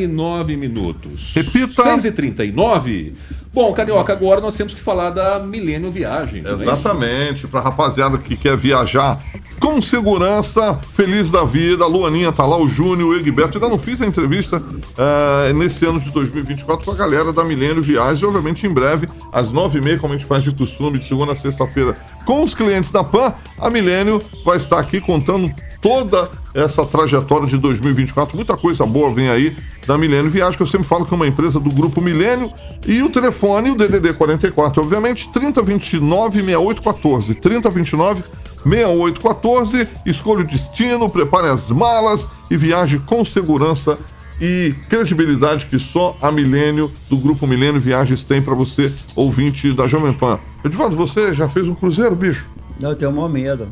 e 0.00 0.06
9 0.06 0.56
minutos. 0.56 1.32
Repita. 1.34 1.82
6 1.82 2.04
e 2.06 2.12
39. 2.12 3.14
Bom, 3.54 3.70
Carioca, 3.74 4.14
agora 4.14 4.40
nós 4.40 4.56
temos 4.56 4.72
que 4.72 4.80
falar 4.80 5.10
da 5.10 5.38
Milênio 5.38 5.90
Viagens. 5.90 6.46
é? 6.48 6.52
Exatamente, 6.52 7.46
pra 7.46 7.60
rapaziada 7.60 8.16
que 8.16 8.34
quer 8.34 8.56
viajar 8.56 9.18
com 9.60 9.80
segurança, 9.82 10.80
feliz 10.94 11.30
da 11.30 11.44
vida. 11.44 11.84
A 11.84 11.86
Luaninha 11.86 12.32
tá 12.32 12.46
lá, 12.46 12.56
o 12.56 12.66
Júnior, 12.66 13.10
o 13.10 13.14
Egberto. 13.14 13.58
Ainda 13.58 13.68
não 13.68 13.78
fiz 13.78 14.00
a 14.00 14.06
entrevista 14.06 14.62
eh, 14.96 15.52
nesse 15.52 15.84
ano 15.84 16.00
de 16.00 16.10
2024 16.10 16.82
com 16.82 16.92
a 16.92 16.94
galera 16.94 17.30
da 17.30 17.44
Milênio 17.44 17.82
Viagens. 17.82 18.22
Obviamente, 18.22 18.66
em 18.66 18.72
breve, 18.72 19.06
às 19.30 19.50
nove 19.50 19.80
e 19.80 19.82
meia, 19.82 19.98
como 19.98 20.14
a 20.14 20.16
gente 20.16 20.26
faz 20.26 20.42
de 20.42 20.52
costume, 20.52 20.98
de 20.98 21.06
segunda 21.06 21.32
a 21.32 21.36
sexta-feira, 21.36 21.94
com 22.24 22.42
os 22.42 22.54
clientes 22.54 22.90
da 22.90 23.04
PAN, 23.04 23.34
a 23.58 23.68
Milênio 23.68 24.22
vai 24.46 24.56
estar 24.56 24.78
aqui 24.78 24.98
contando 24.98 25.50
toda 25.82 26.30
essa 26.54 26.84
trajetória 26.84 27.46
de 27.46 27.56
2024. 27.58 28.36
Muita 28.36 28.56
coisa 28.56 28.84
boa 28.84 29.12
vem 29.12 29.28
aí 29.28 29.56
da 29.86 29.96
Milênio 29.96 30.30
Viagem, 30.30 30.56
que 30.56 30.62
eu 30.62 30.66
sempre 30.66 30.86
falo 30.86 31.04
que 31.04 31.12
é 31.12 31.16
uma 31.16 31.26
empresa 31.26 31.58
do 31.58 31.70
Grupo 31.70 32.00
Milênio. 32.00 32.52
E 32.86 33.02
o 33.02 33.10
telefone, 33.10 33.70
o 33.70 33.74
DDD 33.74 34.12
44, 34.12 34.82
obviamente, 34.82 35.28
3029 35.30 36.44
6814. 36.44 37.34
3029 37.36 38.22
6814. 38.64 39.88
Escolha 40.06 40.44
o 40.44 40.46
destino, 40.46 41.08
prepare 41.08 41.48
as 41.48 41.70
malas 41.70 42.28
e 42.50 42.56
viaje 42.56 42.98
com 42.98 43.24
segurança 43.24 43.98
e 44.40 44.74
credibilidade 44.88 45.66
que 45.66 45.78
só 45.78 46.16
a 46.20 46.32
Milênio, 46.32 46.90
do 47.08 47.16
Grupo 47.16 47.46
Milênio 47.46 47.80
Viagens, 47.80 48.24
tem 48.24 48.42
para 48.42 48.54
você, 48.54 48.92
ouvinte 49.14 49.72
da 49.72 49.86
Jovem 49.86 50.12
Pan. 50.12 50.38
Edivaldo, 50.64 50.96
você 50.96 51.32
já 51.32 51.48
fez 51.48 51.68
um 51.68 51.74
cruzeiro, 51.74 52.16
bicho? 52.16 52.50
Não, 52.80 52.90
eu 52.90 52.96
tenho 52.96 53.10
o 53.10 53.14
maior 53.14 53.28
medo. 53.28 53.68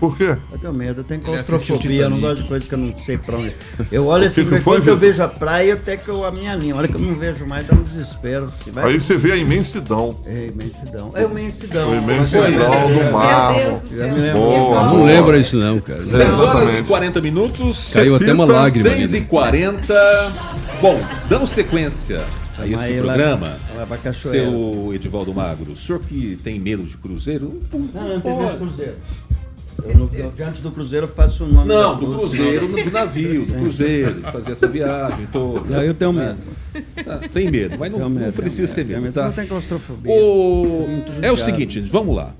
Por 0.00 0.16
quê? 0.16 0.34
Eu 0.50 0.58
tenho 0.58 0.72
medo, 0.72 1.00
eu 1.00 1.04
tenho 1.04 1.20
claustrofobia, 1.20 2.02
eu 2.04 2.10
não 2.10 2.20
gosto 2.20 2.40
de 2.42 2.48
coisas 2.48 2.66
que 2.66 2.74
eu 2.74 2.78
não 2.78 2.98
sei 2.98 3.18
pra 3.18 3.36
onde. 3.36 3.54
Eu 3.92 4.06
olho 4.06 4.26
assim, 4.26 4.46
que 4.46 4.58
quando 4.62 4.88
eu 4.88 4.96
vejo 4.96 5.22
a 5.22 5.28
praia, 5.28 5.74
até 5.74 5.94
que 5.96 6.08
eu 6.08 6.24
a 6.24 6.30
minha 6.30 6.54
linha. 6.56 6.74
Olha 6.74 6.88
que 6.88 6.94
eu 6.94 7.00
não 7.00 7.14
vejo 7.14 7.46
mais, 7.46 7.66
dá 7.66 7.74
um 7.76 7.82
desespero. 7.82 8.50
Se 8.64 8.70
vai... 8.70 8.86
Aí 8.86 8.98
você 8.98 9.16
vê 9.18 9.32
a 9.32 9.36
imensidão. 9.36 10.18
É 10.24 10.46
imensidão. 10.46 11.10
É 11.14 11.22
imensidão. 11.24 11.92
A 11.92 11.96
imensidão 11.96 12.88
do 12.88 12.94
Meu 12.94 13.12
mar. 13.12 13.52
Deus 13.54 13.76
do 13.82 13.88
céu. 13.88 14.34
Boa, 14.34 14.84
Não 14.86 15.04
lembra 15.04 15.38
isso 15.38 15.56
não, 15.58 15.78
cara. 15.80 16.02
6 16.02 16.14
horas 16.18 16.30
e 16.30 16.42
Exatamente. 16.62 16.88
40 16.88 17.20
minutos. 17.20 17.90
Caiu 17.92 18.14
até 18.16 18.32
uma 18.32 18.46
lágrima 18.46 18.88
ali. 18.88 18.96
6 19.06 19.14
e 19.14 19.20
né? 19.20 19.26
40. 19.28 19.94
Bom, 20.80 20.98
dando 21.28 21.46
sequência 21.46 22.24
a 22.58 22.66
esse 22.66 22.84
Aí 22.92 23.00
lá- 23.00 23.14
programa, 23.14 23.56
seu 24.14 24.92
Edivaldo 24.94 25.32
Magro, 25.34 25.72
o 25.72 25.76
senhor 25.76 26.00
que 26.00 26.38
tem 26.42 26.58
medo 26.58 26.82
de 26.84 26.96
cruzeiro? 26.96 27.62
Não, 27.72 27.80
não 27.80 28.20
tenho 28.20 28.36
Pô, 28.36 28.42
medo 28.42 28.52
de 28.52 28.56
cruzeiro. 28.58 28.94
Eu, 29.84 29.98
no- 29.98 30.10
eu, 30.12 30.30
diante 30.32 30.60
do 30.60 30.70
cruzeiro 30.70 31.06
eu 31.06 31.14
faço 31.14 31.44
o 31.44 31.48
nome 31.48 31.68
Não, 31.68 31.98
do 31.98 32.06
cruz, 32.06 32.18
cruzeiro, 32.18 32.68
do 32.68 32.90
navio, 32.90 33.46
do 33.46 33.54
cruzeiro, 33.54 34.14
de 34.14 34.20
fazer 34.20 34.52
essa 34.52 34.66
viagem 34.66 35.26
toda. 35.26 35.76
Não, 35.76 35.82
eu 35.82 35.94
tenho 35.94 36.12
né? 36.12 36.36
medo. 36.74 37.04
Tá, 37.04 37.18
tem 37.28 37.50
medo, 37.50 37.76
mas 37.78 37.92
não, 37.92 38.08
medo, 38.08 38.26
não 38.26 38.32
precisa 38.32 38.74
ter 38.74 38.86
tenho 38.86 39.00
medo, 39.00 39.14
tá? 39.14 39.26
Não 39.26 39.32
tem 39.32 39.46
claustrofobia. 39.46 40.12
O... 40.12 40.86
É 41.22 41.30
o 41.32 41.36
seguinte, 41.36 41.80
gente, 41.80 41.90
vamos 41.90 42.14
lá. 42.14 42.34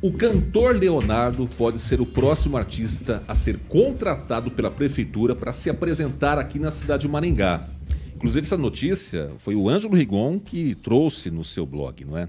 O 0.00 0.12
cantor 0.12 0.76
Leonardo 0.76 1.48
pode 1.58 1.80
ser 1.80 2.00
o 2.00 2.06
próximo 2.06 2.56
artista 2.56 3.20
a 3.26 3.34
ser 3.34 3.58
contratado 3.68 4.48
pela 4.48 4.70
prefeitura 4.70 5.34
para 5.34 5.52
se 5.52 5.68
apresentar 5.68 6.38
aqui 6.38 6.58
na 6.58 6.70
cidade 6.70 7.02
de 7.02 7.08
Maringá. 7.08 7.66
Inclusive, 8.14 8.44
essa 8.46 8.56
notícia 8.56 9.30
foi 9.38 9.54
o 9.56 9.68
Ângelo 9.68 9.94
Rigon 9.96 10.38
que 10.38 10.74
trouxe 10.76 11.30
no 11.30 11.44
seu 11.44 11.66
blog, 11.66 12.04
não 12.04 12.16
é? 12.16 12.28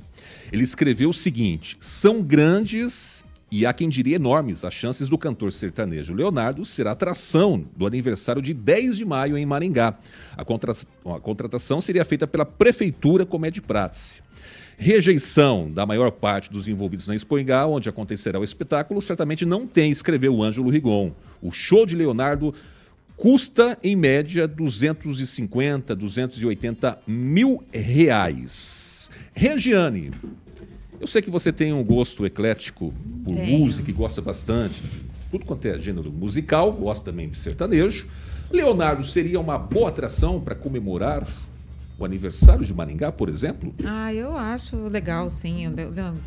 Ele 0.52 0.64
escreveu 0.64 1.10
o 1.10 1.14
seguinte: 1.14 1.78
são 1.80 2.22
grandes 2.22 3.24
e 3.52 3.66
há 3.66 3.74
quem 3.74 3.90
diria 3.90 4.16
enormes 4.18 4.64
as 4.64 4.74
chances 4.74 5.10
do 5.10 5.18
cantor 5.18 5.52
sertanejo 5.52 6.14
Leonardo 6.14 6.66
ser 6.66 6.88
atração 6.88 7.66
do 7.76 7.88
aniversário 7.88 8.42
de 8.42 8.54
10 8.54 8.98
de 8.98 9.06
maio 9.06 9.38
em 9.38 9.46
Maringá. 9.46 9.98
A, 10.38 10.46
contra- 10.46 10.72
a 10.72 11.20
contratação 11.20 11.82
seria 11.82 12.06
feita 12.06 12.28
pela 12.28 12.46
prefeitura 12.46 13.26
como 13.26 13.50
de 13.50 13.62
prática. 13.62 14.24
Rejeição 14.78 15.70
da 15.70 15.86
maior 15.86 16.10
parte 16.10 16.50
dos 16.50 16.68
envolvidos 16.68 17.08
na 17.08 17.16
Expoingá, 17.16 17.68
onde 17.68 17.90
acontecerá 17.90 18.40
o 18.40 18.44
espetáculo, 18.44 19.02
certamente 19.02 19.46
não 19.46 19.68
tem, 19.68 19.92
escreveu 19.92 20.42
Ângelo 20.42 20.70
Rigon. 20.70 21.12
O 21.42 21.52
show 21.52 21.86
de 21.86 21.96
Leonardo 21.98 22.54
custa, 23.18 23.78
em 23.84 23.94
média, 23.96 24.48
250, 24.48 25.94
280 25.94 27.00
mil 27.06 27.62
reais. 27.74 29.10
Regiane, 29.34 30.12
eu 31.00 31.08
sei 31.08 31.22
que 31.22 31.30
você 31.30 31.52
tem 31.52 31.74
um 31.74 31.84
gosto 31.84 32.26
eclético 32.26 32.94
por 33.24 33.36
Tenho. 33.36 33.60
música 33.60 33.90
e 33.90 33.94
gosta 33.94 34.22
bastante 34.22 34.84
de 34.84 35.00
tudo 35.32 35.46
quanto 35.46 35.66
é 35.66 35.80
gênero 35.80 36.12
musical, 36.12 36.72
gosta 36.72 37.12
também 37.12 37.30
de 37.30 37.38
sertanejo. 37.38 38.08
Leonardo 38.52 39.04
seria 39.04 39.40
uma 39.40 39.58
boa 39.58 39.90
atração 39.90 40.40
para 40.40 40.56
comemorar 40.56 41.24
o 42.00 42.06
aniversário 42.06 42.66
de 42.66 42.74
Maringá, 42.74 43.12
por 43.12 43.30
exemplo? 43.30 43.74
Ah, 43.86 44.12
eu 44.14 44.36
acho 44.36 44.76
legal, 44.88 45.30
sim. 45.30 45.72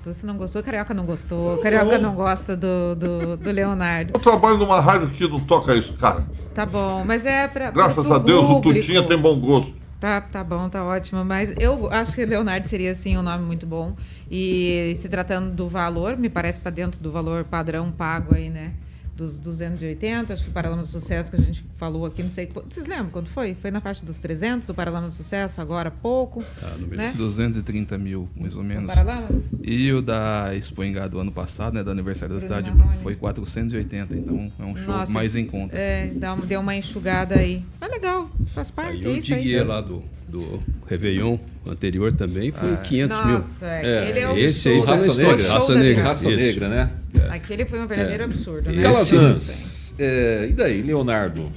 Você 0.05 0.25
não 0.27 0.37
gostou, 0.37 0.63
Carioca 0.63 0.93
não 0.93 1.05
gostou. 1.07 1.59
Carioca 1.59 1.99
não 1.99 2.15
gosta 2.15 2.55
do, 2.55 2.95
do, 2.95 3.37
do 3.39 3.51
Leonardo. 3.51 4.13
Eu 4.15 4.21
trabalho 4.21 4.59
numa 4.59 4.81
rádio 4.81 5.11
que 5.11 5.27
não 5.27 5.41
toca 5.41 5.75
isso, 5.75 5.95
cara. 5.95 6.27
Tá 6.55 6.67
bom, 6.67 7.03
mas 7.05 7.25
é 7.25 7.49
pra. 7.49 7.71
Graças 7.71 8.05
pro 8.07 8.15
a 8.15 8.19
Deus 8.19 8.47
o. 8.49 8.61
Tutinha 8.61 9.03
tem 9.03 9.19
bom 9.19 9.39
gosto. 9.41 9.82
Tá, 10.03 10.21
tá 10.21 10.43
bom, 10.43 10.69
tá 10.69 10.83
ótimo. 10.85 11.25
Mas 11.25 11.55
eu 11.61 11.89
acho 11.93 12.17
que 12.17 12.25
Leonardo 12.25 12.67
seria, 12.67 12.93
sim, 12.93 13.17
um 13.17 13.23
nome 13.23 13.45
muito 13.45 13.65
bom. 13.65 13.95
E 14.29 14.95
se 14.97 15.09
tratando 15.09 15.55
do 15.55 15.69
valor, 15.69 16.17
me 16.17 16.29
parece 16.29 16.59
que 16.59 16.61
está 16.69 16.71
dentro 16.71 17.01
do 17.01 17.13
valor 17.13 17.45
padrão 17.45 17.93
pago 17.93 18.35
aí, 18.35 18.51
né? 18.51 18.73
Dos 19.17 19.39
280, 19.41 20.33
acho 20.33 20.45
que 20.45 20.51
o 20.51 20.53
Paralama 20.53 20.81
do 20.83 20.89
Sucesso 20.89 21.31
que 21.31 21.37
a 21.37 21.41
gente 21.41 21.63
falou 21.77 22.07
aqui, 22.07 22.23
não 22.23 22.31
sei. 22.31 22.47
Vocês 22.47 22.87
lembram 22.87 23.11
quando 23.11 23.29
foi? 23.29 23.55
Foi 23.55 23.71
na 23.71 23.81
faixa 23.81 24.07
dos 24.07 24.17
300 24.19 24.67
do 24.67 24.75
Paralama 24.75 25.09
do 25.09 25.13
Sucesso, 25.13 25.61
agora 25.61 25.89
há 25.89 25.93
pouco. 25.93 26.43
Ah, 26.63 26.75
não 26.79 26.89
me 26.89 26.97
né? 26.97 27.13
230 27.15 27.99
mil, 27.99 28.27
mais 28.35 28.55
ou 28.55 28.63
menos. 28.63 28.87
Paralamas? 28.87 29.51
E 29.63 29.93
o 29.93 30.01
da 30.01 30.55
Expo 30.57 30.83
Engar 30.83 31.11
do 31.11 31.19
ano 31.19 31.31
passado, 31.31 31.75
né, 31.75 31.85
do 31.85 31.91
aniversário 31.91 32.35
da 32.35 32.41
Bruno 32.41 32.57
cidade, 32.63 32.77
Marrone. 32.77 33.03
foi 33.03 33.15
480. 33.15 34.17
Então 34.17 34.51
é 34.59 34.65
um 34.65 34.77
show 34.77 34.95
Nossa, 34.95 35.13
mais 35.13 35.37
em 35.37 35.45
conta. 35.45 35.77
É, 35.77 36.11
deu 36.47 36.61
uma 36.61 36.75
enxugada 36.75 37.39
aí. 37.39 37.63
Mas 37.79 37.91
legal, 37.91 38.31
faz 38.55 38.71
parte. 38.71 38.99
Aí 38.99 39.05
é 39.05 39.09
o 39.09 39.19
isso 39.19 39.35
aí. 39.35 39.63
Lá 39.63 39.81
do, 39.81 40.03
do 40.33 40.59
Réveillon 40.89 41.37
anterior 41.67 42.11
também 42.15 42.51
foi 42.51 42.75
500 42.79 43.25
mil. 43.27 43.35
Nossa, 43.35 43.67
aquele 43.67 44.19
é, 44.19 44.29
o 44.29 44.39
esse 44.39 44.69
aí 44.71 44.83
tá 44.83 44.93
Raça 44.93 45.07
história. 45.09 45.37
Negra. 45.37 45.53
Raça 45.53 45.75
Negra. 45.75 46.05
Raça. 46.05 46.31
Negra, 46.31 46.69
né? 46.69 46.91
Aquele 47.29 47.67
foi 47.67 47.79
um 47.79 47.87
verdadeiro 47.87 48.25
absurdo, 48.25 48.73
né? 48.73 48.83
Calazans, 48.83 49.95
é, 49.99 50.47
e 50.49 50.53
daí, 50.55 50.81
Leonardo? 50.81 51.53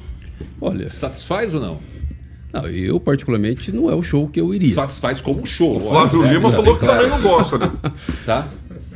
Olha, 0.59 0.91
Satisfaz 0.91 1.55
ou 1.55 1.61
não? 1.61 1.79
não, 2.51 2.67
eu 2.67 2.99
particularmente 2.99 3.71
não 3.71 3.89
é 3.89 3.95
o 3.95 4.03
show 4.03 4.27
que 4.27 4.41
eu 4.41 4.53
iria. 4.53 4.73
Satisfaz 4.73 5.21
como 5.21 5.41
um 5.41 5.45
show. 5.45 5.77
O 5.77 5.79
Flávio 5.79 6.21
olha, 6.21 6.33
Lima 6.33 6.49
já 6.49 6.57
falou 6.57 6.77
que 6.77 6.85
também 6.85 7.09
não 7.09 7.21
gosta, 7.21 7.57
né? 7.57 7.71
Tá? 8.25 8.47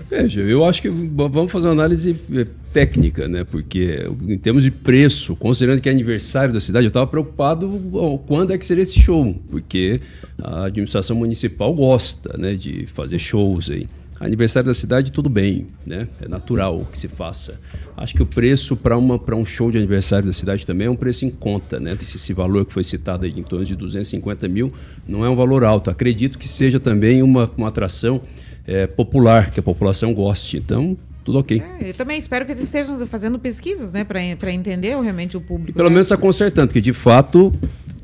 Veja, 0.10 0.42
eu 0.42 0.66
acho 0.66 0.82
que 0.82 0.90
vamos 0.90 1.52
fazer 1.52 1.68
uma 1.68 1.74
análise 1.74 2.20
eh, 2.34 2.48
técnica, 2.74 3.28
né? 3.28 3.44
Porque 3.44 4.10
em 4.28 4.40
termos 4.40 4.64
de 4.64 4.72
preço, 4.72 5.36
considerando 5.36 5.82
que 5.82 5.88
é 5.88 5.92
aniversário 5.92 6.52
da 6.52 6.60
cidade, 6.60 6.86
eu 6.86 6.90
estava 6.90 7.06
preocupado 7.06 8.22
quando 8.26 8.52
é 8.52 8.58
que 8.58 8.66
seria 8.66 8.82
esse 8.82 9.00
show, 9.00 9.36
porque 9.52 10.02
a 10.42 10.66
administração 10.66 11.16
municipal 11.16 11.72
gosta, 11.76 12.36
né, 12.40 12.56
de 12.56 12.88
fazer 12.88 13.20
shows 13.20 13.70
aí. 13.70 13.88
Aniversário 14.20 14.68
da 14.68 14.74
cidade, 14.74 15.12
tudo 15.14 15.30
bem, 15.30 15.68
né? 15.86 16.08
É 16.20 16.28
natural 16.28 16.86
que 16.92 16.98
se 16.98 17.08
faça. 17.08 17.58
Acho 17.96 18.16
que 18.16 18.22
o 18.22 18.26
preço 18.26 18.76
para 18.76 18.98
um 18.98 19.46
show 19.46 19.72
de 19.72 19.78
aniversário 19.78 20.26
da 20.26 20.34
cidade 20.34 20.66
também 20.66 20.88
é 20.88 20.90
um 20.90 20.96
preço 20.96 21.24
em 21.24 21.30
conta, 21.30 21.80
né? 21.80 21.96
Esse, 22.02 22.18
esse 22.18 22.34
valor 22.34 22.66
que 22.66 22.74
foi 22.74 22.84
citado 22.84 23.26
aí 23.26 23.34
em 23.38 23.44
torno 23.44 23.64
de 23.64 23.76
250 23.76 24.48
mil 24.50 24.74
não 25.08 25.24
é 25.24 25.30
um 25.30 25.36
valor 25.38 25.64
alto. 25.64 25.90
Acredito 25.90 26.38
que 26.38 26.50
seja 26.50 26.82
também 26.82 27.24
uma, 27.24 27.50
uma 27.56 27.70
atração 27.70 28.22
é, 28.68 28.88
popular, 28.88 29.52
que 29.52 29.60
a 29.60 29.64
população 29.64 30.14
goste. 30.14 30.58
Então, 30.58 30.98
tudo 31.24 31.40
ok. 31.40 31.62
É, 31.80 31.90
eu 31.90 31.94
também 31.94 32.18
espero 32.18 32.46
que 32.46 32.52
eles 32.52 32.64
estejam 32.64 33.06
fazendo 33.06 33.38
pesquisas, 33.38 33.92
né, 33.92 34.04
para 34.04 34.52
entender 34.52 35.00
realmente 35.00 35.38
o 35.38 35.42
público. 35.42 35.76
Pelo 35.76 35.90
né? 35.90 35.96
menos 35.96 36.08
está 36.08 36.18
consertando, 36.18 36.68
porque 36.68 36.82
de 36.82 36.94
fato 36.94 37.54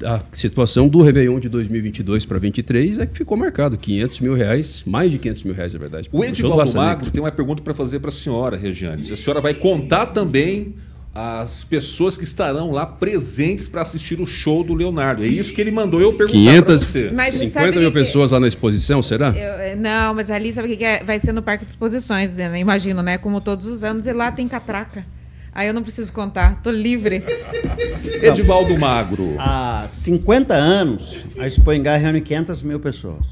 a 0.04 0.22
situação 0.32 0.88
do 0.88 1.02
Réveillon 1.02 1.40
de 1.40 1.50
2022 1.50 2.26
para 2.26 2.40
2023 2.40 3.00
é 3.00 3.06
que 3.06 3.18
ficou 3.18 3.38
marcado 3.38 3.78
500 3.78 4.20
mil 4.20 4.34
reais, 4.34 4.84
mais 4.86 5.12
de 5.12 5.18
500 5.18 5.44
mil 5.44 5.54
reais, 5.54 5.74
na 5.74 5.80
verdade. 5.80 6.10
O 6.12 6.24
Edivaldo. 6.24 6.74
Magro 6.76 7.12
tem 7.12 7.22
uma 7.22 7.32
pergunta 7.32 7.62
para 7.62 7.74
fazer 7.74 8.00
para 8.00 8.10
a 8.10 8.14
senhora, 8.14 8.58
Regiane. 8.58 9.02
A 9.12 9.16
senhora 9.16 9.42
vai 9.42 9.54
contar 9.54 10.08
também 10.08 10.76
as 11.18 11.64
pessoas 11.64 12.18
que 12.18 12.26
estarão 12.26 12.72
lá 12.72 12.86
presentes 12.86 13.70
para 13.70 13.82
assistir 13.82 14.20
o 14.20 14.28
show 14.28 14.66
do 14.66 14.74
Leonardo. 14.74 15.24
É 15.24 15.28
isso 15.28 15.54
que 15.54 15.62
ele 15.62 15.72
mandou 15.72 16.02
eu 16.02 16.12
perguntar 16.12 16.62
para 16.62 16.78
você. 16.78 17.10
Mas 17.14 17.30
você 17.36 17.46
550 17.46 17.50
sabe 17.52 17.80
mil 17.80 17.90
que- 17.90 17.98
pessoas 17.98 18.32
lá 18.34 18.40
na 18.42 18.50
exposição, 18.50 19.02
será? 19.02 19.30
Eu- 19.30 19.60
é, 19.62 19.76
não, 19.78 20.14
mas 20.14 20.30
ali 20.30 20.54
sabe 20.54 20.74
o 20.74 20.78
que, 20.78 20.84
é? 20.84 21.02
Vai 21.06 21.18
ser 21.18 21.32
no 21.32 21.42
Parque 21.42 21.64
de 21.64 21.72
Exposições, 21.72 22.36
né? 22.36 22.60
imagino, 22.60 23.02
né? 23.02 23.18
Como 23.18 23.40
todos 23.40 23.66
os 23.66 23.82
anos, 23.86 24.06
e 24.06 24.12
lá 24.12 24.30
tem 24.30 24.46
catraca. 24.46 25.06
Aí 25.54 25.70
eu 25.70 25.74
não 25.74 25.82
preciso 25.84 26.12
contar, 26.12 26.62
tô 26.62 26.70
livre. 26.70 27.24
Edivaldo 28.22 28.78
Magro. 28.78 29.36
Há 29.40 29.88
50 29.90 30.54
anos, 30.54 31.26
a 31.40 31.48
Expo 31.48 31.72
reúne 31.72 32.20
500 32.20 32.62
mil 32.62 32.78
pessoas. 32.82 33.26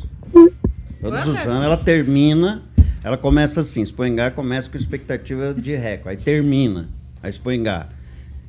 Todos 1.01 1.27
os 1.27 1.35
anos 1.45 1.65
ela 1.65 1.75
termina, 1.75 2.63
ela 3.03 3.17
começa 3.17 3.59
assim, 3.59 3.81
Expo 3.81 4.03
começa 4.33 4.69
com 4.69 4.77
expectativa 4.77 5.53
de 5.53 5.75
recorde, 5.75 6.17
aí 6.17 6.23
termina 6.23 6.87
a 7.23 7.29
Expo 7.29 7.51
Engar. 7.51 7.89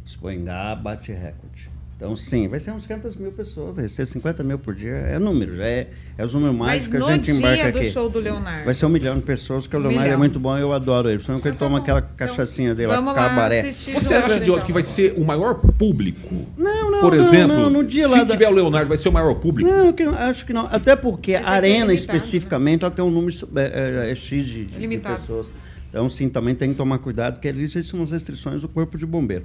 Expo 0.05 0.29
Engar 0.31 0.77
bate 0.77 1.13
recorde. 1.13 1.73
Então, 1.97 2.17
sim, 2.17 2.49
vai 2.49 2.59
ser 2.59 2.73
uns 2.73 2.85
500 2.87 3.15
mil 3.17 3.31
pessoas, 3.31 3.77
vai 3.77 3.87
ser 3.87 4.05
50 4.05 4.43
mil 4.43 4.59
por 4.59 4.75
dia, 4.75 4.91
é 4.91 5.17
número, 5.17 5.57
já 5.57 5.65
é, 5.65 5.87
é 6.19 6.25
os 6.25 6.35
números 6.35 6.57
mágicos 6.57 6.91
que 6.91 6.99
no 6.99 7.07
a 7.07 7.13
gente 7.13 7.31
embarca 7.31 7.63
dia 7.63 7.73
do 7.73 7.79
aqui. 7.79 7.89
show 7.89 8.11
do 8.11 8.19
Leonardo. 8.19 8.65
Vai 8.65 8.75
ser 8.75 8.87
um 8.87 8.89
milhão 8.89 9.15
de 9.17 9.23
pessoas, 9.23 9.63
porque 9.63 9.77
o 9.77 9.79
Leonardo 9.79 10.01
é 10.03 10.05
milhão. 10.07 10.19
muito 10.19 10.41
bom 10.41 10.59
e 10.59 10.61
eu 10.61 10.73
adoro 10.75 11.09
ele. 11.09 11.19
Principalmente 11.19 11.43
quando 11.43 11.47
ele 11.53 11.55
Então 11.55 11.69
tá 11.69 11.73
toma 11.73 11.79
aquela 11.79 12.01
Então, 12.01 12.27
cachaçinha 12.27 12.75
dele, 12.75 12.89
vamos 12.89 13.15
lá, 13.15 13.23
lá 13.23 13.29
cabaré. 13.29 13.63
Você 13.63 13.93
acha, 13.95 14.37
Idiota, 14.37 14.41
então. 14.41 14.67
que 14.67 14.73
vai 14.73 14.83
ser 14.83 15.15
o 15.17 15.25
maior 15.25 15.55
público? 15.55 16.35
Não, 16.59 16.91
não, 16.91 17.01
Por 17.01 17.15
não, 17.15 17.23
exemplo, 17.23 17.57
não, 17.57 17.71
no 17.71 17.85
dia 17.85 18.09
se 18.09 18.19
lá 18.19 18.25
da- 18.25 18.31
tiver 18.33 18.49
o 18.49 18.53
Leonardo, 18.53 18.89
vai 18.89 18.99
ser 18.99 19.09
o 19.09 19.13
maior 19.13 19.35
público? 19.37 19.71
Não, 19.71 19.93
que 19.93 20.05
não- 20.05 20.15
acho 20.17 20.45
que 20.45 20.53
não. 20.53 20.67
Até 20.67 20.97
porque 20.97 21.31
Esse 21.31 21.37
a 21.45 21.47
aqui 21.47 21.49
é 21.49 21.57
arena 21.57 21.87
limitado, 21.93 21.95
especificamente 22.17 22.85
ela 22.85 22.91
tem 22.93 23.05
um 23.05 23.11
número 23.11 23.35
é, 23.55 24.07
é, 24.09 24.11
é 24.11 24.15
X 24.17 24.45
de, 24.47 24.65
de- 24.67 24.99
pessoas. 24.99 25.47
Então, 25.95 26.09
sim, 26.09 26.29
também 26.29 26.57
tem 26.57 26.71
que 26.71 26.75
tomar 26.75 26.99
cuidado, 26.99 27.35
porque 27.35 27.47
ali 27.47 27.69
são 27.69 28.03
as 28.03 28.11
restrições 28.11 28.61
do 28.63 28.69
Corpo 28.69 28.99
de 28.99 29.07
Bombeiro. 29.07 29.45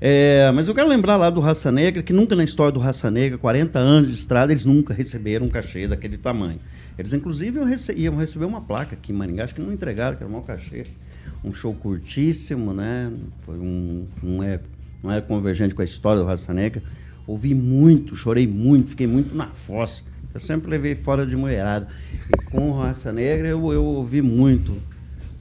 É, 0.00 0.50
mas 0.52 0.66
eu 0.66 0.74
quero 0.74 0.88
lembrar 0.88 1.16
lá 1.16 1.30
do 1.30 1.38
Raça 1.38 1.70
Negra, 1.70 2.02
que 2.02 2.12
nunca 2.12 2.34
na 2.34 2.42
história 2.42 2.72
do 2.72 2.80
Raça 2.80 3.08
Negra, 3.12 3.38
40 3.38 3.78
anos 3.78 4.10
de 4.10 4.18
estrada, 4.18 4.50
eles 4.52 4.64
nunca 4.64 4.92
receberam 4.92 5.46
um 5.46 5.48
cachê 5.48 5.86
daquele 5.86 6.18
tamanho. 6.18 6.58
Eles, 6.98 7.12
inclusive, 7.12 7.58
iam, 7.60 7.64
rece- 7.64 7.92
iam 7.94 8.16
receber 8.16 8.44
uma 8.44 8.60
placa 8.60 8.96
aqui 8.96 9.12
em 9.12 9.14
Maringá, 9.14 9.44
acho 9.44 9.54
que 9.54 9.60
não 9.60 9.72
entregaram, 9.72 10.16
que 10.16 10.24
era 10.24 10.32
um 10.32 10.42
cachê. 10.42 10.82
Um 11.44 11.54
show 11.54 11.72
curtíssimo, 11.72 12.74
né? 12.74 13.12
Foi 13.42 13.56
um, 13.56 14.04
não, 14.20 14.42
é, 14.42 14.58
não 15.00 15.12
é 15.12 15.20
convergente 15.20 15.76
com 15.76 15.82
a 15.82 15.84
história 15.84 16.20
do 16.20 16.26
Raça 16.26 16.52
Negra. 16.52 16.82
Ouvi 17.24 17.54
muito, 17.54 18.16
chorei 18.16 18.48
muito, 18.48 18.90
fiquei 18.90 19.06
muito 19.06 19.32
na 19.32 19.46
fossa. 19.46 20.02
Eu 20.34 20.40
sempre 20.40 20.68
levei 20.68 20.96
fora 20.96 21.24
de 21.24 21.36
mulherada. 21.36 21.86
E 22.36 22.50
com 22.50 22.72
Raça 22.72 23.12
Negra 23.12 23.46
eu, 23.46 23.72
eu 23.72 23.84
ouvi 23.84 24.20
muito. 24.20 24.76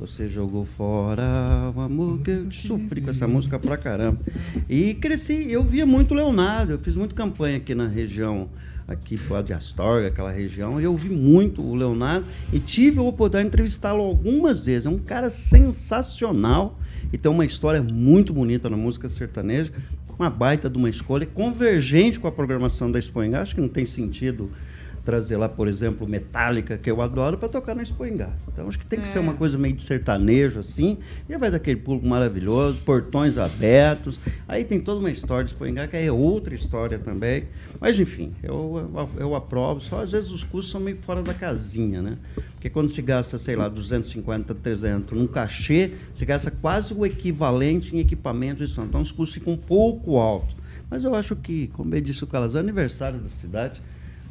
Você 0.06 0.28
jogou 0.28 0.66
fora 0.66 1.72
o 1.74 1.80
amor 1.80 2.20
que 2.20 2.30
eu 2.30 2.52
sofri 2.52 3.00
com 3.00 3.12
essa 3.12 3.26
música 3.26 3.58
pra 3.58 3.78
caramba. 3.78 4.20
E 4.70 4.96
cresci, 4.96 5.50
eu 5.50 5.64
via 5.64 5.86
muito 5.86 6.14
Leonardo, 6.14 6.74
eu 6.74 6.78
fiz 6.78 6.98
muita 6.98 7.16
campanha 7.16 7.56
aqui 7.56 7.74
na 7.74 7.88
região, 7.88 8.50
aqui 8.86 9.18
pro 9.18 9.42
de 9.42 9.54
Astorga, 9.54 10.10
aquela 10.10 10.30
região, 10.30 10.82
e 10.82 10.84
eu 10.84 10.94
vi 10.98 11.08
muito 11.08 11.62
o 11.62 11.74
Leonardo 11.74 12.26
e 12.52 12.60
tive 12.60 13.00
a 13.00 13.02
oportunidade 13.02 13.46
de 13.46 13.48
entrevistá-lo 13.48 14.02
algumas 14.02 14.66
vezes. 14.66 14.88
É 14.88 14.90
um 14.90 15.00
cara 15.00 15.32
sensacional 15.32 16.78
e 17.14 17.18
tem 17.18 17.32
uma 17.32 17.46
história 17.46 17.82
muito 17.82 18.34
bonita 18.34 18.70
na 18.70 18.76
música 18.76 19.08
sertaneja, 19.08 19.72
uma 20.20 20.30
baita 20.30 20.70
de 20.70 20.78
uma 20.78 20.90
escolha, 20.90 21.26
convergente 21.26 22.20
com 22.20 22.28
a 22.28 22.32
programação 22.32 22.92
da 22.92 23.00
Engar. 23.00 23.42
Acho 23.42 23.56
que 23.56 23.62
não 23.62 23.70
tem 23.70 23.86
sentido 23.86 24.52
trazer 25.04 25.36
lá, 25.38 25.50
por 25.50 25.68
exemplo, 25.68 26.08
Metallica, 26.08 26.78
que 26.78 26.90
eu 26.90 27.02
adoro, 27.02 27.38
para 27.38 27.50
tocar 27.50 27.76
na 27.76 27.84
Expo 27.84 28.06
Engar. 28.06 28.32
Então 28.52 28.68
acho 28.68 28.80
que 28.80 28.86
tem 28.86 29.00
que 29.02 29.08
ser 29.08 29.18
É. 29.18 29.22
uma 29.22 29.34
coisa 29.34 29.58
meio 29.58 29.76
de 29.76 29.82
sertanejo 29.84 30.60
assim, 30.60 30.98
e 31.30 31.38
vai 31.38 31.52
daquele 31.52 31.80
público 31.80 32.08
maravilhoso, 32.08 32.80
portões 32.82 33.38
abertos. 33.38 34.20
Aí 34.48 34.64
tem 34.64 34.80
toda 34.80 35.00
uma 35.00 35.12
história 35.12 35.44
de 35.44 35.52
Expo 35.52 35.66
Engar, 35.66 35.88
que 35.90 35.98
é 35.98 36.12
outra 36.12 36.56
história 36.56 36.98
também. 36.98 37.46
Mas 37.82 38.00
enfim, 38.00 38.34
eu, 38.42 38.90
eu, 38.96 39.10
eu 39.18 39.36
aprovo, 39.36 39.82
só 39.82 40.02
às 40.02 40.12
vezes 40.12 40.32
os 40.32 40.44
custos 40.44 40.72
são 40.72 40.80
meio 40.80 40.98
fora 41.02 41.22
da 41.22 41.34
casinha, 41.34 42.02
né? 42.02 42.18
Porque 42.54 42.70
quando 42.70 42.88
se 42.88 43.02
gasta, 43.02 43.38
sei 43.38 43.56
lá, 43.58 43.68
250, 43.68 44.56
300 44.56 45.18
num 45.18 45.28
cachê, 45.28 45.92
se 46.16 46.26
gasta 46.26 46.50
quase 46.50 46.94
o 46.94 47.06
equivalente 47.06 47.96
em 47.96 48.00
equipamento 48.00 48.64
e 48.64 48.68
som. 48.68 48.84
Então 48.86 49.02
os 49.02 49.12
custos 49.12 49.34
ficam 49.34 49.54
um 49.54 49.58
pouco 49.58 50.18
altos. 50.18 50.56
Mas 50.90 51.04
eu 51.04 51.14
acho 51.16 51.36
que, 51.36 51.68
como 51.70 51.90
bem 51.90 52.02
disse 52.02 52.24
o 52.24 52.28
Calazan, 52.28 52.60
é 52.60 52.62
aniversário 52.62 53.20
da 53.20 53.28
cidade. 53.30 53.82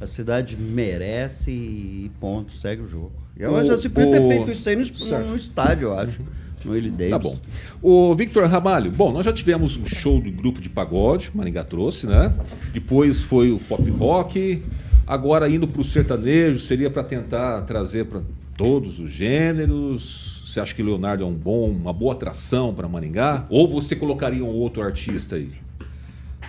A 0.03 0.07
cidade 0.07 0.57
merece 0.57 1.53
e 1.53 2.11
ponto, 2.18 2.53
segue 2.53 2.82
o 2.82 2.88
jogo. 2.88 3.12
Eu 3.36 3.53
O- 3.53 3.57
acho 3.57 3.78
que 3.78 3.88
podia 3.88 4.11
ter 4.11 4.28
feito 4.28 4.50
isso 4.50 4.68
aí 4.68 4.74
no, 4.74 4.82
no, 4.82 5.30
no 5.30 5.36
estádio, 5.36 5.88
eu 5.88 5.98
acho. 5.98 6.20
No 6.64 6.72
Willie 6.72 6.90
Davis. 6.90 7.11
Tá 7.11 7.18
bom. 7.20 7.38
O 7.80 8.12
Victor 8.14 8.44
Ramalho, 8.48 8.90
bom, 8.90 9.12
nós 9.12 9.24
já 9.24 9.32
tivemos 9.32 9.76
um 9.76 9.86
show 9.86 10.20
do 10.20 10.30
grupo 10.32 10.61
de 10.61 10.68
pagode, 10.68 11.30
Maringá 11.34 11.62
trouxe, 11.62 12.09
né? 12.09 12.34
Depois 12.72 13.22
foi 13.22 13.53
o 13.53 13.59
pop 13.61 13.88
rock. 13.90 14.62
Agora 15.07 15.48
indo 15.48 15.68
para 15.68 15.80
o 15.80 15.84
sertanejo, 15.84 16.59
seria 16.59 16.90
para 16.90 17.05
tentar 17.05 17.62
trazer 17.62 18.07
para 18.07 18.22
todos 18.57 18.98
os 18.98 19.09
gêneros. 19.11 20.42
Você 20.46 20.59
acha 20.61 20.74
que 20.74 20.82
Leonardo 20.82 21.22
é 21.22 21.26
um 21.26 21.32
bom, 21.32 21.70
uma 21.70 21.92
boa 21.92 22.12
atração 22.12 22.74
para 22.74 22.88
Maringá? 22.88 23.46
Ou 23.48 23.68
você 23.68 23.94
colocaria 23.96 24.44
um 24.44 24.48
outro 24.48 24.82
artista 24.82 25.36
aí? 25.36 25.48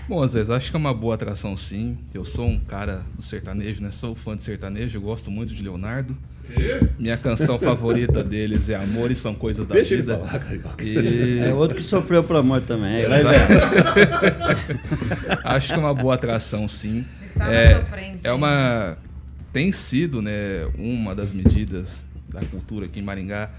Bom, 0.08 0.22
às 0.22 0.34
vezes 0.34 0.49
acho 0.49 0.70
que 0.70 0.76
é 0.76 0.80
uma 0.80 0.93
boa 0.93 1.16
atração 1.16 1.56
sim. 1.56 1.97
Eu 2.14 2.26
sou 2.26 2.47
um 2.47 2.60
cara 2.60 3.04
do 3.16 3.22
sertanejo, 3.22 3.82
né? 3.82 3.91
Sou 3.91 4.14
fã 4.14 4.36
de 4.36 4.43
sertanejo, 4.43 4.99
gosto 4.99 5.32
muito 5.32 5.54
de 5.54 5.64
Leonardo. 5.64 6.16
Minha 6.99 7.16
canção 7.16 7.58
favorita 7.58 8.22
deles 8.24 8.68
é 8.68 8.76
Amor 8.76 9.12
e 9.12 9.16
São 9.16 9.34
Coisas 9.34 9.66
da 9.66 9.76
Deixa 9.76 9.93
ele 9.93 10.04
Vida. 10.04 10.18
falar, 10.18 10.39
Carioca. 10.39 10.84
E 10.84 11.39
É 11.39 11.54
outro 11.54 11.78
que 11.78 11.84
sofreu 11.84 12.24
por 12.24 12.36
amor 12.36 12.62
também. 12.62 13.08
Ver. 13.08 13.10
acho 15.43 15.68
que 15.70 15.74
é 15.74 15.78
uma 15.78 15.93
boa 15.93 16.16
atração 16.16 16.68
sim. 16.68 17.06
Tá 17.38 17.51
é, 17.51 17.80
sofrência 17.80 18.28
é 18.28 18.34
uma 18.34 18.97
tem 19.51 19.72
sido, 19.72 20.22
né, 20.22 20.68
uma 20.78 21.16
das 21.16 21.32
medidas 21.32 22.06
da 22.28 22.41
cultura 22.41 22.88
aqui 22.88 22.99
em 22.99 23.04
Maringá 23.04 23.51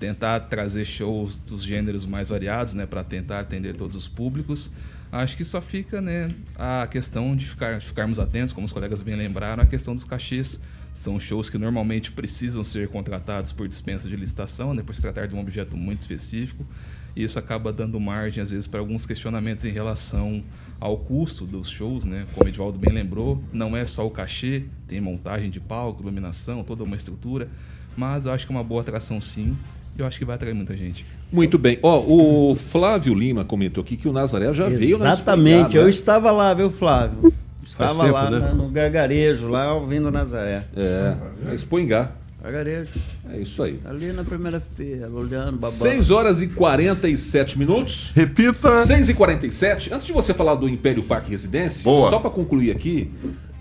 tentar 0.00 0.40
trazer 0.40 0.84
shows 0.84 1.38
dos 1.38 1.62
gêneros 1.62 2.04
mais 2.04 2.30
variados, 2.30 2.74
né, 2.74 2.86
para 2.86 3.04
tentar 3.04 3.38
atender 3.38 3.74
todos 3.74 3.96
os 3.96 4.08
públicos. 4.08 4.72
Acho 5.12 5.36
que 5.36 5.44
só 5.44 5.60
fica, 5.60 6.00
né, 6.00 6.30
a 6.56 6.86
questão 6.90 7.36
de 7.36 7.46
ficar, 7.46 7.82
ficarmos 7.82 8.18
atentos, 8.18 8.54
como 8.54 8.64
os 8.64 8.72
colegas 8.72 9.02
bem 9.02 9.14
lembraram, 9.14 9.62
a 9.62 9.66
questão 9.66 9.94
dos 9.94 10.04
cachês. 10.04 10.58
São 10.94 11.20
shows 11.20 11.50
que 11.50 11.58
normalmente 11.58 12.10
precisam 12.10 12.64
ser 12.64 12.88
contratados 12.88 13.52
por 13.52 13.68
dispensa 13.68 14.08
de 14.08 14.16
licitação, 14.16 14.72
né, 14.72 14.82
por 14.82 14.94
se 14.94 15.02
tratar 15.02 15.26
de 15.26 15.34
um 15.34 15.40
objeto 15.40 15.76
muito 15.76 16.00
específico. 16.00 16.66
E 17.14 17.22
isso 17.22 17.38
acaba 17.38 17.70
dando 17.70 18.00
margem, 18.00 18.42
às 18.42 18.48
vezes, 18.48 18.66
para 18.66 18.80
alguns 18.80 19.04
questionamentos 19.04 19.66
em 19.66 19.70
relação 19.70 20.42
ao 20.80 20.96
custo 20.96 21.44
dos 21.44 21.68
shows, 21.68 22.06
né? 22.06 22.26
Como 22.32 22.46
o 22.46 22.48
Edvaldo 22.48 22.78
bem 22.78 22.92
lembrou, 22.92 23.42
não 23.52 23.76
é 23.76 23.84
só 23.84 24.06
o 24.06 24.10
cachê, 24.10 24.64
tem 24.88 24.98
montagem 24.98 25.50
de 25.50 25.60
palco, 25.60 26.02
iluminação, 26.02 26.64
toda 26.64 26.82
uma 26.84 26.96
estrutura. 26.96 27.50
Mas 27.94 28.24
eu 28.24 28.32
acho 28.32 28.46
que 28.46 28.52
é 28.52 28.56
uma 28.56 28.64
boa 28.64 28.80
atração 28.80 29.20
sim. 29.20 29.54
Eu 29.98 30.06
acho 30.06 30.18
que 30.18 30.24
vai 30.24 30.36
atrair 30.36 30.54
muita 30.54 30.76
gente. 30.76 31.04
Muito 31.30 31.58
bem. 31.58 31.78
Ó, 31.82 31.98
o 32.00 32.54
Flávio 32.54 33.14
Lima 33.14 33.44
comentou 33.44 33.82
aqui 33.82 33.96
que 33.96 34.08
o 34.08 34.12
Nazaré 34.12 34.52
já 34.54 34.68
veio 34.68 34.98
na 34.98 35.10
Exatamente, 35.10 35.76
eu 35.76 35.84
né? 35.84 35.90
estava 35.90 36.30
lá, 36.30 36.52
viu, 36.54 36.70
Flávio? 36.70 37.32
Estava 37.64 37.90
tempo, 37.94 38.12
lá 38.12 38.30
né? 38.30 38.38
na- 38.38 38.54
no 38.54 38.68
gargarejo, 38.68 39.48
lá 39.48 39.74
ouvindo 39.74 40.10
Nazaré. 40.10 40.64
É, 40.76 41.14
é 41.50 41.54
Expoingá. 41.54 42.10
Gargarejo, 42.42 42.90
É 43.30 43.38
isso 43.38 43.62
aí. 43.62 43.78
ali 43.84 44.12
na 44.12 44.24
primeira 44.24 44.60
feira, 44.76 45.08
olhando, 45.08 45.52
babando. 45.58 45.70
6 45.70 46.10
horas 46.10 46.42
e 46.42 46.48
47 46.48 47.56
minutos. 47.58 48.12
Repita. 48.16 48.78
6 48.78 49.08
e 49.10 49.14
47 49.14 49.94
Antes 49.94 50.06
de 50.06 50.12
você 50.12 50.34
falar 50.34 50.56
do 50.56 50.68
Império 50.68 51.04
Parque 51.04 51.30
Residência, 51.30 51.84
Boa. 51.84 52.10
só 52.10 52.18
para 52.18 52.30
concluir 52.30 52.72
aqui, 52.72 53.10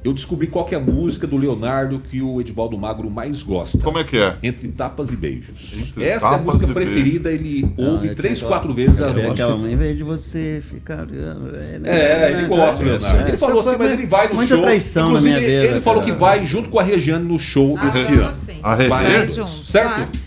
eu 0.04 0.14
descobri 0.14 0.48
qual 0.48 0.66
que 0.66 0.74
é 0.74 0.78
a 0.78 0.82
música 0.82 1.28
do 1.28 1.38
Leonardo 1.38 2.00
que 2.00 2.22
o 2.22 2.42
Edivaldo 2.42 2.78
Magro 2.78 3.10
mais 3.10 3.44
gosta. 3.44 3.78
Como 3.80 4.00
é 4.00 4.04
que 4.04 4.18
é? 4.18 4.36
Entre 4.42 4.68
tapas 4.70 5.12
e 5.12 5.16
beijos. 5.16 5.74
Entre 5.90 6.04
Essa 6.04 6.28
é 6.32 6.36
a 6.36 6.38
música 6.40 6.66
preferida, 6.68 7.32
ele 7.32 7.72
ouve 7.78 8.10
é 8.10 8.14
três, 8.16 8.42
quatro 8.42 8.74
vezes. 8.74 9.02
a 9.02 9.10
É 9.10 9.14
noite. 9.14 9.42
aquela, 9.42 9.70
em 9.72 9.76
vez 9.76 9.98
de 9.98 10.04
você 10.04 10.62
ficar. 10.68 11.06
É, 11.84 12.32
ele 12.32 12.48
gosta, 12.48 12.84
Leonardo. 12.84 13.28
Ele 13.28 13.38
falou 13.38 13.60
assim, 13.60 13.76
mas 13.78 13.92
ele 13.92 14.06
vai 14.06 14.28
no 14.28 14.36
Muita 14.36 14.56
show. 14.56 14.62
traição 14.64 15.04
na 15.04 15.10
Inclusive, 15.10 15.36
minha 15.40 15.50
vida. 15.62 15.72
ele 15.74 15.82
falou 15.82 16.02
que 16.04 16.12
vai 16.12 16.46
junto 16.46 16.70
com 16.70 16.80
a 16.80 16.84
Regiane 16.84 17.26
no 17.26 17.40
show 17.40 17.78
Ah, 17.80 17.88
esse 17.88 18.14
ano. 18.14 18.32
A 18.64 18.76
Regiane? 18.76 18.90
Vai 18.90 19.32
junto, 19.32 19.50
certo? 19.50 20.20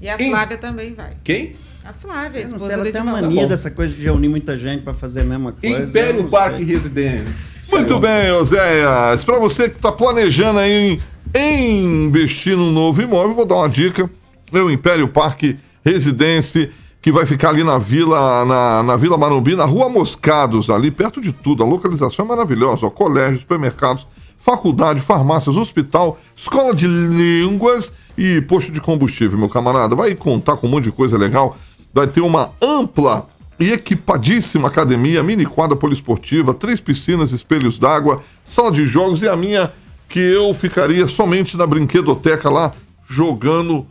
E 0.00 0.08
a 0.08 0.16
Em- 0.20 0.30
Flávia 0.30 0.58
também 0.58 0.94
vai. 0.94 1.12
Quem? 1.24 1.54
A 1.88 1.92
Flávia, 1.94 2.42
a 2.42 2.44
esposa 2.44 2.66
sei, 2.66 2.74
ela 2.74 2.84
do 2.84 2.92
tem 2.92 3.00
uma 3.00 3.12
mania 3.12 3.46
dessa 3.46 3.70
coisa 3.70 3.94
de 3.94 4.02
reunir 4.02 4.28
muita 4.28 4.58
gente 4.58 4.82
pra 4.82 4.92
fazer 4.92 5.22
a 5.22 5.24
mesma 5.24 5.52
coisa. 5.52 5.84
Império 5.84 6.28
Parque 6.28 6.58
sei. 6.58 6.66
Residência. 6.66 7.62
Muito 7.72 7.98
bem, 7.98 8.30
Oséias. 8.30 9.24
Para 9.24 9.38
você 9.38 9.70
que 9.70 9.76
está 9.76 9.90
planejando 9.90 10.58
aí 10.58 11.00
em, 11.34 12.04
investir 12.04 12.54
num 12.58 12.70
novo 12.70 13.00
imóvel, 13.00 13.34
vou 13.34 13.46
dar 13.46 13.54
uma 13.54 13.70
dica. 13.70 14.10
É 14.52 14.58
o 14.58 14.70
Império 14.70 15.08
Parque 15.08 15.56
Residência, 15.82 16.70
que 17.00 17.10
vai 17.10 17.24
ficar 17.24 17.48
ali 17.48 17.64
na 17.64 17.78
Vila, 17.78 18.44
na, 18.44 18.82
na 18.82 18.96
Vila 18.96 19.16
Marumbi, 19.16 19.56
na 19.56 19.64
Rua 19.64 19.88
Moscados, 19.88 20.68
ali 20.68 20.90
perto 20.90 21.22
de 21.22 21.32
tudo. 21.32 21.62
A 21.62 21.66
localização 21.66 22.26
é 22.26 22.28
maravilhosa. 22.28 22.84
Ó, 22.84 22.90
colégio, 22.90 23.38
supermercados, 23.38 24.06
faculdade, 24.36 25.00
farmácias, 25.00 25.56
hospital, 25.56 26.18
escola 26.36 26.74
de 26.74 26.86
línguas 26.86 27.90
e 28.18 28.42
posto 28.42 28.70
de 28.70 28.78
combustível, 28.78 29.38
meu 29.38 29.48
camarada. 29.48 29.94
Vai 29.94 30.14
contar 30.14 30.58
com 30.58 30.66
um 30.66 30.70
monte 30.70 30.84
de 30.84 30.92
coisa 30.92 31.16
legal. 31.16 31.56
Vai 31.92 32.06
ter 32.06 32.20
uma 32.20 32.50
ampla 32.60 33.26
e 33.58 33.72
equipadíssima 33.72 34.68
academia, 34.68 35.22
mini 35.22 35.44
quadra 35.44 35.76
poliesportiva, 35.76 36.54
três 36.54 36.80
piscinas, 36.80 37.32
espelhos 37.32 37.78
d'água, 37.78 38.22
sala 38.44 38.70
de 38.70 38.86
jogos 38.86 39.22
e 39.22 39.28
a 39.28 39.36
minha 39.36 39.72
que 40.08 40.20
eu 40.20 40.54
ficaria 40.54 41.06
somente 41.06 41.56
na 41.56 41.66
brinquedoteca 41.66 42.48
lá 42.48 42.72
jogando 43.08 43.86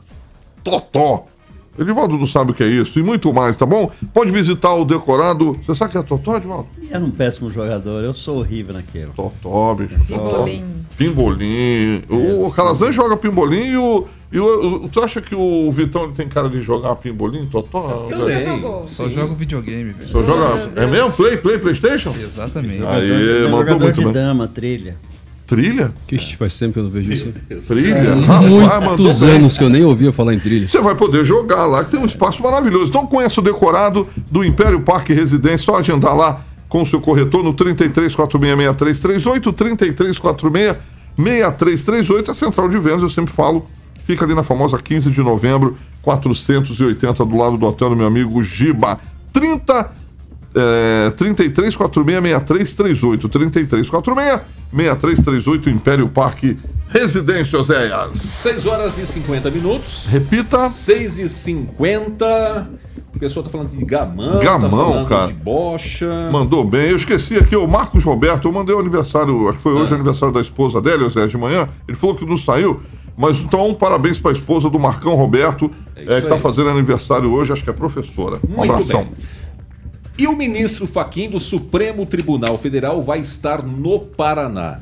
totó. 0.64 1.26
Edivaldo 1.78 2.18
não 2.18 2.26
sabe 2.26 2.52
o 2.52 2.54
que 2.56 2.64
é 2.64 2.68
isso 2.68 2.98
e 3.00 3.04
muito 3.04 3.32
mais, 3.32 3.56
tá 3.56 3.66
bom? 3.66 3.92
Pode 4.12 4.32
visitar 4.32 4.74
o 4.74 4.84
decorado. 4.84 5.54
Você 5.54 5.76
sabe 5.76 5.90
o 5.90 5.92
que 5.92 5.98
é 6.00 6.04
totó, 6.04 6.38
Edivaldo? 6.38 6.68
Era 6.90 7.04
um 7.04 7.12
péssimo 7.12 7.52
jogador, 7.52 8.04
eu 8.04 8.14
sou 8.14 8.40
horrível 8.40 8.74
naquilo. 8.74 9.14
Totó, 9.14 9.76
bicho. 9.76 9.96
Pimbolim. 10.08 10.87
Pimbolim. 10.98 12.04
O 12.10 12.52
Calazan 12.52 12.92
joga 12.92 13.16
pimbolim 13.18 13.66
e 13.72 13.78
o. 13.78 14.06
E 14.32 14.40
o, 14.40 14.84
o- 14.86 14.90
tu 14.90 15.00
acha 15.00 15.22
que 15.22 15.34
o 15.34 15.72
Vitão 15.72 16.12
tem 16.12 16.28
cara 16.28 16.50
de 16.50 16.60
jogar 16.60 16.96
pimbolim, 16.98 17.46
totó? 17.46 18.08
Também. 18.10 18.46
Só 18.88 19.08
joga 19.08 19.34
videogame, 19.36 19.92
velho. 19.94 20.10
Só 20.10 20.22
joga. 20.24 20.70
É 20.76 20.86
mesmo? 20.86 21.12
Play, 21.14 21.38
play, 21.38 21.58
Playstation? 21.58 22.14
Exatamente. 22.22 22.84
Aí, 22.86 23.10
é 23.10 23.44
mandou 23.44 23.60
jogador 23.60 23.84
muito 23.86 24.00
de 24.00 24.04
bem. 24.04 24.14
dama, 24.14 24.48
trilha. 24.48 24.96
Trilha? 25.48 25.94
Que 26.06 26.18
faz 26.36 26.60
tempo 26.60 26.74
que 26.74 26.80
eu 26.80 26.84
não 26.84 26.90
vejo 26.90 27.10
isso. 27.14 27.34
Trilha? 27.70 28.16
Rapaz, 28.66 29.00
Muitos 29.00 29.22
bem. 29.22 29.30
anos 29.30 29.58
que 29.58 29.64
eu 29.64 29.70
nem 29.70 29.86
ouvia 29.86 30.12
falar 30.12 30.34
em 30.34 30.40
trilha. 30.40 30.68
Você 30.68 30.82
vai 30.82 30.94
poder 30.94 31.24
jogar 31.24 31.66
lá, 31.66 31.86
que 31.86 31.92
tem 31.92 32.00
um 32.02 32.06
espaço 32.06 32.44
maravilhoso. 32.44 32.88
Então 32.90 33.08
conheça 33.08 33.40
o 33.40 33.44
decorado 33.44 34.06
do 34.30 34.44
Império 34.44 34.82
Parque 34.82 35.14
Residência. 35.14 35.60
Só 35.60 35.78
agendar 35.78 36.14
lá 36.18 36.42
com 36.68 36.82
o 36.82 36.86
seu 36.86 37.00
corretor 37.02 37.44
no 37.44 37.54
33466338, 37.54 39.54
33466338. 41.18 42.30
A 42.30 42.34
central 42.34 42.70
de 42.70 42.80
vendas, 42.80 43.04
eu 43.04 43.10
sempre 43.10 43.34
falo, 43.34 43.68
fica 44.04 44.26
ali 44.26 44.36
na 44.36 44.44
famosa 44.44 44.78
15 44.78 45.10
de 45.12 45.22
novembro, 45.22 45.78
480, 46.02 47.26
do 47.26 47.38
lado 47.38 47.58
do 47.58 47.66
hotel 47.66 47.90
do 47.90 47.96
meu 47.96 48.08
amigo 48.08 48.44
Giba. 48.44 49.00
30 49.34 49.96
é, 50.56 51.12
33466338, 51.12 53.30
33466338, 54.74 55.68
Império 55.68 56.10
Parque 56.10 56.58
Residência, 56.90 57.60
Oséias. 57.60 58.18
6 58.18 58.66
horas 58.66 58.98
e 58.98 59.06
50 59.06 59.52
minutos. 59.52 60.08
Repita. 60.10 60.70
6 60.70 61.20
e 61.20 61.30
50 61.30 62.70
O 63.18 63.20
pessoal 63.20 63.44
tá 63.44 63.50
falando 63.50 63.70
de 63.70 63.84
gamão, 63.84 64.40
Gamão, 64.40 65.04
tá 65.04 65.10
cara. 65.10 65.28
de 65.28 65.34
bocha. 65.34 66.30
Mandou 66.32 66.64
bem. 66.64 66.92
Eu 66.92 66.98
esqueci 66.98 67.36
aqui 67.36 67.56
o 67.56 67.68
Marcos 67.68 68.04
Roberto. 68.04 68.48
Eu 68.48 68.52
mandei 68.52 68.76
o 68.76 68.80
aniversário, 68.80 69.50
acho 69.50 69.58
que 69.58 69.64
foi 69.64 69.74
hoje 69.74 69.92
o 69.92 69.96
aniversário 69.96 70.32
da 70.32 70.40
esposa 70.40 70.80
dele, 70.80 71.04
ou 71.04 71.10
seja, 71.10 71.28
de 71.28 71.36
manhã. 71.36 71.68
Ele 71.88 71.98
falou 71.98 72.16
que 72.16 72.24
não 72.24 72.38
saiu. 72.38 72.80
Mas 73.18 73.40
então, 73.40 73.68
um 73.68 73.74
parabéns 73.74 74.20
para 74.20 74.30
a 74.30 74.34
esposa 74.34 74.70
do 74.70 74.78
Marcão 74.78 75.16
Roberto, 75.16 75.72
É 75.96 76.04
é, 76.04 76.06
que 76.06 76.14
está 76.14 76.38
fazendo 76.38 76.70
aniversário 76.70 77.34
hoje, 77.34 77.52
acho 77.52 77.64
que 77.64 77.70
é 77.72 77.74
professora. 77.74 78.40
Um 78.48 78.58
Muito 78.58 78.72
abração. 78.72 79.06
bem. 79.06 79.14
E 80.20 80.28
o 80.28 80.36
ministro 80.36 80.86
Faquim 80.86 81.28
do 81.28 81.40
Supremo 81.40 82.06
Tribunal 82.06 82.56
Federal 82.60 83.02
vai 83.02 83.20
estar 83.20 83.64
no 83.64 84.00
Paraná. 84.00 84.80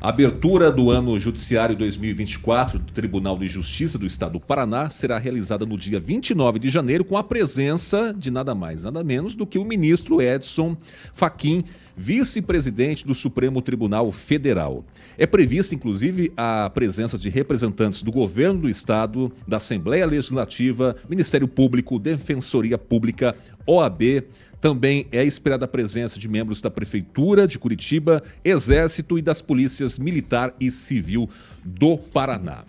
Abertura 0.00 0.70
do 0.70 0.92
ano 0.92 1.18
judiciário 1.18 1.74
2024 1.74 2.78
do 2.78 2.92
Tribunal 2.92 3.36
de 3.36 3.48
Justiça 3.48 3.98
do 3.98 4.06
Estado 4.06 4.34
do 4.34 4.40
Paraná 4.40 4.88
será 4.90 5.18
realizada 5.18 5.66
no 5.66 5.76
dia 5.76 5.98
29 5.98 6.60
de 6.60 6.70
janeiro 6.70 7.04
com 7.04 7.16
a 7.16 7.24
presença 7.24 8.14
de 8.16 8.30
nada 8.30 8.54
mais, 8.54 8.84
nada 8.84 9.02
menos 9.02 9.34
do 9.34 9.44
que 9.44 9.58
o 9.58 9.64
ministro 9.64 10.22
Edson 10.22 10.76
Fachin, 11.12 11.64
vice-presidente 11.96 13.04
do 13.04 13.12
Supremo 13.12 13.60
Tribunal 13.60 14.12
Federal. 14.12 14.84
É 15.18 15.26
prevista, 15.26 15.74
inclusive, 15.74 16.32
a 16.36 16.70
presença 16.70 17.18
de 17.18 17.28
representantes 17.28 18.00
do 18.00 18.12
governo 18.12 18.60
do 18.60 18.68
Estado, 18.70 19.32
da 19.48 19.56
Assembleia 19.56 20.06
Legislativa, 20.06 20.94
Ministério 21.08 21.48
Público, 21.48 21.98
Defensoria 21.98 22.78
Pública, 22.78 23.34
OAB. 23.66 24.22
Também 24.60 25.06
é 25.12 25.24
esperada 25.24 25.64
a 25.64 25.68
presença 25.68 26.18
de 26.18 26.28
membros 26.28 26.60
da 26.60 26.70
Prefeitura 26.70 27.46
de 27.46 27.58
Curitiba, 27.58 28.22
Exército 28.44 29.18
e 29.18 29.22
das 29.22 29.40
Polícias 29.40 29.98
Militar 29.98 30.54
e 30.58 30.70
Civil 30.70 31.28
do 31.64 31.96
Paraná. 31.96 32.64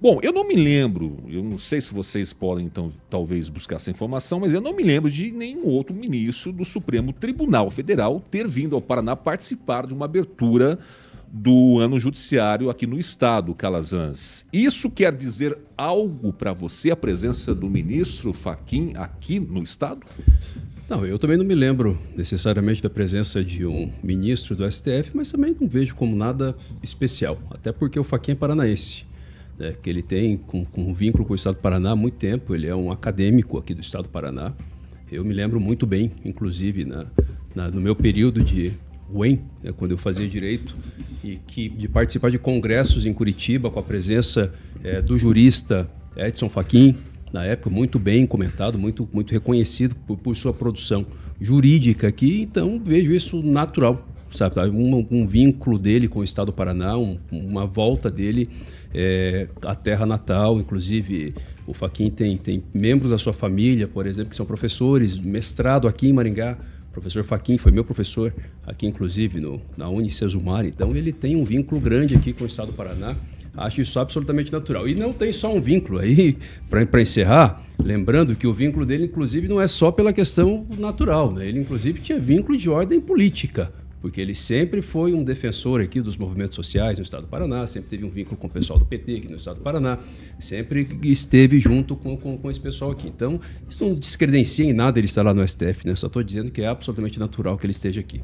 Bom, 0.00 0.20
eu 0.22 0.32
não 0.32 0.46
me 0.46 0.54
lembro, 0.54 1.18
eu 1.28 1.42
não 1.42 1.56
sei 1.56 1.80
se 1.80 1.94
vocês 1.94 2.32
podem 2.32 2.66
então 2.66 2.90
talvez 3.08 3.48
buscar 3.48 3.76
essa 3.76 3.90
informação, 3.90 4.40
mas 4.40 4.52
eu 4.52 4.60
não 4.60 4.74
me 4.74 4.82
lembro 4.82 5.10
de 5.10 5.32
nenhum 5.32 5.66
outro 5.66 5.94
ministro 5.94 6.52
do 6.52 6.64
Supremo 6.64 7.12
Tribunal 7.12 7.70
Federal 7.70 8.22
ter 8.30 8.46
vindo 8.46 8.76
ao 8.76 8.82
Paraná 8.82 9.16
participar 9.16 9.86
de 9.86 9.94
uma 9.94 10.04
abertura 10.04 10.78
do 11.30 11.78
ano 11.78 11.98
judiciário 11.98 12.70
aqui 12.70 12.86
no 12.86 12.98
estado, 12.98 13.54
Calazans. 13.54 14.46
Isso 14.52 14.90
quer 14.90 15.14
dizer 15.14 15.56
algo 15.76 16.32
para 16.32 16.52
você 16.52 16.90
a 16.90 16.96
presença 16.96 17.54
do 17.54 17.68
ministro 17.68 18.32
Faquim 18.32 18.92
aqui 18.94 19.40
no 19.40 19.62
estado? 19.62 20.06
Não, 20.88 21.04
eu 21.04 21.18
também 21.18 21.36
não 21.36 21.44
me 21.44 21.54
lembro 21.54 21.98
necessariamente 22.16 22.82
da 22.82 22.88
presença 22.88 23.44
de 23.44 23.66
um 23.66 23.90
ministro 24.02 24.56
do 24.56 24.70
STF, 24.70 25.10
mas 25.14 25.30
também 25.30 25.54
não 25.60 25.68
vejo 25.68 25.94
como 25.94 26.16
nada 26.16 26.56
especial. 26.82 27.38
Até 27.50 27.72
porque 27.72 27.98
o 28.00 28.04
Faquinha 28.04 28.32
é 28.32 28.36
paranaense, 28.36 29.04
né, 29.58 29.74
que 29.82 29.90
ele 29.90 30.00
tem 30.00 30.38
com, 30.38 30.64
com 30.64 30.82
um 30.88 30.94
vínculo 30.94 31.26
com 31.26 31.34
o 31.34 31.36
Estado 31.36 31.56
do 31.56 31.60
Paraná 31.60 31.90
há 31.90 31.96
muito 31.96 32.14
tempo. 32.14 32.54
Ele 32.54 32.66
é 32.66 32.74
um 32.74 32.90
acadêmico 32.90 33.58
aqui 33.58 33.74
do 33.74 33.82
Estado 33.82 34.04
do 34.04 34.08
Paraná. 34.08 34.54
Eu 35.12 35.22
me 35.24 35.34
lembro 35.34 35.60
muito 35.60 35.86
bem, 35.86 36.10
inclusive, 36.24 36.86
na, 36.86 37.04
na- 37.54 37.68
no 37.70 37.82
meu 37.82 37.94
período 37.94 38.42
de 38.42 38.72
UEM, 39.12 39.40
né, 39.62 39.72
quando 39.76 39.90
eu 39.90 39.98
fazia 39.98 40.26
direito, 40.26 40.74
e 41.22 41.36
que 41.36 41.68
de 41.68 41.86
participar 41.86 42.30
de 42.30 42.38
congressos 42.38 43.04
em 43.04 43.12
Curitiba 43.12 43.70
com 43.70 43.78
a 43.78 43.82
presença 43.82 44.54
eh, 44.82 45.02
do 45.02 45.18
jurista 45.18 45.86
Edson 46.16 46.48
Fachin, 46.48 46.94
na 47.32 47.44
época 47.44 47.70
muito 47.70 47.98
bem 47.98 48.26
comentado, 48.26 48.78
muito, 48.78 49.08
muito 49.12 49.32
reconhecido 49.32 49.94
por, 49.94 50.16
por 50.16 50.36
sua 50.36 50.52
produção 50.52 51.06
jurídica 51.40 52.08
aqui, 52.08 52.42
então 52.42 52.80
vejo 52.84 53.12
isso 53.12 53.42
natural. 53.42 54.06
sabe? 54.30 54.54
Tá? 54.54 54.64
Um, 54.64 55.06
um 55.10 55.26
vínculo 55.26 55.78
dele 55.78 56.08
com 56.08 56.20
o 56.20 56.24
Estado 56.24 56.46
do 56.46 56.52
Paraná, 56.52 56.96
um, 56.96 57.18
uma 57.30 57.66
volta 57.66 58.10
dele 58.10 58.48
é, 58.94 59.48
à 59.62 59.74
terra 59.74 60.06
natal, 60.06 60.58
inclusive 60.58 61.34
o 61.66 61.74
Faquin 61.74 62.10
tem, 62.10 62.36
tem 62.38 62.62
membros 62.72 63.10
da 63.10 63.18
sua 63.18 63.32
família, 63.32 63.86
por 63.86 64.06
exemplo, 64.06 64.30
que 64.30 64.36
são 64.36 64.46
professores, 64.46 65.18
mestrado 65.18 65.86
aqui 65.86 66.08
em 66.08 66.12
Maringá. 66.12 66.58
O 66.88 66.92
professor 66.92 67.22
Faquin 67.22 67.58
foi 67.58 67.70
meu 67.70 67.84
professor 67.84 68.34
aqui, 68.66 68.86
inclusive, 68.86 69.38
no, 69.38 69.60
na 69.76 69.88
Unicesumar. 69.88 70.64
Então, 70.64 70.96
ele 70.96 71.12
tem 71.12 71.36
um 71.36 71.44
vínculo 71.44 71.78
grande 71.78 72.14
aqui 72.14 72.32
com 72.32 72.44
o 72.44 72.46
Estado 72.46 72.68
do 72.68 72.72
Paraná. 72.72 73.14
Acho 73.58 73.80
isso 73.80 73.98
absolutamente 73.98 74.52
natural. 74.52 74.88
E 74.88 74.94
não 74.94 75.12
tem 75.12 75.32
só 75.32 75.52
um 75.52 75.60
vínculo 75.60 75.98
aí, 75.98 76.36
para 76.70 77.00
encerrar, 77.00 77.62
lembrando 77.82 78.36
que 78.36 78.46
o 78.46 78.52
vínculo 78.52 78.86
dele, 78.86 79.04
inclusive, 79.04 79.48
não 79.48 79.60
é 79.60 79.66
só 79.66 79.90
pela 79.90 80.12
questão 80.12 80.66
natural. 80.78 81.32
Né? 81.32 81.48
Ele, 81.48 81.60
inclusive, 81.60 82.00
tinha 82.00 82.18
vínculo 82.18 82.56
de 82.56 82.70
ordem 82.70 83.00
política 83.00 83.72
porque 84.00 84.20
ele 84.20 84.34
sempre 84.34 84.80
foi 84.80 85.12
um 85.12 85.24
defensor 85.24 85.80
aqui 85.80 86.00
dos 86.00 86.16
movimentos 86.16 86.54
sociais 86.54 86.98
no 86.98 87.02
estado 87.02 87.22
do 87.22 87.28
Paraná, 87.28 87.66
sempre 87.66 87.90
teve 87.90 88.04
um 88.04 88.10
vínculo 88.10 88.36
com 88.36 88.46
o 88.46 88.50
pessoal 88.50 88.78
do 88.78 88.84
PT 88.84 89.16
aqui 89.16 89.28
no 89.28 89.36
estado 89.36 89.56
do 89.56 89.62
Paraná, 89.62 89.98
sempre 90.38 90.86
esteve 91.04 91.58
junto 91.58 91.96
com, 91.96 92.16
com, 92.16 92.38
com 92.38 92.50
esse 92.50 92.60
pessoal 92.60 92.92
aqui. 92.92 93.08
Então, 93.08 93.40
isso 93.68 93.84
não 93.84 93.94
descredencia 93.94 94.64
em 94.64 94.72
nada 94.72 94.98
ele 94.98 95.06
estar 95.06 95.22
lá 95.22 95.34
no 95.34 95.46
STF, 95.46 95.86
né? 95.86 95.94
Só 95.94 96.06
estou 96.06 96.22
dizendo 96.22 96.50
que 96.50 96.62
é 96.62 96.66
absolutamente 96.66 97.18
natural 97.18 97.58
que 97.58 97.66
ele 97.66 97.72
esteja 97.72 98.00
aqui. 98.00 98.22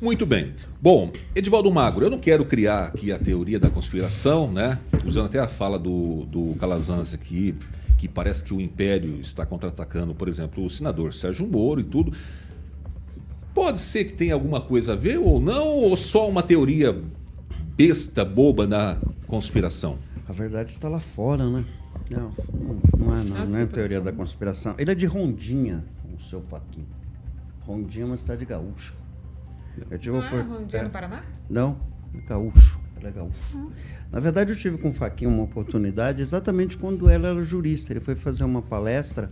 Muito 0.00 0.26
bem. 0.26 0.52
Bom, 0.80 1.12
Edivaldo 1.34 1.70
Magro, 1.70 2.04
eu 2.04 2.10
não 2.10 2.18
quero 2.18 2.44
criar 2.44 2.88
aqui 2.88 3.10
a 3.10 3.18
teoria 3.18 3.58
da 3.58 3.70
conspiração, 3.70 4.52
né? 4.52 4.78
Usando 5.04 5.26
até 5.26 5.38
a 5.38 5.48
fala 5.48 5.78
do, 5.78 6.26
do 6.26 6.54
Calazans 6.56 7.14
aqui, 7.14 7.54
que 7.96 8.08
parece 8.08 8.44
que 8.44 8.52
o 8.52 8.60
Império 8.60 9.18
está 9.20 9.46
contra-atacando, 9.46 10.14
por 10.14 10.28
exemplo, 10.28 10.64
o 10.64 10.68
senador 10.68 11.14
Sérgio 11.14 11.46
Moro 11.46 11.80
e 11.80 11.84
tudo. 11.84 12.12
Pode 13.54 13.78
ser 13.80 14.04
que 14.04 14.12
tenha 14.14 14.34
alguma 14.34 14.60
coisa 14.60 14.94
a 14.94 14.96
ver 14.96 15.18
ou 15.18 15.40
não, 15.40 15.64
ou 15.64 15.96
só 15.96 16.28
uma 16.28 16.42
teoria 16.42 17.00
besta, 17.76 18.24
boba 18.24 18.66
da 18.66 18.98
conspiração? 19.28 19.96
A 20.28 20.32
verdade 20.32 20.70
está 20.70 20.88
lá 20.88 20.98
fora, 20.98 21.48
né? 21.48 21.64
Não, 22.10 22.32
não, 22.98 23.16
é, 23.16 23.22
não, 23.22 23.46
não 23.46 23.58
é 23.60 23.66
teoria 23.66 24.00
da 24.00 24.12
conspiração. 24.12 24.74
Ele 24.76 24.90
é 24.90 24.94
de 24.94 25.06
Rondinha, 25.06 25.84
o 26.18 26.22
seu 26.22 26.42
Faquinho. 26.42 26.88
Rondinha 27.60 28.04
é 28.04 28.06
uma 28.06 28.16
cidade 28.16 28.44
gaúcha. 28.44 28.92
Eu 29.90 29.98
tive 29.98 30.16
não 30.16 30.24
é 30.24 30.40
Rondinha 30.42 30.82
é. 30.82 30.84
no 30.84 30.90
Paraná? 30.90 31.22
Não, 31.48 31.76
é 32.12 32.20
gaúcho. 32.26 32.80
Ele 32.96 33.06
é 33.06 33.10
gaúcho. 33.12 33.56
Uhum. 33.56 33.70
Na 34.10 34.20
verdade, 34.20 34.50
eu 34.50 34.56
tive 34.56 34.78
com 34.78 34.90
o 34.90 34.92
Faquinho 34.92 35.30
uma 35.30 35.44
oportunidade 35.44 36.20
exatamente 36.20 36.76
quando 36.76 37.10
ele 37.10 37.26
era 37.26 37.42
jurista. 37.42 37.92
Ele 37.92 38.00
foi 38.00 38.14
fazer 38.14 38.44
uma 38.44 38.62
palestra 38.62 39.30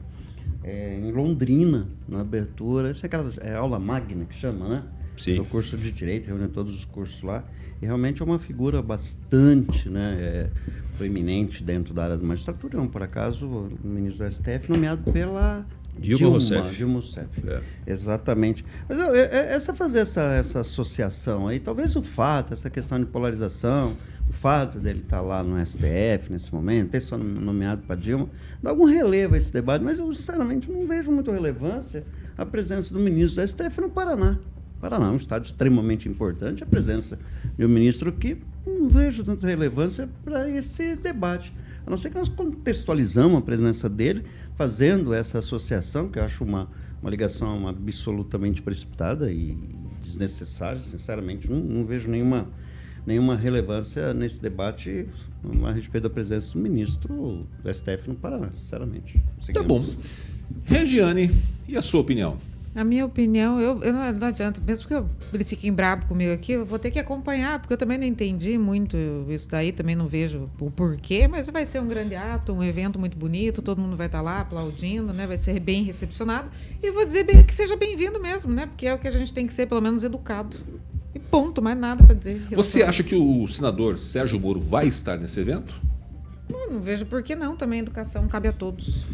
é, 0.64 0.98
em 0.98 1.10
Londrina, 1.12 1.86
na 2.08 2.20
abertura. 2.20 2.90
Isso 2.90 3.04
é 3.04 3.06
aquela 3.06 3.30
é 3.40 3.54
aula 3.54 3.78
magna 3.78 4.24
que 4.24 4.36
chama, 4.36 4.68
né? 4.68 4.82
Sim. 5.16 5.38
O 5.38 5.44
curso 5.44 5.76
de 5.76 5.92
Direito, 5.92 6.26
reúne 6.26 6.48
todos 6.48 6.74
os 6.74 6.84
cursos 6.84 7.22
lá. 7.22 7.44
E 7.80 7.86
realmente 7.86 8.22
é 8.22 8.24
uma 8.24 8.38
figura 8.38 8.80
bastante 8.80 9.88
né, 9.88 10.16
é, 10.20 10.50
proeminente 10.96 11.64
dentro 11.64 11.92
da 11.92 12.04
área 12.04 12.16
da 12.16 12.24
magistratura. 12.24 12.78
Não, 12.78 12.86
por 12.86 13.02
acaso, 13.02 13.46
o 13.46 13.86
ministro 13.86 14.24
do 14.24 14.32
STF 14.32 14.70
nomeado 14.70 15.10
pela 15.10 15.66
Dilma, 15.98 16.18
Dilma 16.18 16.32
Rousseff. 16.32 16.76
Dilma 16.76 16.94
Rousseff. 16.94 17.48
É. 17.48 17.60
Exatamente. 17.86 18.64
Mas 18.88 18.98
eu, 18.98 19.14
essa 19.14 19.74
fazer 19.74 20.00
essa, 20.00 20.22
essa 20.34 20.60
associação 20.60 21.48
aí, 21.48 21.60
talvez 21.60 21.96
o 21.96 22.02
fato, 22.02 22.52
essa 22.52 22.70
questão 22.70 22.98
de 22.98 23.06
polarização, 23.06 23.96
o 24.32 24.34
fato 24.34 24.80
dele 24.80 25.00
estar 25.00 25.18
tá 25.18 25.22
lá 25.22 25.42
no 25.42 25.64
STF 25.64 26.30
nesse 26.32 26.52
momento, 26.52 26.90
ter 26.90 27.00
só 27.00 27.18
nomeado 27.18 27.82
para 27.82 27.94
Dilma, 27.94 28.30
dá 28.62 28.70
algum 28.70 28.86
relevo 28.86 29.34
a 29.34 29.38
esse 29.38 29.52
debate, 29.52 29.84
mas 29.84 29.98
eu, 29.98 30.10
sinceramente, 30.12 30.72
não 30.72 30.86
vejo 30.86 31.12
muita 31.12 31.30
relevância 31.30 32.02
a 32.36 32.46
presença 32.46 32.92
do 32.94 32.98
ministro 32.98 33.42
do 33.42 33.46
STF 33.46 33.82
no 33.82 33.90
Paraná. 33.90 34.38
Paraná 34.80 35.08
é 35.08 35.10
um 35.10 35.16
estado 35.16 35.44
extremamente 35.44 36.08
importante, 36.08 36.62
a 36.64 36.66
presença 36.66 37.18
de 37.56 37.64
um 37.64 37.68
ministro 37.68 38.10
que 38.10 38.38
não 38.66 38.88
vejo 38.88 39.22
tanta 39.22 39.46
relevância 39.46 40.08
para 40.24 40.48
esse 40.48 40.96
debate. 40.96 41.52
A 41.86 41.90
não 41.90 41.96
ser 41.98 42.08
que 42.08 42.16
nós 42.16 42.28
contextualizamos 42.28 43.38
a 43.38 43.42
presença 43.42 43.86
dele, 43.86 44.24
fazendo 44.54 45.12
essa 45.12 45.38
associação, 45.38 46.08
que 46.08 46.18
eu 46.18 46.24
acho 46.24 46.42
uma, 46.42 46.68
uma 47.02 47.10
ligação 47.10 47.68
absolutamente 47.68 48.62
precipitada 48.62 49.30
e 49.30 49.58
desnecessária, 50.00 50.80
sinceramente, 50.80 51.50
não, 51.50 51.60
não 51.60 51.84
vejo 51.84 52.08
nenhuma 52.08 52.48
nenhuma 53.07 53.36
relevância 53.36 54.14
nesse 54.14 54.40
debate 54.40 55.07
a 55.64 55.72
respeito 55.72 56.05
da 56.05 56.11
presença 56.11 56.53
do 56.53 56.59
ministro 56.59 57.46
do 57.62 57.74
STF 57.74 58.09
no 58.09 58.14
Paraná, 58.14 58.50
sinceramente. 58.55 59.22
Seguimos. 59.40 59.55
Tá 59.55 59.62
bom. 59.62 59.84
Regiane, 60.64 61.30
e 61.66 61.76
a 61.76 61.82
sua 61.82 62.00
opinião? 62.00 62.36
A 62.74 62.84
minha 62.84 63.05
opinião, 63.05 63.61
eu, 63.61 63.82
eu 63.82 63.92
não, 63.92 64.12
não, 64.12 64.26
adianta, 64.28 64.59
mesmo 64.66 64.88
que 64.88 64.94
eles 65.34 65.50
fiquem 65.50 65.70
bravos 65.70 66.07
comigo 66.07 66.32
aqui, 66.32 66.53
eu 66.53 66.64
vou 66.64 66.78
ter 66.78 66.90
que 66.90 66.98
acompanhar, 66.98 67.59
porque 67.59 67.74
eu 67.74 67.76
também 67.76 67.98
não 67.98 68.07
entendi 68.07 68.57
muito 68.57 68.96
isso 69.28 69.46
daí, 69.46 69.72
também 69.72 69.94
não 69.94 70.09
vejo 70.09 70.48
o 70.59 70.70
porquê, 70.70 71.28
mas 71.28 71.50
vai 71.50 71.66
ser 71.66 71.82
um 71.82 71.86
grande 71.86 72.14
ato, 72.14 72.50
um 72.50 72.62
evento 72.62 72.98
muito 72.98 73.14
bonito, 73.14 73.61
todo 73.61 73.78
mundo 73.78 73.94
vai 73.94 74.07
estar 74.07 74.22
lá 74.22 74.40
aplaudindo, 74.40 75.12
né? 75.12 75.26
Vai 75.26 75.36
ser 75.36 75.61
bem 75.61 75.82
recepcionado. 75.82 76.50
E 76.82 76.90
vou 76.90 77.05
dizer 77.05 77.24
bem 77.24 77.44
que 77.44 77.55
seja 77.55 77.76
bem-vindo 77.76 78.18
mesmo, 78.18 78.50
né? 78.50 78.64
Porque 78.64 78.86
é 78.86 78.94
o 78.94 78.98
que 78.98 79.07
a 79.07 79.11
gente 79.11 79.34
tem 79.34 79.46
que 79.46 79.53
ser, 79.53 79.66
pelo 79.66 79.82
menos, 79.82 80.03
educado. 80.03 80.57
E 81.14 81.18
ponto, 81.18 81.60
mais 81.60 81.76
nada 81.76 82.04
para 82.04 82.14
dizer. 82.14 82.42
Você 82.52 82.82
acha 82.82 83.02
que 83.02 83.14
o 83.14 83.46
senador 83.46 83.98
Sérgio 83.98 84.40
Moro 84.40 84.58
vai 84.58 84.86
estar 84.86 85.18
nesse 85.18 85.40
evento? 85.40 85.74
Não, 86.50 86.70
não 86.70 86.80
vejo 86.80 87.04
por 87.06 87.22
que 87.22 87.34
não. 87.34 87.56
Também 87.56 87.80
a 87.80 87.82
educação 87.82 88.26
cabe 88.28 88.48
a 88.48 88.52
todos. 88.52 89.04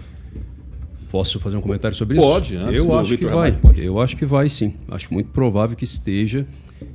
Posso 1.10 1.40
fazer 1.40 1.56
um 1.56 1.60
comentário 1.60 1.96
sobre 1.96 2.18
pode, 2.18 2.54
isso? 2.54 2.64
Pode, 2.64 2.78
Eu 2.78 2.98
acho 2.98 3.16
que 3.16 3.26
vai. 3.26 3.52
Pode. 3.52 3.84
Eu 3.84 4.00
acho 4.00 4.16
que 4.16 4.26
vai, 4.26 4.48
sim. 4.48 4.74
Acho 4.88 5.12
muito 5.12 5.30
provável 5.30 5.76
que 5.76 5.84
esteja. 5.84 6.46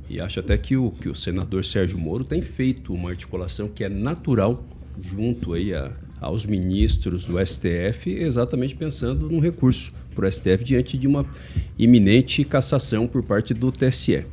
E 0.08 0.20
acho 0.20 0.40
até 0.40 0.56
que 0.56 0.76
o, 0.76 0.90
que 0.90 1.08
o 1.08 1.14
senador 1.14 1.64
Sérgio 1.64 1.98
Moro 1.98 2.24
tem 2.24 2.40
feito 2.40 2.92
uma 2.94 3.10
articulação 3.10 3.68
que 3.68 3.84
é 3.84 3.88
natural 3.88 4.64
junto 5.00 5.52
aí 5.52 5.74
a, 5.74 5.92
aos 6.20 6.46
ministros 6.46 7.26
do 7.26 7.44
STF, 7.44 8.10
exatamente 8.10 8.74
pensando 8.74 9.28
num 9.28 9.40
recurso 9.40 9.92
para 10.14 10.26
o 10.26 10.32
STF 10.32 10.62
diante 10.62 10.96
de 10.96 11.06
uma 11.06 11.26
iminente 11.78 12.44
cassação 12.44 13.06
por 13.06 13.22
parte 13.22 13.52
do 13.52 13.72
TSE. 13.72 14.24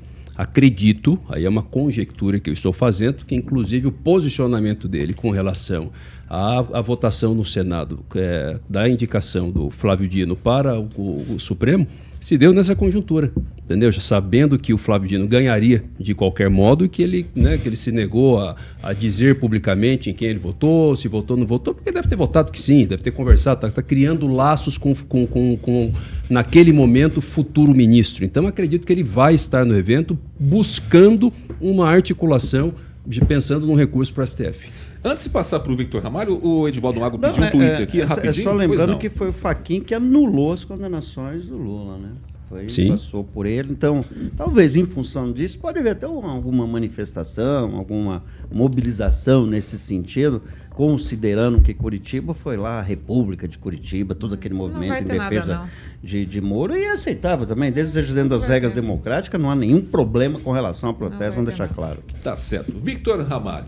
Acredito, 0.42 1.20
aí 1.30 1.46
é 1.46 1.50
uma 1.50 1.62
conjectura 1.62 2.40
que 2.40 2.50
eu 2.50 2.54
estou 2.56 2.74
fazendo, 2.74 3.24
que 3.26 3.36
inclusive 3.36 3.86
o 3.86 3.92
posicionamento 3.92 4.88
dele 4.88 5.14
com 5.14 5.30
relação 5.30 5.92
à, 6.28 6.58
à 6.58 6.82
votação 6.82 7.36
no 7.36 7.46
Senado 7.46 8.04
é, 8.16 8.60
da 8.68 8.90
indicação 8.90 9.52
do 9.52 9.70
Flávio 9.70 10.10
Dino 10.10 10.36
para 10.36 10.80
o, 10.80 11.36
o, 11.36 11.40
Supremo 11.40 11.86
se 12.22 12.38
deu 12.38 12.54
nessa 12.54 12.76
conjuntura, 12.76 13.34
entendeu? 13.66 13.92
Já 13.92 14.00
sabendo 14.00 14.60
que 14.60 14.72
o 14.72 14.78
Flávio 14.78 15.10
Dino 15.10 15.28
ganharia 15.28 15.84
de 16.00 16.14
qualquer 16.14 16.52
modo 16.52 16.86
e 16.86 16.90
que 16.90 17.02
ele, 17.02 17.26
né, 17.36 17.58
que 17.58 17.68
ele 17.68 17.76
se 17.76 17.92
negou 17.92 18.40
a, 18.40 18.56
a 18.84 18.94
dizer 18.94 19.40
publicamente 19.40 20.12
em 20.12 20.14
quem 20.14 20.28
ele 20.28 20.38
votou, 20.38 20.96
se 20.96 21.08
votou 21.08 21.36
ou 21.36 21.42
não 21.42 21.48
votou, 21.48 21.74
porque 21.74 21.92
deve 21.92 22.08
ter 22.08 22.16
votado 22.16 22.52
que 22.52 22.62
sim, 22.62 22.86
deve 22.86 23.02
ter 23.02 23.10
conversado, 23.10 23.66
está 23.66 23.72
tá 23.72 23.82
criando 23.82 24.28
laços 24.28 24.78
com, 24.78 24.94
com, 24.94 25.26
com, 25.26 25.58
com, 25.58 25.92
naquele 26.30 26.72
momento, 26.72 27.22
futuro 27.22 27.74
ministro. 27.74 28.24
Então, 28.24 28.46
acredito 28.46 28.86
que 28.86 28.94
ele 28.94 29.04
vai 29.04 29.34
estar 29.34 29.66
no 29.66 29.76
evento 29.76 30.16
buscando 30.40 31.34
uma 31.60 31.90
articulação 31.90 32.72
de, 33.06 33.20
pensando 33.22 33.66
num 33.66 33.76
recurso 33.76 34.14
para 34.14 34.24
o 34.24 34.28
STF. 34.28 34.70
Antes 35.04 35.24
de 35.24 35.30
passar 35.32 35.60
para 35.60 35.72
o 35.72 35.76
Victor 35.76 36.04
Ramalho, 36.04 36.40
o 36.46 36.68
Edvaldo 36.68 37.00
Mago 37.00 37.18
não, 37.18 37.30
pediu 37.30 37.44
um 37.44 37.48
é, 37.48 37.52
tweet 37.52 37.72
é, 37.72 37.84
aqui, 37.84 38.02
é, 38.02 38.04
rapidinho. 38.04 38.48
É 38.48 38.52
só 38.52 38.54
lembrando 38.54 38.98
que 38.98 39.10
foi 39.10 39.30
o 39.30 39.34
Faquin 39.34 39.82
que 39.82 39.96
anulou 39.96 40.54
as 40.54 40.64
condenações 40.64 41.48
do 41.48 41.58
Lula, 41.58 41.98
né? 41.98 42.10
Foi, 42.48 42.70
Sim. 42.70 42.90
passou 42.90 43.24
por 43.24 43.46
ele. 43.46 43.72
Então, 43.72 44.04
talvez 44.36 44.76
em 44.76 44.86
função 44.86 45.32
disso, 45.32 45.58
pode 45.58 45.80
haver 45.80 45.92
até 45.92 46.06
alguma 46.06 46.68
manifestação, 46.68 47.78
alguma 47.78 48.22
mobilização 48.52 49.48
nesse 49.48 49.80
sentido, 49.80 50.42
considerando 50.72 51.62
que 51.62 51.74
Curitiba 51.74 52.34
foi 52.34 52.58
lá 52.58 52.80
a 52.80 52.82
República 52.82 53.48
de 53.48 53.58
Curitiba, 53.58 54.14
todo 54.14 54.36
aquele 54.36 54.54
movimento 54.54 55.02
em 55.02 55.06
defesa 55.06 55.54
nada, 55.54 55.70
de, 56.04 56.26
de 56.26 56.42
Moro, 56.42 56.76
e 56.76 56.84
é 56.84 56.92
aceitável 56.92 57.46
também, 57.46 57.72
desde 57.72 58.02
que 58.04 58.12
dentro 58.12 58.32
das 58.38 58.46
regras 58.46 58.74
ter. 58.74 58.82
democráticas, 58.82 59.42
não 59.42 59.50
há 59.50 59.56
nenhum 59.56 59.82
problema 59.82 60.38
com 60.38 60.52
relação 60.52 60.90
ao 60.90 60.96
protesto, 60.96 61.36
vamos 61.36 61.48
deixar 61.48 61.70
claro. 61.70 62.04
Tá 62.22 62.36
certo. 62.36 62.74
Victor 62.78 63.22
Ramalho. 63.22 63.66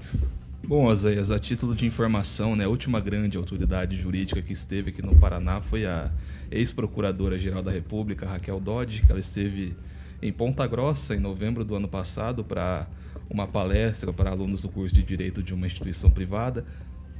Bom, 0.65 0.89
Azeias, 0.89 1.29
a 1.29 1.37
título 1.37 1.75
de 1.75 1.85
informação, 1.85 2.55
né, 2.55 2.63
a 2.63 2.69
última 2.69 3.01
grande 3.01 3.37
autoridade 3.37 3.97
jurídica 3.97 4.41
que 4.41 4.53
esteve 4.53 4.91
aqui 4.91 5.01
no 5.01 5.13
Paraná 5.13 5.59
foi 5.59 5.85
a 5.85 6.09
ex-procuradora-geral 6.49 7.61
da 7.61 7.69
República, 7.69 8.25
Raquel 8.25 8.61
Dodge, 8.61 9.01
que 9.01 9.11
ela 9.11 9.19
esteve 9.19 9.75
em 10.21 10.31
Ponta 10.31 10.65
Grossa 10.65 11.15
em 11.15 11.19
novembro 11.19 11.65
do 11.65 11.75
ano 11.75 11.89
passado 11.89 12.45
para 12.45 12.87
uma 13.29 13.45
palestra 13.45 14.13
para 14.13 14.29
alunos 14.29 14.61
do 14.61 14.69
curso 14.69 14.95
de 14.95 15.03
Direito 15.03 15.43
de 15.43 15.53
uma 15.53 15.67
instituição 15.67 16.09
privada, 16.09 16.65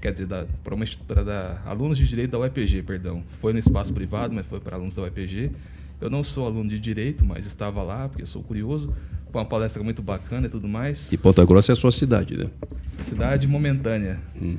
quer 0.01 0.13
dizer, 0.13 0.27
para, 0.63 1.61
alunos 1.65 1.97
de 1.97 2.07
Direito 2.07 2.31
da 2.31 2.39
UEPG, 2.39 2.81
perdão. 2.83 3.25
Foi 3.41 3.51
no 3.51 3.59
espaço 3.59 3.93
privado, 3.93 4.33
mas 4.33 4.45
foi 4.45 4.61
para 4.61 4.77
alunos 4.77 4.95
da 4.95 5.01
UEPG. 5.01 5.51
Eu 6.03 6.09
não 6.09 6.21
sou 6.21 6.45
aluno 6.45 6.69
de 6.69 6.77
Direito, 6.77 7.23
mas 7.23 7.45
estava 7.45 7.81
lá, 7.81 8.09
porque 8.09 8.25
sou 8.25 8.43
curioso. 8.43 8.93
Foi 9.31 9.39
uma 9.39 9.47
palestra 9.47 9.81
muito 9.81 10.01
bacana 10.01 10.47
e 10.47 10.49
tudo 10.49 10.67
mais. 10.67 11.13
E 11.13 11.17
Ponta 11.17 11.45
Grossa 11.45 11.71
é 11.71 11.73
a 11.73 11.75
sua 11.77 11.91
cidade, 11.91 12.37
né? 12.37 12.47
Cidade 12.99 13.47
momentânea. 13.47 14.19
Hum. 14.39 14.57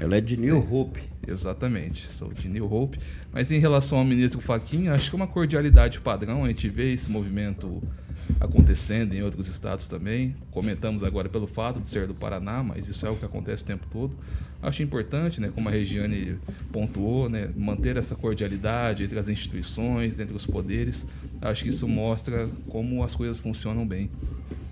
Ela 0.00 0.16
é 0.16 0.20
de 0.20 0.36
New 0.36 0.58
Hope. 0.58 1.00
Exatamente, 1.24 2.08
sou 2.08 2.32
de 2.32 2.48
New 2.48 2.70
Hope. 2.70 2.98
Mas 3.32 3.52
em 3.52 3.60
relação 3.60 3.98
ao 3.98 4.04
ministro 4.04 4.40
Faquinha, 4.40 4.92
acho 4.92 5.08
que 5.08 5.14
é 5.14 5.18
uma 5.18 5.28
cordialidade 5.28 6.00
padrão. 6.00 6.44
A 6.44 6.48
gente 6.48 6.68
vê 6.68 6.92
esse 6.92 7.08
movimento 7.08 7.80
acontecendo 8.40 9.14
em 9.14 9.22
outros 9.22 9.48
estados 9.48 9.86
também. 9.86 10.34
Comentamos 10.50 11.02
agora 11.02 11.28
pelo 11.28 11.46
fato 11.46 11.80
de 11.80 11.88
ser 11.88 12.06
do 12.06 12.14
Paraná, 12.14 12.62
mas 12.62 12.88
isso 12.88 13.06
é 13.06 13.10
o 13.10 13.16
que 13.16 13.24
acontece 13.24 13.62
o 13.62 13.66
tempo 13.66 13.86
todo. 13.90 14.14
Acho 14.62 14.82
importante, 14.82 15.40
né, 15.40 15.50
como 15.54 15.68
a 15.68 15.72
Regiane 15.72 16.36
pontuou, 16.72 17.28
né, 17.28 17.50
manter 17.56 17.96
essa 17.96 18.14
cordialidade 18.14 19.04
entre 19.04 19.18
as 19.18 19.28
instituições, 19.28 20.18
entre 20.18 20.34
os 20.34 20.46
poderes. 20.46 21.06
Acho 21.40 21.62
que 21.64 21.68
isso 21.68 21.86
mostra 21.86 22.48
como 22.68 23.04
as 23.04 23.14
coisas 23.14 23.38
funcionam 23.38 23.86
bem. 23.86 24.10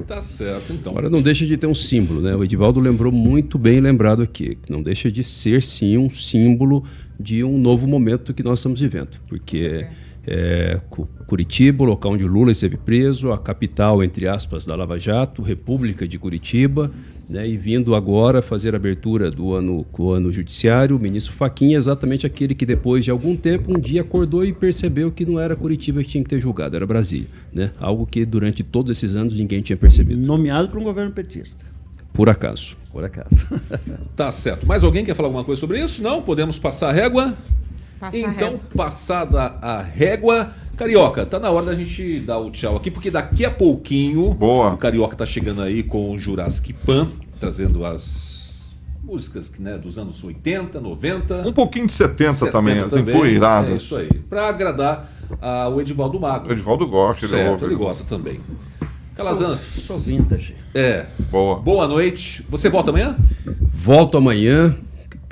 Tá 0.06 0.20
certo, 0.20 0.72
então. 0.72 0.92
Agora 0.92 1.08
não 1.08 1.22
deixa 1.22 1.46
de 1.46 1.56
ter 1.56 1.66
um 1.66 1.74
símbolo, 1.74 2.20
né? 2.20 2.34
O 2.34 2.42
Edivaldo 2.42 2.80
lembrou 2.80 3.12
muito 3.12 3.56
bem 3.58 3.80
lembrado 3.80 4.22
aqui. 4.22 4.58
Não 4.68 4.82
deixa 4.82 5.10
de 5.10 5.22
ser 5.22 5.62
sim 5.62 5.96
um 5.96 6.10
símbolo 6.10 6.84
de 7.18 7.44
um 7.44 7.58
novo 7.58 7.86
momento 7.86 8.34
que 8.34 8.42
nós 8.42 8.58
estamos 8.58 8.80
vivendo, 8.80 9.20
porque 9.28 9.58
é, 9.58 9.92
Curitiba, 11.26 11.84
o 11.84 11.86
local 11.86 12.12
onde 12.12 12.24
Lula 12.24 12.52
esteve 12.52 12.76
preso, 12.76 13.32
a 13.32 13.38
capital 13.38 14.02
entre 14.02 14.26
aspas 14.26 14.64
da 14.64 14.74
Lava 14.74 14.98
Jato, 14.98 15.42
República 15.42 16.06
de 16.06 16.18
Curitiba, 16.18 16.90
né, 17.28 17.48
e 17.48 17.56
vindo 17.56 17.94
agora 17.94 18.42
fazer 18.42 18.74
a 18.74 18.76
abertura 18.76 19.30
do 19.30 19.54
ano, 19.54 19.84
do 19.96 20.10
ano 20.10 20.30
judiciário, 20.30 20.96
o 20.96 20.98
ministro 20.98 21.32
Faquinha 21.32 21.76
é 21.76 21.78
exatamente 21.78 22.26
aquele 22.26 22.54
que 22.54 22.66
depois 22.66 23.04
de 23.04 23.10
algum 23.10 23.34
tempo, 23.34 23.72
um 23.74 23.80
dia 23.80 24.02
acordou 24.02 24.44
e 24.44 24.52
percebeu 24.52 25.10
que 25.10 25.24
não 25.24 25.40
era 25.40 25.56
Curitiba 25.56 26.02
que 26.02 26.08
tinha 26.08 26.22
que 26.22 26.30
ter 26.30 26.38
julgado, 26.38 26.76
era 26.76 26.86
Brasília. 26.86 27.28
Né? 27.52 27.72
Algo 27.78 28.06
que 28.06 28.24
durante 28.24 28.62
todos 28.62 28.90
esses 28.90 29.14
anos 29.14 29.34
ninguém 29.34 29.62
tinha 29.62 29.76
percebido. 29.76 30.20
Nomeado 30.20 30.68
por 30.68 30.78
um 30.78 30.84
governo 30.84 31.12
petista. 31.12 31.64
Por 32.12 32.28
acaso. 32.28 32.76
Por 32.92 33.04
acaso. 33.04 33.48
tá 34.14 34.30
certo. 34.30 34.66
Mais 34.66 34.84
alguém 34.84 35.04
quer 35.04 35.14
falar 35.14 35.28
alguma 35.28 35.44
coisa 35.44 35.58
sobre 35.58 35.82
isso? 35.82 36.02
Não? 36.02 36.22
Podemos 36.22 36.58
passar 36.58 36.90
a 36.90 36.92
régua? 36.92 37.34
Passa 38.04 38.18
então, 38.18 38.50
régua. 38.50 38.60
passada 38.76 39.54
a 39.62 39.80
régua. 39.80 40.52
Carioca, 40.76 41.24
tá 41.24 41.38
na 41.38 41.50
hora 41.50 41.66
da 41.66 41.74
gente 41.74 42.20
dar 42.20 42.38
o 42.38 42.50
tchau 42.50 42.76
aqui, 42.76 42.90
porque 42.90 43.10
daqui 43.10 43.44
a 43.44 43.50
pouquinho 43.50 44.34
Boa. 44.34 44.72
o 44.72 44.76
Carioca 44.76 45.16
tá 45.16 45.24
chegando 45.24 45.62
aí 45.62 45.82
com 45.82 46.10
o 46.10 46.18
Jurassic 46.18 46.72
Pan, 46.72 47.08
trazendo 47.40 47.86
as 47.86 48.74
músicas 49.02 49.52
né, 49.58 49.78
dos 49.78 49.96
anos 49.98 50.22
80, 50.22 50.80
90. 50.80 51.48
Um 51.48 51.52
pouquinho 51.52 51.86
de 51.86 51.92
70, 51.92 52.32
70 52.32 52.52
também, 52.52 52.78
as 52.80 52.90
também. 52.90 53.14
empoeiradas. 53.14 53.72
É 53.72 53.76
isso 53.76 53.96
aí. 53.96 54.12
Pra 54.28 54.48
agradar 54.48 55.10
ah, 55.40 55.68
o 55.68 55.80
Edivaldo 55.80 56.20
Magro. 56.20 56.50
O 56.50 56.52
Edivaldo 56.52 56.86
gosta, 56.86 57.24
ele 57.24 57.32
certo, 57.32 57.50
ouve. 57.52 57.64
ele 57.64 57.76
gosta 57.76 58.04
também. 58.04 58.40
Calazans. 59.14 59.60
Sou 59.60 59.98
vintage. 59.98 60.56
É. 60.74 61.06
Boa. 61.30 61.56
Boa 61.60 61.86
noite. 61.86 62.44
Você 62.50 62.68
volta 62.68 62.90
amanhã? 62.90 63.16
Volto 63.72 64.18
amanhã. 64.18 64.76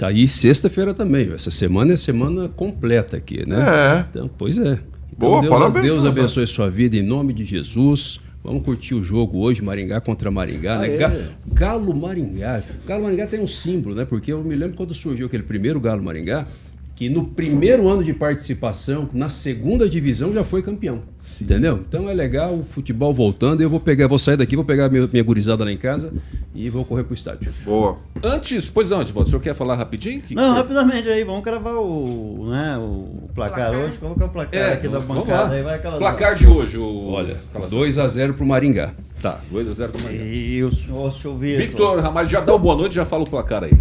Tá 0.02 0.08
aí 0.08 0.26
sexta-feira 0.26 0.92
também. 0.92 1.30
Essa 1.32 1.52
semana 1.52 1.92
é 1.92 1.96
semana 1.96 2.48
completa 2.48 3.16
aqui, 3.16 3.48
né? 3.48 3.56
É. 3.60 4.04
Então, 4.10 4.28
pois 4.36 4.58
é. 4.58 4.72
Então, 4.72 4.80
Boa, 5.16 5.40
Deus, 5.40 5.56
parabéns, 5.56 5.84
Deus 5.84 6.04
abençoe 6.04 6.44
sua 6.44 6.68
vida 6.68 6.96
em 6.96 7.02
nome 7.02 7.32
de 7.32 7.44
Jesus. 7.44 8.18
Vamos 8.42 8.64
curtir 8.64 8.96
o 8.96 9.04
jogo 9.04 9.38
hoje, 9.38 9.62
Maringá 9.62 10.00
contra 10.00 10.28
Maringá, 10.28 10.78
né? 10.78 11.28
Galo 11.46 11.94
Maringá. 11.94 12.60
Galo 12.84 13.04
Maringá 13.04 13.28
tem 13.28 13.38
um 13.38 13.46
símbolo, 13.46 13.94
né? 13.94 14.04
Porque 14.04 14.32
eu 14.32 14.42
me 14.42 14.56
lembro 14.56 14.76
quando 14.76 14.92
surgiu 14.92 15.28
aquele 15.28 15.44
primeiro 15.44 15.78
Galo 15.78 16.02
Maringá, 16.02 16.48
que 16.94 17.08
no 17.08 17.24
primeiro 17.24 17.88
ano 17.88 18.04
de 18.04 18.12
participação, 18.12 19.08
na 19.14 19.28
segunda 19.28 19.88
divisão, 19.88 20.32
já 20.32 20.44
foi 20.44 20.62
campeão. 20.62 21.02
Entendeu? 21.40 21.80
Então 21.88 22.08
é 22.08 22.12
legal 22.14 22.54
o 22.54 22.64
futebol 22.64 23.12
voltando. 23.14 23.62
Eu 23.62 23.70
vou 23.70 23.80
pegar, 23.80 24.06
vou 24.06 24.18
sair 24.18 24.36
daqui, 24.36 24.54
vou 24.56 24.64
pegar 24.64 24.88
minha, 24.88 25.08
minha 25.10 25.24
gurizada 25.24 25.64
lá 25.64 25.72
em 25.72 25.76
casa 25.76 26.12
e 26.54 26.68
vou 26.68 26.84
correr 26.84 27.04
pro 27.04 27.14
estádio. 27.14 27.50
Boa. 27.64 27.96
Antes, 28.22 28.68
pois 28.68 28.90
não, 28.90 29.00
Edivaldo, 29.00 29.26
o 29.26 29.30
senhor 29.30 29.40
quer 29.42 29.54
falar 29.54 29.74
rapidinho? 29.74 30.20
Que 30.20 30.28
que 30.28 30.34
Não, 30.34 30.42
senhor- 30.42 30.56
rapidamente 30.56 31.08
aí, 31.08 31.24
vamos 31.24 31.42
gravar 31.42 31.74
o, 31.76 32.46
né, 32.50 32.76
o 32.78 33.28
placar, 33.34 33.70
Placar. 33.70 33.80
hoje. 33.84 33.96
Qual 33.98 34.14
que 34.14 34.22
é 34.22 34.26
o 34.26 34.28
placar 34.28 34.60
É, 34.62 34.72
aqui 34.74 34.88
da 34.88 35.00
bancada? 35.00 35.54
Aí 35.54 35.62
vai 35.62 35.74
aquela 35.76 35.98
Placar 35.98 36.34
de 36.34 36.46
hoje, 36.46 36.76
o... 36.78 37.08
Olha, 37.08 37.36
Calazans. 37.52 37.72
2 37.72 37.98
a 37.98 38.06
0 38.08 38.34
pro 38.34 38.44
Maringá. 38.46 38.92
Tá, 39.22 39.40
2x0 39.52 39.88
pro 39.90 40.02
Maringá. 40.02 40.24
E 40.24 40.62
o 40.64 40.72
senhor, 40.72 41.08
o 41.08 41.12
senhor 41.12 41.38
Vitor. 41.38 41.58
Victor 41.66 42.00
Ramalho, 42.00 42.28
já 42.28 42.40
dá 42.40 42.52
uma 42.52 42.58
boa 42.58 42.76
noite, 42.76 42.96
já 42.96 43.04
fala 43.04 43.22
o 43.22 43.30
placar 43.30 43.62
aí. 43.64 43.72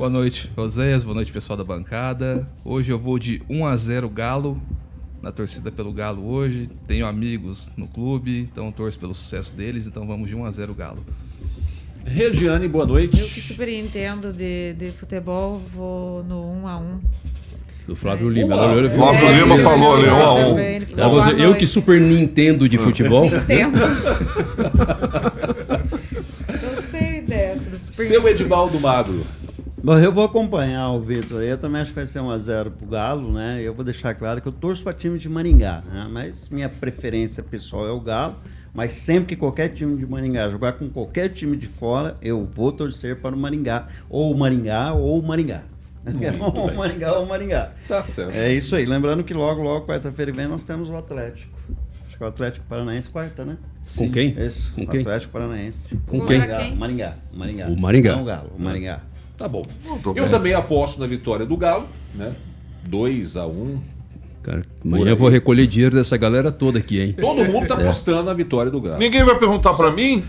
Boa 0.00 0.08
noite, 0.08 0.50
Oséias. 0.56 1.04
Boa 1.04 1.14
noite, 1.14 1.30
pessoal 1.30 1.58
da 1.58 1.62
bancada. 1.64 2.48
Hoje 2.64 2.90
eu 2.90 2.98
vou 2.98 3.18
de 3.18 3.42
1 3.50 3.66
a 3.66 3.76
0 3.76 4.08
Galo, 4.08 4.58
na 5.20 5.30
torcida 5.30 5.70
pelo 5.70 5.92
Galo 5.92 6.26
hoje. 6.26 6.70
Tenho 6.88 7.04
amigos 7.04 7.70
no 7.76 7.86
clube, 7.86 8.48
então 8.50 8.72
torço 8.72 8.98
pelo 8.98 9.14
sucesso 9.14 9.54
deles, 9.54 9.86
então 9.86 10.06
vamos 10.06 10.26
de 10.26 10.34
1 10.34 10.42
a 10.46 10.50
0 10.50 10.72
Galo. 10.74 11.04
Regiane, 12.06 12.66
boa 12.66 12.84
Eu 12.84 12.86
que 12.88 12.92
noite. 12.94 13.42
super 13.42 13.68
entendo 13.68 14.32
de, 14.32 14.72
de 14.72 14.90
futebol, 14.90 15.60
vou 15.70 16.24
no 16.24 16.50
1 16.62 16.66
a 16.66 16.78
1 16.78 17.00
Do 17.86 17.94
Flávio 17.94 18.30
Lima. 18.30 18.56
Boa. 18.56 18.72
Ela- 18.72 18.88
Flávio 18.88 19.20
ela- 19.28 19.38
Lima 19.38 19.58
falou 19.58 19.96
ali, 19.96 20.08
um 20.08 20.14
a 20.14 20.32
um. 20.34 20.44
Também, 20.48 20.76
ele 20.76 20.86
falou, 20.86 21.00
Ela 21.02 21.08
boa 21.10 21.20
falou 21.22 21.34
assim, 21.34 21.42
eu 21.42 21.48
noite. 21.50 21.58
que 21.60 21.66
super 21.66 22.00
Nintendo 22.00 22.66
de 22.66 22.78
futebol. 22.78 23.26
Entendo. 23.36 23.78
Gostei 26.74 27.20
dessa. 27.20 27.68
do 27.68 27.76
super- 27.78 28.06
Seu 28.06 28.26
Edivaldo 28.28 28.80
Magro. 28.80 29.26
Bom, 29.82 29.98
eu 29.98 30.12
vou 30.12 30.24
acompanhar 30.24 30.90
o 30.90 31.00
Vitor. 31.00 31.42
Eu 31.42 31.56
também 31.56 31.80
acho 31.80 31.90
que 31.90 31.96
vai 31.96 32.06
ser 32.06 32.18
1x0 32.18 32.70
pro 32.70 32.86
Galo, 32.86 33.32
né? 33.32 33.62
Eu 33.62 33.72
vou 33.72 33.82
deixar 33.82 34.14
claro 34.14 34.40
que 34.40 34.46
eu 34.46 34.52
torço 34.52 34.82
para 34.82 34.92
time 34.92 35.18
de 35.18 35.26
Maringá, 35.28 35.82
né? 35.90 36.06
Mas 36.10 36.50
minha 36.50 36.68
preferência 36.68 37.42
pessoal 37.42 37.86
é 37.86 37.90
o 37.90 38.00
Galo. 38.00 38.36
Mas 38.74 38.92
sempre 38.92 39.34
que 39.34 39.36
qualquer 39.36 39.68
time 39.70 39.96
de 39.96 40.06
Maringá 40.06 40.48
jogar 40.48 40.74
com 40.74 40.88
qualquer 40.88 41.30
time 41.30 41.56
de 41.56 41.66
fora, 41.66 42.14
eu 42.20 42.44
vou 42.54 42.70
torcer 42.70 43.16
para 43.16 43.34
o 43.34 43.38
Maringá. 43.38 43.88
Ou 44.08 44.32
o 44.32 44.38
Maringá, 44.38 44.92
ou 44.92 45.18
o 45.18 45.22
Maringá. 45.26 45.62
ou 46.06 46.12
bem. 46.68 46.76
Maringá 46.76 47.12
ou 47.18 47.26
Maringá. 47.26 47.72
Tá 47.88 48.02
certo. 48.02 48.34
É 48.36 48.52
isso 48.52 48.76
aí. 48.76 48.84
Lembrando 48.84 49.24
que 49.24 49.32
logo, 49.32 49.62
logo, 49.62 49.86
quarta-feira 49.86 50.30
vem, 50.30 50.46
nós 50.46 50.64
temos 50.66 50.90
o 50.90 50.96
Atlético. 50.96 51.58
Acho 52.06 52.18
que 52.18 52.22
é 52.22 52.26
o 52.26 52.28
Atlético 52.28 52.66
Paranaense 52.66 53.08
quarta, 53.08 53.44
né? 53.46 53.56
Com 53.96 54.10
quem? 54.10 54.28
Isso, 54.38 54.72
Com 54.74 54.82
o 54.82 54.86
quem? 54.86 55.00
Atlético 55.00 55.32
Paranaense. 55.32 55.96
Com 56.06 56.24
quem? 56.26 56.38
Maringá, 56.38 56.58
Quem? 56.58 56.76
Maringá, 56.76 57.14
Maringá. 57.32 57.66
O 57.66 57.80
Maringá. 57.80 58.12
Não 58.16 58.22
o 58.22 58.24
Galo, 58.26 58.50
o 58.56 58.62
Maringá. 58.62 59.00
Tá 59.40 59.48
bom. 59.48 59.64
Eu 60.04 60.12
bem. 60.12 60.28
também 60.28 60.52
aposto 60.52 61.00
na 61.00 61.06
vitória 61.06 61.46
do 61.46 61.56
Galo, 61.56 61.86
né? 62.14 62.34
2x1. 62.90 63.78
Cara, 64.42 64.62
amanhã 64.84 65.08
eu 65.12 65.16
vou 65.16 65.30
recolher 65.30 65.66
dinheiro 65.66 65.96
dessa 65.96 66.14
galera 66.18 66.52
toda 66.52 66.78
aqui, 66.78 67.00
hein? 67.00 67.14
Todo 67.18 67.42
mundo 67.46 67.66
tá 67.66 67.72
apostando 67.72 68.24
na 68.24 68.34
vitória 68.34 68.70
do 68.70 68.78
Galo. 68.82 68.98
Ninguém 68.98 69.24
vai 69.24 69.38
perguntar 69.38 69.72
pra 69.72 69.90
mim? 69.90 70.22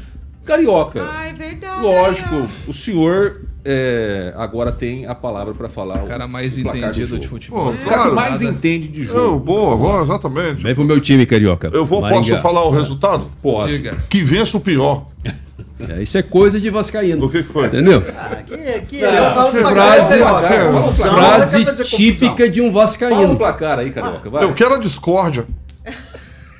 Carioca. 0.46 1.06
Ah, 1.12 1.28
é 1.28 1.34
verdade. 1.34 1.84
Lógico, 1.84 2.48
o 2.68 2.72
senhor 2.74 3.42
é, 3.66 4.34
agora 4.38 4.72
tem 4.72 5.06
a 5.06 5.14
palavra 5.14 5.54
para 5.54 5.68
falar 5.68 6.04
O 6.04 6.08
cara 6.08 6.26
mais 6.26 6.56
o 6.56 6.62
entendido 6.62 7.20
de 7.20 7.28
futebol. 7.28 7.66
Pô, 7.66 7.70
O 7.72 7.78
cara 7.78 7.96
Claro. 7.98 8.16
mais 8.16 8.42
entende 8.42 8.88
de 8.88 9.02
Eu, 9.02 9.14
jogo. 9.14 9.40
boa, 9.42 9.76
boa, 9.76 10.04
exatamente. 10.04 10.64
Vem 10.64 10.74
pro 10.74 10.86
meu 10.86 11.02
time, 11.02 11.26
Carioca. 11.26 11.70
Eu 11.74 11.86
vou, 11.86 12.00
posso 12.00 12.14
Maringá. 12.16 12.38
falar 12.40 12.64
o 12.66 12.72
resultado? 12.72 13.30
Pode. 13.42 13.74
Diga. 13.74 13.98
Que 14.10 14.24
vença 14.24 14.56
o 14.56 14.62
pior. 14.62 15.08
É, 15.90 16.02
isso 16.02 16.18
é 16.18 16.22
coisa 16.22 16.60
de 16.60 16.70
vascaíno. 16.70 17.26
O 17.26 17.30
que, 17.30 17.44
que 17.44 17.52
foi? 17.52 17.68
Entendeu? 17.68 18.04
Ah, 18.18 18.38
que, 18.46 18.58
que 18.82 19.02
Não, 19.02 19.10
fala 19.34 19.52
pra 19.52 19.70
frase-. 19.70 20.20
Fala 20.20 20.40
placar. 20.42 20.74
Frase 20.96 21.66
típica 21.84 22.50
de 22.50 22.62
um 22.62 22.66
Fala 22.66 22.70
o 22.70 22.74
vascaíno. 22.88 23.36
placar 23.38 23.80
aí, 23.80 23.92
Carioca. 23.92 24.30
Vai. 24.30 24.44
Eu 24.44 24.54
quero 24.54 24.74
a 24.76 24.78
discórdia. 24.78 25.46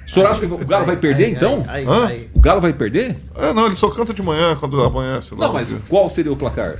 O 0.08 0.10
senhor 0.14 0.28
acha 0.30 0.42
que 0.42 0.46
o 0.46 0.58
Galo 0.66 0.86
vai 0.86 0.98
perder, 0.98 1.26
Ai, 1.26 1.32
então? 1.32 1.66
ai, 1.70 1.86
Hã? 1.86 2.06
ai. 2.08 2.28
O 2.34 2.40
Galo 2.42 2.60
vai 2.60 2.74
perder? 2.74 3.16
É, 3.38 3.54
não, 3.54 3.66
ele 3.66 3.76
só 3.76 3.90
canta 3.90 4.14
de 4.14 4.22
manhã 4.22 4.58
quando 4.60 4.82
amanhece. 4.84 5.34
lá 5.36 5.48
Não, 5.48 5.54
mas 5.54 5.70
dia. 5.70 5.78
qual 5.88 6.10
seria 6.10 6.34
o 6.34 6.36
placar? 6.36 6.80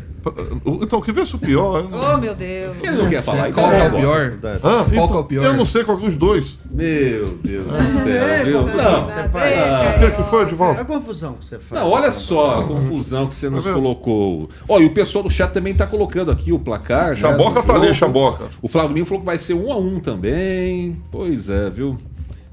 Então, 0.82 1.02
que 1.02 1.12
vença 1.12 1.36
o 1.36 1.40
pior. 1.40 1.86
Oh, 1.92 2.18
meu 2.18 2.36
Deus. 2.36 2.76
Ele 2.82 2.92
não 2.92 3.10
quer 3.10 3.24
falar. 3.24 3.52
Qual 3.52 3.70
que 3.70 3.76
é 3.76 3.84
o 3.84 3.88
então 3.88 4.00
pior? 4.00 4.34
Hã? 4.44 4.60
Qual 4.62 4.86
que 4.90 4.94
é 4.96 5.04
Então, 5.04 5.20
o 5.20 5.24
pior? 5.24 5.44
Eu 5.46 5.54
não 5.56 5.66
sei 5.66 5.84
qual 5.84 5.98
dos 5.98 6.16
dois. 6.16 6.58
Meu 6.70 7.38
Deus 7.44 7.66
do 7.66 7.88
céu, 7.88 8.46
viu? 8.46 8.62
Não, 8.68 9.06
Você 9.06 9.30
faz. 9.30 9.96
O 9.96 10.00
que, 10.00 10.12
que 10.12 10.24
foi, 10.30 10.44
Edivaldo? 10.44 10.80
É 10.80 10.82
a 10.82 10.86
confusão 10.86 11.34
que 11.34 11.46
você 11.46 11.60
faz. 11.60 11.82
não, 11.82 11.90
olha 11.90 12.12
só 12.12 12.62
a 12.62 12.64
confusão 12.64 13.28
que 13.28 13.34
você 13.34 13.50
nos 13.50 13.66
vendo? 13.66 13.74
colocou. 13.76 14.50
Ó, 14.68 14.80
e 14.80 14.86
o 14.86 14.94
pessoal 14.94 15.24
do 15.24 15.30
chat 15.30 15.52
também 15.52 15.74
tá 15.74 15.88
colocando 15.88 16.32
aqui 16.32 16.52
o 16.52 16.60
placar. 16.60 17.10
né, 17.10 17.16
Chaboca 17.16 17.62
do 17.62 17.68
tá 17.68 17.76
ali. 17.76 17.94
Chaboca. 17.94 18.46
O 18.62 18.68
Flávio 18.68 18.94
Lima 18.94 19.06
falou 19.06 19.20
que 19.22 19.26
vai 19.26 19.38
ser 19.38 19.54
um 19.56 19.72
a 19.72 19.78
um 19.78 20.00
também. 20.00 21.02
Pois 21.12 21.50
é, 21.50 21.70
viu? 21.70 21.98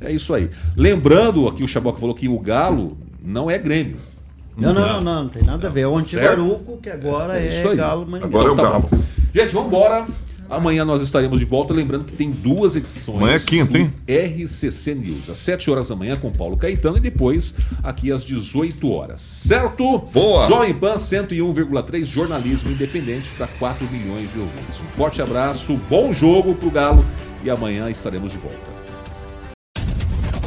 É 0.00 0.10
isso 0.12 0.32
aí. 0.32 0.48
Lembrando 0.76 1.46
aqui, 1.48 1.62
o 1.62 1.68
Chaboca 1.68 1.98
falou 1.98 2.14
que 2.14 2.28
o 2.28 2.38
Galo 2.38 2.96
não 3.22 3.50
é 3.50 3.58
Grêmio. 3.58 3.96
Não, 4.58 4.72
não, 4.74 4.80
não, 4.88 5.00
não, 5.00 5.22
não 5.24 5.28
tem 5.28 5.42
nada 5.42 5.68
a 5.68 5.70
ver. 5.70 5.82
É 5.82 5.88
o 5.88 5.96
Antibaruco, 5.96 6.78
que 6.82 6.90
agora 6.90 7.38
É 7.38 7.44
é, 7.44 7.48
isso 7.48 7.68
aí. 7.68 7.76
Galo 7.76 8.06
Maringá. 8.06 8.26
Agora 8.26 8.48
é 8.48 8.50
o 8.50 8.54
Então 8.54 8.64
tá 8.64 8.70
Galo. 8.72 8.88
bom. 8.90 8.98
Gente, 9.34 9.54
vamos 9.54 9.68
embora. 9.68 10.06
Amanhã 10.50 10.82
nós 10.82 11.02
estaremos 11.02 11.38
de 11.40 11.44
volta. 11.44 11.74
Lembrando 11.74 12.04
que 12.04 12.12
tem 12.12 12.30
duas 12.30 12.74
edições. 12.74 13.18
Amanhã 13.18 13.34
é 13.36 13.38
quinta, 13.38 13.76
hein? 13.78 13.92
RCC 14.08 14.94
News. 14.94 15.28
Às 15.28 15.36
7 15.38 15.70
horas 15.70 15.88
da 15.90 15.96
manhã 15.96 16.16
com 16.16 16.30
Paulo 16.30 16.56
Caetano 16.56 16.96
e 16.96 17.00
depois 17.00 17.54
aqui 17.82 18.10
às 18.10 18.24
18 18.24 18.90
horas. 18.90 19.20
Certo? 19.20 19.98
Boa. 20.12 20.46
Jovem 20.48 20.72
Pan 20.72 20.94
101,3 20.94 22.04
jornalismo 22.06 22.70
independente 22.70 23.28
para 23.36 23.46
4 23.46 23.86
milhões 23.90 24.32
de 24.32 24.38
ouvintes. 24.38 24.80
Um 24.80 24.86
forte 24.96 25.20
abraço, 25.20 25.78
bom 25.88 26.12
jogo 26.14 26.54
pro 26.54 26.70
Galo 26.70 27.04
e 27.44 27.50
amanhã 27.50 27.90
estaremos 27.90 28.32
de 28.32 28.38
volta. 28.38 28.77